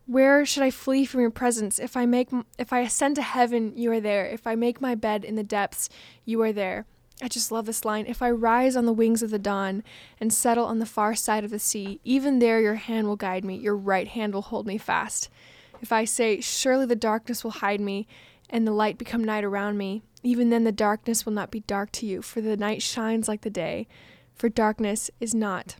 Where 0.07 0.47
should 0.47 0.63
I 0.63 0.71
flee 0.71 1.05
from 1.05 1.21
your 1.21 1.31
presence? 1.31 1.79
If 1.79 1.97
I 1.97 2.07
make 2.07 2.29
if 2.59 2.73
I 2.73 2.81
ascend 2.81 3.17
to 3.17 3.23
heaven, 3.23 3.73
you 3.77 3.91
are 3.91 4.01
there. 4.01 4.25
If 4.25 4.47
I 4.47 4.55
make 4.55 4.81
my 4.81 4.95
bed 4.95 5.25
in 5.25 5.35
the 5.35 5.43
depths, 5.43 5.89
you 6.25 6.41
are 6.43 6.53
there. 6.53 6.87
I 7.21 7.29
just 7.29 7.51
love 7.51 7.67
this 7.67 7.85
line. 7.85 8.05
If 8.07 8.23
I 8.23 8.31
rise 8.31 8.77
on 8.77 8.85
the 8.85 8.93
wings 8.93 9.23
of 9.23 9.31
the 9.31 9.39
dawn 9.39 9.83
and 10.21 10.33
settle 10.33 10.67
on 10.67 10.79
the 10.79 10.87
far 10.87 11.15
side 11.15 11.45
of 11.45 11.51
the 11.51 11.59
sea, 11.59 11.99
even 12.05 12.39
there 12.39 12.61
your 12.61 12.75
hand 12.75 13.09
will 13.09 13.17
guide 13.17 13.45
me, 13.45 13.57
your 13.57 13.77
right 13.77 14.07
hand 14.07 14.35
will 14.35 14.43
hold 14.43 14.67
me 14.67 14.79
fast. 14.79 15.29
If 15.81 15.93
I 15.93 16.05
say, 16.05 16.41
Surely 16.41 16.87
the 16.87 16.95
darkness 16.95 17.43
will 17.43 17.53
hide 17.53 17.81
me, 17.81 18.07
and 18.49 18.67
the 18.67 18.73
light 18.73 18.99
become 18.99 19.25
night 19.25 19.45
around 19.45 19.77
me, 19.77 20.03
even 20.23 20.51
then 20.51 20.65
the 20.65 20.73
darkness 20.73 21.27
will 21.27 21.33
not 21.33 21.51
be 21.51 21.61
dark 21.61 21.91
to 21.93 22.07
you, 22.07 22.23
for 22.23 22.41
the 22.41 22.57
night 22.57 22.83
shines 22.83 23.29
like 23.29 23.41
the 23.41 23.51
day, 23.51 23.89
for 24.37 24.49
darkness 24.49 25.11
is 25.19 25.35
not 25.35 25.77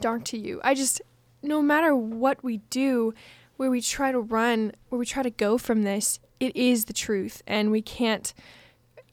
dark 0.00 0.24
to 0.24 0.38
you. 0.38 0.60
I 0.62 0.74
just 0.74 1.00
no 1.42 1.60
matter 1.60 1.94
what 1.94 2.42
we 2.44 2.58
do, 2.70 3.14
where 3.56 3.70
we 3.70 3.80
try 3.80 4.12
to 4.12 4.20
run, 4.20 4.72
where 4.88 4.98
we 4.98 5.06
try 5.06 5.22
to 5.22 5.30
go 5.30 5.58
from 5.58 5.82
this, 5.82 6.20
it 6.40 6.54
is 6.56 6.86
the 6.86 6.92
truth, 6.92 7.42
and 7.46 7.70
we 7.70 7.82
can't, 7.82 8.32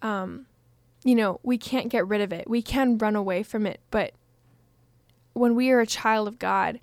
um, 0.02 0.45
you 1.04 1.16
know, 1.16 1.39
we 1.43 1.58
can't 1.58 1.89
get 1.89 2.08
rid 2.08 2.22
of 2.22 2.32
it. 2.32 2.50
We 2.50 2.62
can 2.62 2.97
run 2.97 3.16
away 3.16 3.43
from 3.43 3.66
it, 3.66 3.80
but 3.91 4.14
when 5.34 5.56
we 5.56 5.72
are 5.72 5.80
a 5.80 5.88
child 5.88 6.28
of 6.28 6.39
God, 6.39 6.80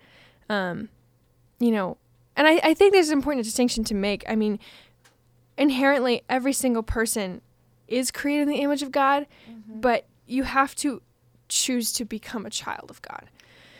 um, 0.49 0.89
you 1.59 1.71
know, 1.71 1.97
and 2.37 2.47
I, 2.47 2.61
I 2.62 2.75
think 2.75 2.93
there's 2.93 3.09
an 3.09 3.19
important 3.19 3.45
distinction 3.45 3.83
to 3.85 3.95
make. 3.95 4.25
I 4.29 4.37
mean, 4.37 4.59
inherently, 5.57 6.23
every 6.29 6.53
single 6.53 6.83
person 6.83 7.41
is 7.89 8.11
created 8.11 8.43
in 8.43 8.49
the 8.49 8.61
image 8.61 8.83
of 8.83 8.93
God, 8.93 9.27
mm-hmm. 9.51 9.81
but 9.81 10.07
you 10.27 10.43
have 10.43 10.75
to 10.77 11.03
choose 11.49 11.92
to 11.94 12.05
become 12.05 12.47
a 12.47 12.51
child 12.51 12.90
of 12.90 13.01
God. 13.03 13.26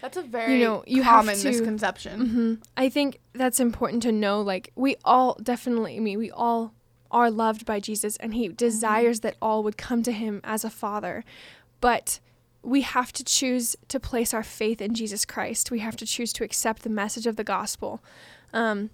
That's 0.01 0.17
a 0.17 0.23
very 0.23 0.59
you 0.59 0.65
know, 0.65 0.85
you 0.87 1.03
have 1.03 1.25
common 1.25 1.37
to- 1.39 1.49
misconception. 1.49 2.29
hmm 2.29 2.55
I 2.77 2.89
think 2.89 3.19
that's 3.33 3.59
important 3.61 4.03
to 4.05 4.13
know. 4.13 4.41
Like, 4.41 4.71
we 4.77 4.97
all 5.05 5.37
definitely, 5.43 5.97
I 5.97 6.01
mean, 6.01 6.19
we 6.19 6.31
all 6.31 6.75
are 7.11 7.31
loved 7.31 7.65
by 7.65 7.81
Jesus, 7.81 8.17
and 8.19 8.35
He 8.35 8.49
desires 8.49 9.21
that 9.21 9.37
all 9.41 9.63
would 9.63 9.77
come 9.77 10.03
to 10.03 10.13
Him 10.13 10.41
as 10.45 10.65
a 10.65 10.71
Father. 10.71 11.25
But 11.81 12.21
we 12.63 12.83
have 12.83 13.13
to 13.13 13.25
choose 13.25 13.77
to 13.89 14.01
place 14.01 14.35
our 14.35 14.43
faith 14.43 14.81
in 14.83 14.95
Jesus 14.95 15.25
Christ. 15.25 15.71
We 15.71 15.79
have 15.81 15.97
to 15.97 16.07
choose 16.07 16.33
to 16.35 16.45
accept 16.45 16.83
the 16.83 16.91
message 16.91 17.27
of 17.27 17.37
the 17.37 17.45
gospel. 17.45 18.03
Um, 18.53 18.91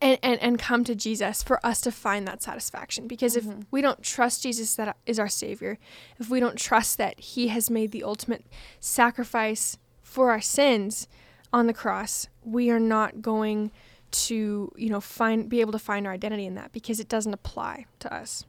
and, 0.00 0.18
and, 0.22 0.40
and 0.40 0.58
come 0.58 0.84
to 0.84 0.94
Jesus 0.94 1.42
for 1.42 1.64
us 1.66 1.80
to 1.82 1.92
find 1.92 2.26
that 2.26 2.42
satisfaction. 2.42 3.06
Because 3.08 3.36
if 3.36 3.46
we 3.70 3.82
don't 3.82 4.02
trust 4.02 4.42
Jesus 4.42 4.74
that 4.76 4.96
is 5.06 5.18
our 5.18 5.28
Savior, 5.28 5.78
if 6.18 6.30
we 6.30 6.40
don't 6.40 6.56
trust 6.56 6.98
that 6.98 7.18
He 7.18 7.48
has 7.48 7.70
made 7.70 7.90
the 7.90 8.04
ultimate 8.04 8.44
sacrifice 8.80 9.76
for 10.02 10.30
our 10.30 10.40
sins 10.40 11.08
on 11.52 11.66
the 11.66 11.74
cross, 11.74 12.28
we 12.44 12.70
are 12.70 12.80
not 12.80 13.22
going 13.22 13.70
to, 14.10 14.72
you 14.76 14.88
know, 14.88 15.00
find 15.00 15.48
be 15.48 15.60
able 15.60 15.72
to 15.72 15.78
find 15.78 16.06
our 16.06 16.12
identity 16.12 16.46
in 16.46 16.54
that 16.54 16.72
because 16.72 17.00
it 17.00 17.08
doesn't 17.08 17.34
apply 17.34 17.86
to 18.00 18.14
us. 18.14 18.44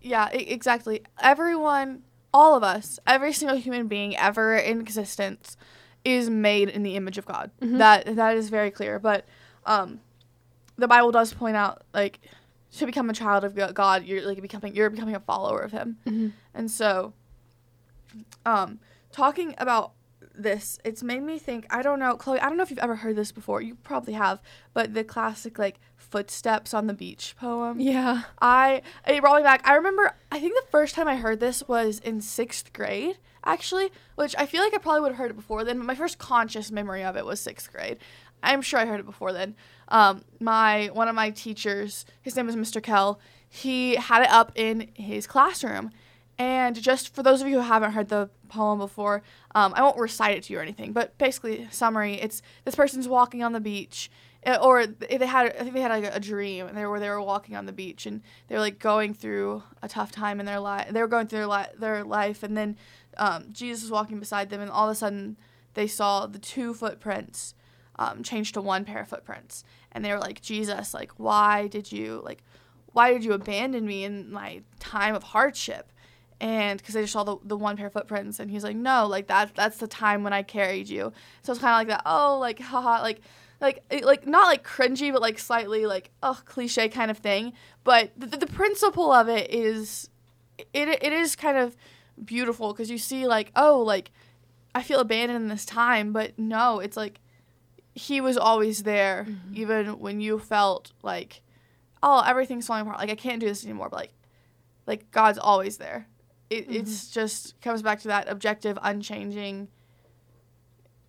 Yeah, 0.00 0.28
exactly. 0.30 1.02
Everyone, 1.20 2.02
all 2.32 2.56
of 2.56 2.62
us, 2.62 2.98
every 3.06 3.32
single 3.32 3.56
human 3.56 3.86
being 3.86 4.16
ever 4.16 4.56
in 4.56 4.80
existence 4.80 5.56
is 6.04 6.28
made 6.28 6.68
in 6.68 6.82
the 6.82 6.96
image 6.96 7.18
of 7.18 7.26
God. 7.26 7.50
That 7.78 8.16
that 8.16 8.36
is 8.36 8.48
very 8.48 8.70
clear. 8.70 8.98
But 8.98 9.26
um, 9.64 10.00
the 10.76 10.88
Bible 10.88 11.12
does 11.12 11.32
point 11.32 11.56
out 11.56 11.82
like 11.92 12.20
to 12.78 12.86
become 12.86 13.08
a 13.08 13.12
child 13.12 13.44
of 13.44 13.54
God, 13.74 14.04
you're 14.04 14.26
like 14.26 14.40
becoming 14.42 14.74
you're 14.74 14.90
becoming 14.90 15.14
a 15.14 15.20
follower 15.20 15.60
of 15.60 15.72
Him. 15.72 15.98
And 16.54 16.70
so, 16.70 17.12
um, 18.44 18.80
talking 19.12 19.54
about 19.58 19.92
this, 20.36 20.78
it's 20.84 21.02
made 21.02 21.22
me 21.22 21.38
think. 21.38 21.66
I 21.70 21.82
don't 21.82 21.98
know, 22.00 22.16
Chloe. 22.16 22.40
I 22.40 22.48
don't 22.48 22.56
know 22.56 22.64
if 22.64 22.70
you've 22.70 22.78
ever 22.80 22.96
heard 22.96 23.16
this 23.16 23.30
before. 23.32 23.62
You 23.62 23.76
probably 23.76 24.14
have, 24.14 24.40
but 24.72 24.94
the 24.94 25.04
classic 25.04 25.58
like 25.58 25.78
footsteps 25.96 26.74
on 26.74 26.86
the 26.86 26.94
beach 26.94 27.34
poem. 27.38 27.80
Yeah. 27.80 28.22
I 28.40 28.82
it 29.06 29.20
brought 29.20 29.36
me 29.36 29.42
back. 29.42 29.66
I 29.66 29.74
remember. 29.74 30.16
I 30.32 30.40
think 30.40 30.54
the 30.54 30.70
first 30.70 30.94
time 30.94 31.06
I 31.06 31.16
heard 31.16 31.38
this 31.40 31.66
was 31.68 32.00
in 32.00 32.20
sixth 32.20 32.72
grade, 32.72 33.18
actually, 33.44 33.90
which 34.16 34.34
I 34.36 34.46
feel 34.46 34.62
like 34.62 34.74
I 34.74 34.78
probably 34.78 35.02
would 35.02 35.12
have 35.12 35.18
heard 35.18 35.30
it 35.30 35.36
before 35.36 35.62
then. 35.62 35.78
But 35.78 35.86
my 35.86 35.94
first 35.94 36.18
conscious 36.18 36.72
memory 36.72 37.04
of 37.04 37.16
it 37.16 37.24
was 37.24 37.38
sixth 37.38 37.72
grade. 37.72 37.98
I'm 38.42 38.62
sure 38.62 38.80
I 38.80 38.86
heard 38.86 39.00
it 39.00 39.06
before 39.06 39.32
then. 39.32 39.54
Um, 39.88 40.24
my 40.40 40.90
one 40.92 41.08
of 41.08 41.14
my 41.14 41.30
teachers, 41.30 42.04
his 42.22 42.36
name 42.36 42.48
is 42.48 42.56
Mr. 42.56 42.82
Kell. 42.82 43.18
He 43.48 43.96
had 43.96 44.22
it 44.22 44.30
up 44.30 44.52
in 44.54 44.88
his 44.94 45.26
classroom, 45.26 45.90
and 46.38 46.80
just 46.80 47.14
for 47.14 47.22
those 47.22 47.40
of 47.40 47.48
you 47.48 47.54
who 47.56 47.60
haven't 47.60 47.92
heard 47.92 48.08
the 48.08 48.28
poem 48.48 48.78
before, 48.78 49.22
um, 49.54 49.72
I 49.76 49.82
won't 49.82 49.98
recite 49.98 50.36
it 50.36 50.44
to 50.44 50.52
you 50.52 50.58
or 50.58 50.62
anything. 50.62 50.92
But 50.92 51.16
basically, 51.18 51.68
summary: 51.70 52.14
it's 52.14 52.42
this 52.64 52.74
person's 52.74 53.08
walking 53.08 53.42
on 53.42 53.52
the 53.52 53.60
beach, 53.60 54.10
uh, 54.44 54.58
or 54.60 54.86
th- 54.86 55.20
they 55.20 55.26
had 55.26 55.54
I 55.54 55.62
think 55.62 55.74
they 55.74 55.80
had 55.80 55.90
like 55.90 56.04
a, 56.04 56.16
a 56.16 56.20
dream, 56.20 56.66
and 56.66 56.76
they 56.76 56.86
were 56.86 56.98
they 56.98 57.08
were 57.08 57.22
walking 57.22 57.54
on 57.54 57.66
the 57.66 57.72
beach, 57.72 58.06
and 58.06 58.22
they 58.48 58.56
were 58.56 58.60
like 58.60 58.78
going 58.78 59.14
through 59.14 59.62
a 59.82 59.88
tough 59.88 60.10
time 60.10 60.40
in 60.40 60.46
their 60.46 60.60
life. 60.60 60.88
They 60.90 61.00
were 61.00 61.08
going 61.08 61.28
through 61.28 61.40
their, 61.40 61.46
li- 61.46 61.74
their 61.78 62.04
life, 62.04 62.42
and 62.42 62.56
then 62.56 62.76
um, 63.16 63.46
Jesus 63.52 63.82
was 63.82 63.90
walking 63.92 64.18
beside 64.18 64.50
them, 64.50 64.60
and 64.60 64.70
all 64.70 64.88
of 64.88 64.92
a 64.92 64.96
sudden 64.96 65.36
they 65.74 65.86
saw 65.86 66.26
the 66.26 66.38
two 66.38 66.74
footprints 66.74 67.54
um, 67.96 68.22
change 68.22 68.52
to 68.52 68.60
one 68.60 68.84
pair 68.84 69.00
of 69.00 69.08
footprints, 69.08 69.64
and 69.92 70.04
they 70.04 70.12
were 70.12 70.18
like, 70.18 70.40
Jesus, 70.40 70.94
like 70.94 71.12
why 71.16 71.68
did 71.68 71.92
you 71.92 72.20
like 72.24 72.42
why 72.92 73.12
did 73.12 73.24
you 73.24 73.32
abandon 73.32 73.86
me 73.86 74.04
in 74.04 74.32
my 74.32 74.62
time 74.78 75.14
of 75.14 75.22
hardship? 75.22 75.92
And 76.40 76.78
because 76.78 76.94
they 76.94 77.02
just 77.02 77.12
saw 77.12 77.24
the, 77.24 77.36
the 77.44 77.56
one 77.56 77.76
pair 77.76 77.86
of 77.86 77.92
footprints, 77.92 78.38
and 78.40 78.50
he's 78.50 78.64
like, 78.64 78.76
no, 78.76 79.06
like 79.06 79.28
that 79.28 79.54
that's 79.54 79.78
the 79.78 79.86
time 79.86 80.22
when 80.22 80.32
I 80.32 80.42
carried 80.42 80.88
you. 80.88 81.12
So 81.42 81.52
it's 81.52 81.60
kind 81.60 81.72
of 81.72 81.78
like 81.78 81.88
that. 81.88 82.02
Oh, 82.06 82.38
like 82.38 82.60
haha, 82.60 83.02
like 83.02 83.20
like 83.60 83.82
like 84.04 84.26
not 84.26 84.46
like 84.46 84.64
cringy, 84.66 85.12
but 85.12 85.22
like 85.22 85.38
slightly 85.38 85.86
like 85.86 86.10
oh 86.22 86.40
cliche 86.44 86.88
kind 86.88 87.10
of 87.10 87.18
thing. 87.18 87.52
But 87.82 88.12
the, 88.16 88.26
the 88.26 88.46
principle 88.46 89.12
of 89.12 89.28
it 89.28 89.52
is 89.52 90.10
it 90.72 90.88
it 90.88 91.12
is 91.12 91.36
kind 91.36 91.58
of 91.58 91.76
beautiful 92.24 92.72
because 92.72 92.90
you 92.90 92.98
see 92.98 93.26
like 93.26 93.50
oh 93.56 93.80
like 93.80 94.12
I 94.74 94.82
feel 94.82 95.00
abandoned 95.00 95.42
in 95.42 95.48
this 95.48 95.64
time, 95.64 96.12
but 96.12 96.38
no, 96.38 96.80
it's 96.80 96.96
like 96.96 97.20
he 97.94 98.20
was 98.20 98.36
always 98.36 98.82
there 98.82 99.26
even 99.52 99.98
when 100.00 100.20
you 100.20 100.38
felt 100.38 100.92
like 101.02 101.42
oh 102.02 102.22
everything's 102.26 102.66
falling 102.66 102.82
apart 102.82 102.98
like 102.98 103.10
i 103.10 103.14
can't 103.14 103.40
do 103.40 103.46
this 103.46 103.64
anymore 103.64 103.88
but 103.88 103.98
like 104.00 104.12
like 104.86 105.10
god's 105.12 105.38
always 105.38 105.76
there 105.78 106.06
it, 106.50 106.66
it's 106.68 107.10
just 107.10 107.58
comes 107.60 107.82
back 107.82 108.00
to 108.00 108.08
that 108.08 108.28
objective 108.28 108.78
unchanging 108.82 109.68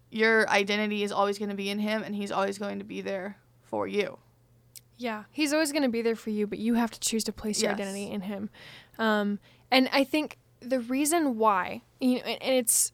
your 0.09 0.47
identity 0.49 1.03
is 1.03 1.11
always 1.11 1.37
going 1.37 1.49
to 1.49 1.55
be 1.55 1.69
in 1.69 1.79
him 1.79 2.03
and 2.03 2.15
he's 2.15 2.31
always 2.31 2.57
going 2.57 2.79
to 2.79 2.85
be 2.85 3.01
there 3.01 3.37
for 3.63 3.87
you 3.87 4.17
Yeah, 4.97 5.23
he's 5.31 5.51
always 5.51 5.71
going 5.73 5.83
to 5.83 5.89
be 5.89 6.01
there 6.01 6.15
for 6.15 6.29
you, 6.29 6.47
but 6.47 6.57
you 6.59 6.75
have 6.75 6.91
to 6.91 6.99
choose 6.99 7.23
to 7.25 7.33
place 7.33 7.61
your 7.61 7.71
Yes. 7.71 7.79
identity 7.79 8.09
in 8.09 8.21
him. 8.21 8.49
Um, 8.97 9.39
and 9.69 9.89
I 9.91 10.05
think 10.05 10.37
the 10.61 10.79
reason 10.79 11.37
why, 11.37 11.81
you 11.99 12.15
know, 12.15 12.21
and 12.23 12.41
and 12.41 12.55
it's 12.55 12.93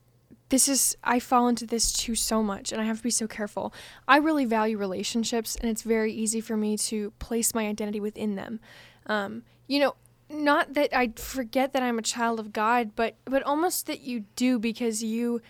this 0.51 0.67
is 0.67 0.97
I 1.03 1.19
fall 1.19 1.47
into 1.47 1.65
this 1.65 1.91
too 1.91 2.13
so 2.13 2.43
much, 2.43 2.71
and 2.71 2.79
I 2.79 2.83
have 2.83 2.97
to 2.97 3.03
be 3.03 3.09
so 3.09 3.25
careful. 3.25 3.73
I 4.07 4.17
really 4.17 4.45
value 4.45 4.77
relationships, 4.77 5.55
and 5.55 5.69
it's 5.69 5.81
very 5.81 6.13
easy 6.13 6.41
for 6.41 6.57
me 6.57 6.77
to 6.77 7.11
place 7.19 7.55
my 7.55 7.67
identity 7.67 8.01
within 8.01 8.35
them. 8.35 8.59
Um, 9.07 9.43
you 9.67 9.79
know, 9.79 9.95
not 10.29 10.73
that 10.73 10.95
I 10.95 11.13
forget 11.15 11.71
that 11.71 11.81
I'm 11.81 11.97
a 11.97 12.01
child 12.01 12.39
of 12.39 12.51
God, 12.51 12.91
but 12.95 13.15
but 13.23 13.41
almost 13.43 13.87
that 13.87 14.01
you 14.01 14.25
do 14.35 14.59
because 14.59 15.01
you. 15.01 15.41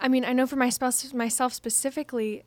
I 0.00 0.08
mean, 0.08 0.24
I 0.24 0.32
know 0.32 0.46
for 0.46 0.56
myself, 0.56 1.12
myself 1.12 1.52
specifically, 1.52 2.44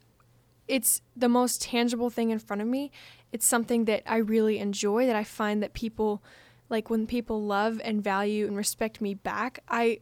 it's 0.68 1.02
the 1.16 1.30
most 1.30 1.62
tangible 1.62 2.10
thing 2.10 2.32
in 2.32 2.40
front 2.40 2.62
of 2.62 2.68
me. 2.68 2.92
It's 3.32 3.46
something 3.46 3.86
that 3.86 4.04
I 4.08 4.18
really 4.18 4.58
enjoy 4.58 5.06
that 5.06 5.16
I 5.16 5.24
find 5.24 5.62
that 5.62 5.74
people 5.74 6.24
like 6.68 6.90
when 6.90 7.06
people 7.06 7.44
love 7.44 7.80
and 7.84 8.04
value 8.04 8.48
and 8.48 8.58
respect 8.58 9.02
me 9.02 9.14
back, 9.14 9.60
I 9.68 10.00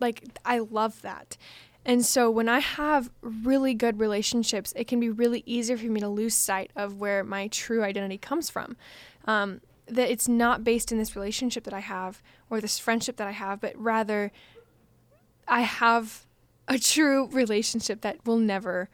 like 0.00 0.24
I 0.44 0.58
love 0.58 1.02
that. 1.02 1.36
And 1.84 2.04
so 2.04 2.30
when 2.30 2.48
I 2.48 2.58
have 2.58 3.10
really 3.22 3.72
good 3.72 3.98
relationships, 3.98 4.74
it 4.76 4.86
can 4.86 5.00
be 5.00 5.08
really 5.08 5.42
easier 5.46 5.78
for 5.78 5.86
me 5.86 6.00
to 6.00 6.08
lose 6.08 6.34
sight 6.34 6.70
of 6.76 7.00
where 7.00 7.24
my 7.24 7.48
true 7.48 7.82
identity 7.82 8.18
comes 8.18 8.50
from. 8.50 8.76
Um, 9.24 9.60
that 9.86 10.10
it's 10.10 10.28
not 10.28 10.64
based 10.64 10.92
in 10.92 10.98
this 10.98 11.16
relationship 11.16 11.64
that 11.64 11.72
I 11.72 11.80
have 11.80 12.22
or 12.50 12.60
this 12.60 12.78
friendship 12.78 13.16
that 13.16 13.26
I 13.26 13.32
have, 13.32 13.60
but 13.60 13.72
rather 13.76 14.30
I 15.46 15.62
have 15.62 16.26
a 16.66 16.78
true 16.78 17.26
relationship 17.28 18.02
that 18.02 18.26
will 18.26 18.36
never 18.36 18.90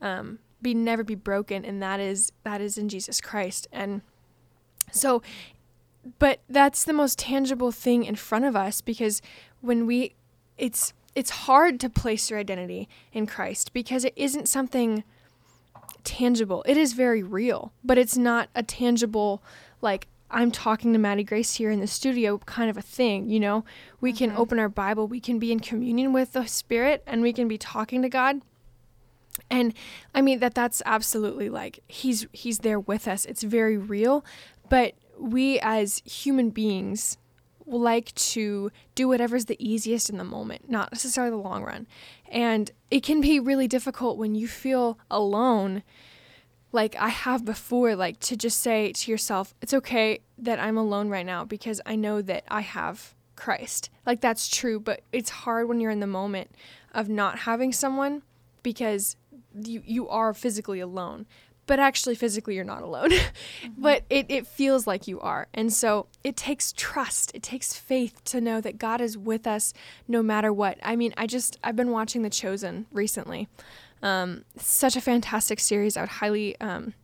um, 0.00 0.38
be 0.62 0.74
never 0.74 1.04
be 1.04 1.14
broken, 1.14 1.64
and 1.64 1.82
that 1.82 2.00
is 2.00 2.32
that 2.44 2.60
is 2.60 2.78
in 2.78 2.88
Jesus 2.88 3.20
Christ. 3.20 3.68
And 3.72 4.00
so, 4.90 5.22
but 6.18 6.40
that's 6.48 6.84
the 6.84 6.92
most 6.92 7.18
tangible 7.18 7.70
thing 7.70 8.04
in 8.04 8.16
front 8.16 8.44
of 8.44 8.56
us 8.56 8.80
because 8.80 9.20
when 9.60 9.86
we, 9.86 10.14
it's 10.58 10.92
it's 11.14 11.30
hard 11.30 11.80
to 11.80 11.88
place 11.88 12.30
your 12.30 12.38
identity 12.38 12.88
in 13.12 13.26
Christ 13.26 13.72
because 13.72 14.04
it 14.04 14.12
isn't 14.14 14.48
something 14.48 15.02
tangible. 16.04 16.62
It 16.66 16.76
is 16.76 16.92
very 16.92 17.22
real, 17.22 17.72
but 17.82 17.98
it's 17.98 18.16
not 18.16 18.48
a 18.54 18.62
tangible 18.62 19.42
like 19.80 20.06
I'm 20.30 20.50
talking 20.50 20.92
to 20.92 20.98
Mattie 20.98 21.24
Grace 21.24 21.54
here 21.54 21.70
in 21.70 21.80
the 21.80 21.86
studio 21.86 22.38
kind 22.38 22.68
of 22.68 22.76
a 22.76 22.82
thing, 22.82 23.30
you 23.30 23.40
know? 23.40 23.64
We 24.00 24.12
can 24.12 24.30
mm-hmm. 24.30 24.40
open 24.40 24.58
our 24.58 24.68
Bible, 24.68 25.08
we 25.08 25.20
can 25.20 25.38
be 25.38 25.52
in 25.52 25.60
communion 25.60 26.12
with 26.12 26.32
the 26.32 26.46
Spirit 26.46 27.02
and 27.06 27.22
we 27.22 27.32
can 27.32 27.48
be 27.48 27.58
talking 27.58 28.02
to 28.02 28.08
God. 28.08 28.42
And 29.50 29.72
I 30.14 30.20
mean 30.20 30.40
that 30.40 30.54
that's 30.54 30.82
absolutely 30.84 31.48
like 31.48 31.80
he's 31.88 32.26
he's 32.32 32.58
there 32.58 32.80
with 32.80 33.08
us. 33.08 33.24
It's 33.24 33.42
very 33.42 33.78
real, 33.78 34.24
but 34.68 34.94
we 35.18 35.58
as 35.60 36.02
human 36.04 36.50
beings 36.50 37.16
like 37.70 38.14
to 38.14 38.70
do 38.94 39.08
whatever's 39.08 39.46
the 39.46 39.56
easiest 39.58 40.10
in 40.10 40.18
the 40.18 40.24
moment, 40.24 40.70
not 40.70 40.92
necessarily 40.92 41.30
the 41.30 41.36
long 41.36 41.62
run. 41.62 41.86
And 42.30 42.70
it 42.90 43.02
can 43.02 43.20
be 43.20 43.38
really 43.38 43.68
difficult 43.68 44.18
when 44.18 44.34
you 44.34 44.48
feel 44.48 44.98
alone 45.10 45.82
like 46.72 46.96
I 46.96 47.08
have 47.08 47.44
before, 47.44 47.96
like 47.96 48.20
to 48.20 48.36
just 48.36 48.60
say 48.60 48.92
to 48.92 49.10
yourself, 49.10 49.54
it's 49.62 49.72
okay 49.72 50.20
that 50.36 50.58
I'm 50.58 50.76
alone 50.76 51.08
right 51.08 51.24
now 51.24 51.44
because 51.44 51.80
I 51.86 51.96
know 51.96 52.20
that 52.22 52.44
I 52.48 52.60
have 52.60 53.14
Christ. 53.36 53.90
Like 54.04 54.20
that's 54.20 54.48
true, 54.48 54.78
but 54.78 55.00
it's 55.12 55.30
hard 55.30 55.68
when 55.68 55.80
you're 55.80 55.90
in 55.90 56.00
the 56.00 56.06
moment 56.06 56.50
of 56.92 57.08
not 57.08 57.40
having 57.40 57.72
someone 57.72 58.22
because 58.62 59.16
you 59.54 59.82
you 59.84 60.08
are 60.08 60.34
physically 60.34 60.80
alone. 60.80 61.26
But 61.68 61.78
actually 61.78 62.16
physically 62.16 62.56
you're 62.56 62.64
not 62.64 62.82
alone. 62.82 63.10
but 63.78 64.02
it, 64.10 64.26
it 64.28 64.46
feels 64.46 64.86
like 64.86 65.06
you 65.06 65.20
are. 65.20 65.46
And 65.54 65.72
so 65.72 66.06
it 66.24 66.36
takes 66.36 66.72
trust. 66.72 67.30
It 67.34 67.42
takes 67.44 67.74
faith 67.74 68.24
to 68.24 68.40
know 68.40 68.60
that 68.60 68.78
God 68.78 69.00
is 69.00 69.16
with 69.16 69.46
us 69.46 69.72
no 70.08 70.22
matter 70.22 70.52
what. 70.52 70.78
I 70.82 70.96
mean, 70.96 71.14
I 71.16 71.26
just 71.26 71.58
I've 71.62 71.76
been 71.76 71.90
watching 71.90 72.22
The 72.22 72.30
Chosen 72.30 72.86
recently. 72.90 73.48
Um, 74.02 74.44
such 74.56 74.96
a 74.96 75.00
fantastic 75.00 75.60
series. 75.60 75.96
I 75.96 76.02
would 76.02 76.08
highly, 76.08 76.58
um, 76.60 76.94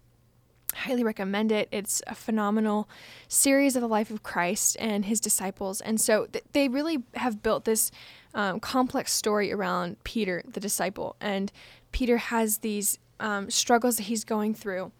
highly 0.74 1.04
recommend 1.04 1.52
it. 1.52 1.68
It's 1.70 2.02
a 2.06 2.14
phenomenal 2.14 2.88
series 3.28 3.76
of 3.76 3.82
the 3.82 3.88
life 3.88 4.10
of 4.10 4.22
Christ 4.22 4.76
and 4.80 5.04
his 5.04 5.20
disciples. 5.20 5.80
And 5.80 6.00
so 6.00 6.26
th- 6.26 6.44
they 6.52 6.68
really 6.68 7.02
have 7.14 7.42
built 7.42 7.64
this 7.64 7.90
um, 8.34 8.60
complex 8.60 9.12
story 9.12 9.52
around 9.52 10.02
Peter, 10.04 10.42
the 10.46 10.60
disciple. 10.60 11.16
And 11.20 11.52
Peter 11.92 12.16
has 12.16 12.58
these 12.58 12.98
um, 13.24 13.50
struggles 13.50 13.96
that 13.96 14.04
he's 14.04 14.22
going 14.22 14.54
through. 14.54 14.92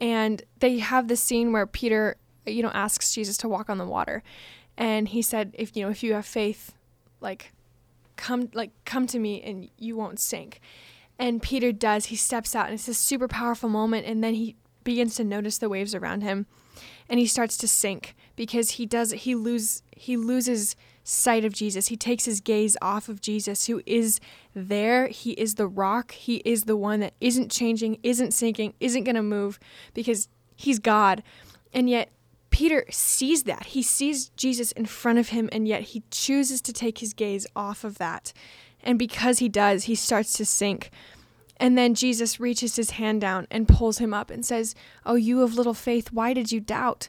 And 0.00 0.42
they 0.60 0.78
have 0.78 1.08
this 1.08 1.20
scene 1.20 1.52
where 1.52 1.66
Peter, 1.66 2.16
you 2.46 2.62
know, 2.62 2.70
asks 2.72 3.12
Jesus 3.12 3.36
to 3.38 3.48
walk 3.48 3.68
on 3.68 3.78
the 3.78 3.84
water. 3.84 4.22
And 4.78 5.08
he 5.08 5.20
said, 5.20 5.50
if, 5.58 5.76
you 5.76 5.82
know, 5.82 5.90
if 5.90 6.02
you 6.04 6.14
have 6.14 6.24
faith, 6.24 6.74
like, 7.20 7.52
come, 8.16 8.50
like, 8.54 8.70
come 8.84 9.08
to 9.08 9.18
me 9.18 9.42
and 9.42 9.68
you 9.78 9.96
won't 9.96 10.20
sink. 10.20 10.60
And 11.18 11.42
Peter 11.42 11.72
does. 11.72 12.06
He 12.06 12.16
steps 12.16 12.54
out, 12.54 12.66
and 12.66 12.74
it's 12.74 12.88
a 12.88 12.94
super 12.94 13.26
powerful 13.26 13.68
moment. 13.68 14.06
And 14.06 14.22
then 14.22 14.34
he 14.34 14.54
begins 14.84 15.16
to 15.16 15.24
notice 15.24 15.58
the 15.58 15.68
waves 15.68 15.94
around 15.94 16.22
him, 16.22 16.46
and 17.08 17.20
he 17.20 17.26
starts 17.26 17.56
to 17.58 17.68
sink 17.68 18.14
because 18.34 18.72
he 18.72 18.86
does. 18.86 19.10
He 19.12 19.34
lose. 19.34 19.82
He 19.94 20.16
loses 20.16 20.74
sight 21.04 21.44
of 21.44 21.52
Jesus. 21.52 21.88
He 21.88 21.96
takes 21.96 22.24
his 22.24 22.40
gaze 22.40 22.76
off 22.80 23.08
of 23.08 23.20
Jesus, 23.20 23.66
who 23.66 23.82
is 23.86 24.20
there. 24.54 25.08
He 25.08 25.32
is 25.32 25.56
the 25.56 25.66
rock. 25.66 26.12
He 26.12 26.36
is 26.44 26.64
the 26.64 26.76
one 26.76 27.00
that 27.00 27.14
isn't 27.20 27.50
changing, 27.50 27.98
isn't 28.02 28.32
sinking, 28.32 28.74
isn't 28.80 29.04
going 29.04 29.16
to 29.16 29.22
move 29.22 29.58
because 29.94 30.28
he's 30.56 30.78
God. 30.78 31.22
And 31.72 31.88
yet, 31.88 32.10
Peter 32.50 32.84
sees 32.90 33.44
that. 33.44 33.66
He 33.66 33.82
sees 33.82 34.28
Jesus 34.30 34.72
in 34.72 34.86
front 34.86 35.18
of 35.18 35.30
him, 35.30 35.48
and 35.52 35.66
yet 35.66 35.82
he 35.82 36.02
chooses 36.10 36.60
to 36.62 36.72
take 36.72 36.98
his 36.98 37.14
gaze 37.14 37.46
off 37.56 37.82
of 37.82 37.98
that. 37.98 38.32
And 38.82 38.98
because 38.98 39.38
he 39.38 39.48
does, 39.48 39.84
he 39.84 39.94
starts 39.94 40.34
to 40.34 40.44
sink. 40.44 40.90
And 41.56 41.78
then 41.78 41.94
Jesus 41.94 42.40
reaches 42.40 42.76
his 42.76 42.90
hand 42.90 43.20
down 43.20 43.46
and 43.50 43.68
pulls 43.68 43.98
him 43.98 44.12
up 44.12 44.30
and 44.30 44.44
says, 44.44 44.74
Oh, 45.06 45.14
you 45.14 45.42
of 45.42 45.54
little 45.54 45.74
faith, 45.74 46.12
why 46.12 46.34
did 46.34 46.50
you 46.50 46.60
doubt? 46.60 47.08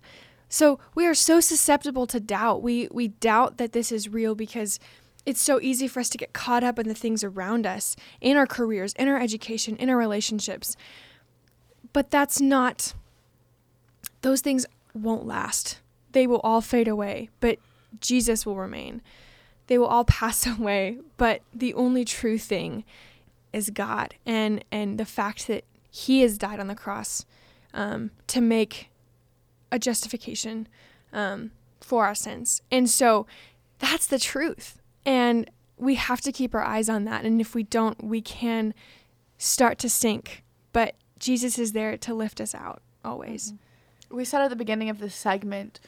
So 0.54 0.78
we 0.94 1.08
are 1.08 1.16
so 1.16 1.40
susceptible 1.40 2.06
to 2.06 2.20
doubt. 2.20 2.62
We, 2.62 2.88
we 2.92 3.08
doubt 3.08 3.58
that 3.58 3.72
this 3.72 3.92
is 3.92 4.08
real 4.08 4.36
because 4.36 4.80
it's 5.26 5.42
so 5.42 5.60
easy 5.60 5.88
for 5.88 6.00
us 6.00 6.10
to 6.10 6.18
get 6.20 6.32
caught 6.32 6.64
up 6.64 6.78
in 6.78 6.88
the 6.88 6.94
things 6.94 7.24
around 7.24 7.66
us, 7.66 7.96
in 8.22 8.38
our 8.38 8.46
careers, 8.46 8.94
in 8.94 9.08
our 9.08 9.20
education, 9.20 9.76
in 9.78 9.90
our 9.90 9.98
relationships. 9.98 10.78
But 11.92 12.12
that's 12.12 12.40
not, 12.40 12.94
those 14.22 14.42
things 14.42 14.68
won't 14.94 15.26
last. 15.26 15.80
They 16.12 16.28
will 16.28 16.42
all 16.42 16.62
fade 16.62 16.88
away, 16.88 17.30
but 17.40 17.58
Jesus 18.00 18.46
will 18.46 18.58
remain. 18.58 19.02
They 19.66 19.80
will 19.80 19.88
all 19.88 20.06
pass 20.22 20.46
away, 20.46 21.00
but 21.18 21.42
the 21.52 21.74
only 21.74 22.06
true 22.06 22.38
thing 22.38 22.84
is 23.52 23.72
God 23.72 24.14
and 24.24 24.64
and 24.72 25.00
the 25.00 25.06
fact 25.06 25.48
that 25.48 25.64
He 25.90 26.22
has 26.22 26.38
died 26.38 26.60
on 26.60 26.68
the 26.68 26.76
cross 26.76 27.26
um, 27.74 28.12
to 28.28 28.40
make 28.40 28.92
a 29.74 29.80
justification 29.80 30.70
um, 31.12 31.52
for 31.82 32.06
our 32.06 32.16
sins, 32.16 32.62
and 32.72 32.90
so 32.90 33.28
that's 33.80 34.08
the 34.08 34.20
truth, 34.20 34.80
and 35.06 35.50
we 35.78 35.96
have 35.96 36.22
to 36.22 36.32
keep 36.32 36.56
our 36.56 36.64
eyes 36.64 36.88
on 36.88 37.04
that. 37.06 37.26
And 37.26 37.42
if 37.42 37.54
we 37.54 37.64
don't, 37.64 38.02
we 38.02 38.22
can 38.22 38.74
start 39.38 39.78
to 39.80 39.90
sink. 39.90 40.44
But 40.72 40.96
Jesus 41.20 41.60
is 41.60 41.74
there 41.74 41.98
to 41.98 42.14
lift 42.14 42.40
us 42.40 42.56
out 42.56 42.82
always. 43.04 43.52
Mm-hmm. 43.52 44.16
We 44.16 44.26
said 44.26 44.42
at 44.42 44.50
the 44.50 44.56
beginning 44.56 44.90
of 44.90 45.00
this 45.00 45.16
segment 45.16 45.80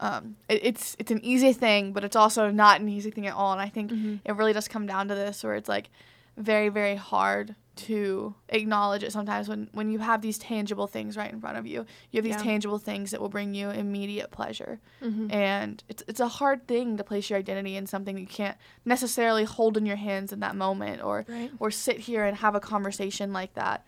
um, 0.00 0.36
it, 0.48 0.60
it's 0.62 0.96
it's 0.98 1.10
an 1.10 1.24
easy 1.24 1.52
thing, 1.52 1.92
but 1.92 2.04
it's 2.04 2.16
also 2.16 2.50
not 2.50 2.80
an 2.80 2.88
easy 2.88 3.10
thing 3.10 3.26
at 3.26 3.34
all. 3.34 3.52
And 3.52 3.60
I 3.60 3.68
think 3.68 3.90
mm-hmm. 3.90 4.16
it 4.24 4.36
really 4.36 4.52
does 4.52 4.68
come 4.68 4.86
down 4.86 5.08
to 5.08 5.14
this, 5.14 5.42
where 5.42 5.54
it's 5.54 5.68
like 5.68 5.90
very 6.36 6.68
very 6.68 6.96
hard 6.96 7.54
to 7.76 8.34
acknowledge 8.48 9.02
it 9.02 9.12
sometimes 9.12 9.48
when 9.48 9.68
when 9.72 9.90
you 9.90 9.98
have 9.98 10.22
these 10.22 10.38
tangible 10.38 10.86
things 10.86 11.16
right 11.16 11.30
in 11.30 11.40
front 11.40 11.58
of 11.58 11.66
you 11.66 11.84
you 12.10 12.18
have 12.18 12.24
these 12.24 12.32
yeah. 12.32 12.42
tangible 12.42 12.78
things 12.78 13.10
that 13.10 13.20
will 13.20 13.28
bring 13.28 13.54
you 13.54 13.68
immediate 13.68 14.30
pleasure 14.30 14.80
mm-hmm. 15.02 15.30
and 15.30 15.84
it's 15.88 16.02
it's 16.08 16.20
a 16.20 16.28
hard 16.28 16.66
thing 16.66 16.96
to 16.96 17.04
place 17.04 17.28
your 17.28 17.38
identity 17.38 17.76
in 17.76 17.86
something 17.86 18.16
you 18.16 18.26
can't 18.26 18.56
necessarily 18.86 19.44
hold 19.44 19.76
in 19.76 19.84
your 19.84 19.96
hands 19.96 20.32
in 20.32 20.40
that 20.40 20.56
moment 20.56 21.02
or 21.02 21.26
right. 21.28 21.50
or 21.58 21.70
sit 21.70 21.98
here 22.00 22.24
and 22.24 22.38
have 22.38 22.54
a 22.54 22.60
conversation 22.60 23.32
like 23.32 23.52
that 23.54 23.86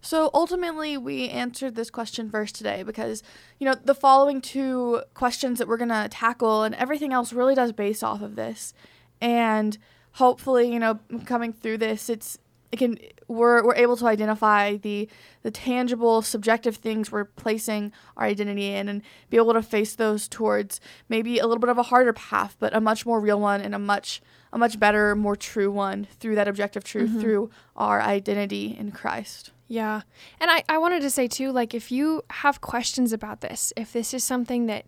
so 0.00 0.30
ultimately 0.34 0.96
we 0.96 1.28
answered 1.28 1.76
this 1.76 1.90
question 1.90 2.30
first 2.30 2.56
today 2.56 2.82
because 2.82 3.22
you 3.60 3.64
know 3.64 3.74
the 3.84 3.94
following 3.94 4.40
two 4.40 5.00
questions 5.14 5.58
that 5.58 5.68
we're 5.68 5.76
going 5.76 5.88
to 5.88 6.08
tackle 6.10 6.64
and 6.64 6.74
everything 6.74 7.12
else 7.12 7.32
really 7.32 7.54
does 7.54 7.70
base 7.70 8.02
off 8.02 8.20
of 8.20 8.34
this 8.34 8.74
and 9.20 9.78
hopefully, 10.18 10.70
you 10.70 10.80
know, 10.80 10.98
coming 11.24 11.52
through 11.52 11.78
this, 11.78 12.10
it's 12.10 12.38
it 12.70 12.76
can 12.76 12.98
we're 13.28 13.64
we're 13.64 13.74
able 13.76 13.96
to 13.96 14.06
identify 14.06 14.76
the 14.76 15.08
the 15.42 15.50
tangible 15.50 16.20
subjective 16.20 16.76
things 16.76 17.10
we're 17.10 17.24
placing 17.24 17.92
our 18.16 18.26
identity 18.26 18.74
in 18.74 18.88
and 18.88 19.00
be 19.30 19.36
able 19.36 19.54
to 19.54 19.62
face 19.62 19.94
those 19.94 20.28
towards 20.28 20.80
maybe 21.08 21.38
a 21.38 21.46
little 21.46 21.60
bit 21.60 21.70
of 21.70 21.78
a 21.78 21.84
harder 21.84 22.12
path 22.12 22.56
but 22.58 22.74
a 22.74 22.80
much 22.80 23.06
more 23.06 23.20
real 23.20 23.40
one 23.40 23.62
and 23.62 23.74
a 23.74 23.78
much 23.78 24.20
a 24.52 24.58
much 24.58 24.78
better 24.78 25.14
more 25.16 25.36
true 25.36 25.70
one 25.70 26.06
through 26.20 26.34
that 26.34 26.46
objective 26.46 26.84
truth 26.84 27.08
mm-hmm. 27.08 27.20
through 27.20 27.50
our 27.74 28.02
identity 28.02 28.76
in 28.78 28.90
christ 28.90 29.52
yeah 29.66 30.02
and 30.38 30.50
I, 30.50 30.62
I 30.68 30.76
wanted 30.76 31.00
to 31.00 31.10
say 31.10 31.26
too 31.26 31.52
like 31.52 31.72
if 31.72 31.90
you 31.90 32.22
have 32.28 32.60
questions 32.60 33.14
about 33.14 33.40
this 33.40 33.72
if 33.78 33.94
this 33.94 34.12
is 34.12 34.24
something 34.24 34.66
that 34.66 34.84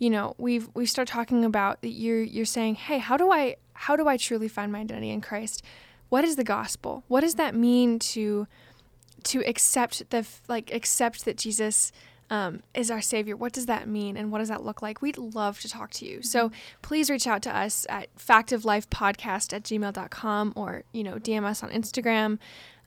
you 0.00 0.10
know 0.10 0.34
we've 0.36 0.68
we 0.74 0.86
start 0.86 1.06
talking 1.06 1.44
about 1.44 1.82
that 1.82 1.90
you're 1.90 2.22
you're 2.22 2.44
saying 2.44 2.74
hey 2.74 2.98
how 2.98 3.16
do 3.16 3.30
i 3.30 3.54
how 3.80 3.96
do 3.96 4.06
I 4.06 4.18
truly 4.18 4.46
find 4.46 4.70
my 4.70 4.80
identity 4.80 5.08
in 5.08 5.22
Christ? 5.22 5.62
What 6.10 6.22
is 6.22 6.36
the 6.36 6.44
gospel? 6.44 7.02
What 7.08 7.22
does 7.22 7.36
that 7.36 7.54
mean 7.54 7.98
to 8.14 8.46
to 9.24 9.40
accept 9.46 10.10
the 10.10 10.26
like 10.48 10.70
accept 10.70 11.24
that 11.24 11.38
Jesus 11.38 11.90
um, 12.28 12.62
is 12.74 12.90
our 12.90 13.00
savior? 13.00 13.36
What 13.36 13.54
does 13.54 13.64
that 13.66 13.88
mean, 13.88 14.18
and 14.18 14.30
what 14.30 14.40
does 14.40 14.48
that 14.48 14.62
look 14.62 14.82
like? 14.82 15.00
We'd 15.00 15.16
love 15.16 15.60
to 15.60 15.68
talk 15.68 15.92
to 15.92 16.04
you. 16.04 16.20
So 16.20 16.48
mm-hmm. 16.48 16.56
please 16.82 17.08
reach 17.08 17.26
out 17.26 17.40
to 17.42 17.56
us 17.56 17.86
at 17.88 18.14
factoflifepodcast 18.16 19.54
at 19.54 19.62
gmail.com 19.62 20.52
or 20.54 20.84
you 20.92 21.02
know 21.02 21.14
DM 21.14 21.44
us 21.44 21.62
on 21.62 21.70
Instagram. 21.70 22.38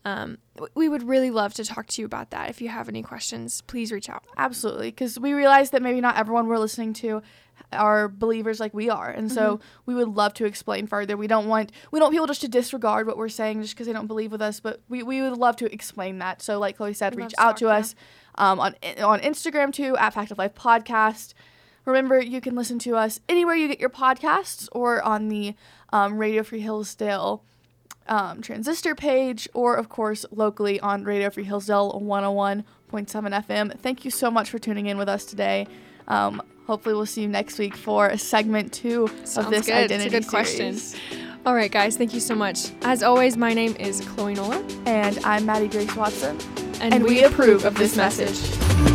Um, 0.06 0.38
we 0.76 0.90
would 0.90 1.04
really 1.04 1.32
love 1.32 1.54
to 1.56 1.64
talk 1.64 1.88
to 1.88 2.02
you 2.02 2.06
about 2.06 2.30
that. 2.32 2.50
If 2.50 2.62
you 2.62 2.70
have 2.70 2.90
any 2.90 3.02
questions, 3.02 3.62
please 3.62 3.92
reach 3.92 4.10
out. 4.10 4.26
Absolutely, 4.38 4.90
because 4.90 5.20
we 5.20 5.34
realize 5.34 5.70
that 5.70 5.82
maybe 5.82 6.02
not 6.02 6.18
everyone 6.18 6.48
we're 6.48 6.58
listening 6.58 6.94
to 6.96 7.22
are 7.72 8.08
believers 8.08 8.60
like 8.60 8.74
we 8.74 8.90
are 8.90 9.10
and 9.10 9.32
so 9.32 9.58
mm-hmm. 9.58 9.66
we 9.86 9.96
would 9.96 10.10
love 10.10 10.34
to 10.34 10.46
explain 10.46 10.86
further 10.86 11.18
we 11.18 11.28
don't 11.28 11.48
want 11.48 11.72
we 11.92 12.00
don't 12.00 12.08
want 12.08 12.14
people 12.14 12.28
just 12.28 12.42
to 12.42 12.48
disregard 12.48 13.08
what 13.08 13.18
we're 13.18 13.30
saying 13.30 13.62
just 13.62 13.74
because 13.74 13.88
they 13.88 13.94
don't 13.94 14.08
believe 14.08 14.32
with 14.32 14.42
us 14.42 14.60
but 14.60 14.82
we, 14.90 15.02
we 15.02 15.22
would 15.22 15.38
love 15.38 15.56
to 15.56 15.72
explain 15.74 16.20
that 16.20 16.42
so 16.42 16.60
like 16.60 16.78
chloe 16.78 16.94
said 16.94 17.16
reach 17.16 17.34
out 17.38 17.58
to, 17.58 17.66
to 17.66 17.72
us 17.72 17.96
um, 18.36 18.60
on 18.60 18.76
on 19.02 19.20
instagram 19.22 19.72
too 19.72 19.96
at 19.98 20.14
fact 20.14 20.32
of 20.32 20.38
life 20.38 20.54
podcast 20.54 21.34
remember 21.86 22.22
you 22.22 22.42
can 22.42 22.56
listen 22.56 22.78
to 22.78 22.96
us 22.96 23.20
anywhere 23.28 23.56
you 23.56 23.68
get 23.68 23.80
your 23.80 23.90
podcasts 23.90 24.68
or 24.72 25.02
on 25.02 25.30
the 25.30 25.56
um, 25.92 26.18
radio 26.18 26.44
free 26.44 26.62
hillsdale 26.62 27.44
um, 28.08 28.42
transistor 28.42 28.96
page 28.96 29.48
or 29.54 29.76
of 29.76 29.90
course 29.90 30.26
locally 30.32 30.80
on 30.80 31.04
radio 31.04 31.30
free 31.30 31.44
hillsdale 31.44 32.00
101.7 32.02 32.64
fm 32.92 33.80
thank 33.80 34.04
you 34.06 34.12
so 34.12 34.30
much 34.30 34.50
for 34.50 34.60
tuning 34.60 34.88
in 34.88 34.98
with 34.98 35.08
us 35.10 35.26
today 35.26 35.68
um, 36.08 36.42
hopefully, 36.68 36.96
we'll 36.96 37.06
see 37.06 37.22
you 37.22 37.28
next 37.28 37.60
week 37.60 37.76
for 37.76 38.16
segment 38.18 38.74
two 38.74 39.08
Sounds 39.24 39.38
of 39.38 39.50
this 39.50 39.66
good. 39.66 39.76
identity 39.76 40.16
it's 40.16 40.28
a 40.30 40.32
good 40.32 40.46
series. 40.46 40.92
question. 40.94 41.20
All 41.46 41.54
right, 41.54 41.72
guys, 41.72 41.98
thank 41.98 42.14
you 42.14 42.20
so 42.20 42.36
much. 42.36 42.72
As 42.84 43.04
always, 43.04 43.36
my 43.36 43.54
name 43.54 43.76
is 43.76 44.02
Chloe 44.02 44.36
Noller. 44.36 44.88
And 44.88 45.20
I'm 45.26 45.46
Mattie 45.46 45.68
Grace 45.68 45.94
Watson. 45.96 46.38
And, 46.80 46.94
and 46.94 47.04
we, 47.04 47.16
we 47.16 47.24
approve 47.24 47.66
of 47.66 47.76
this 47.76 47.98
message. 47.98 48.40
message. 48.40 48.93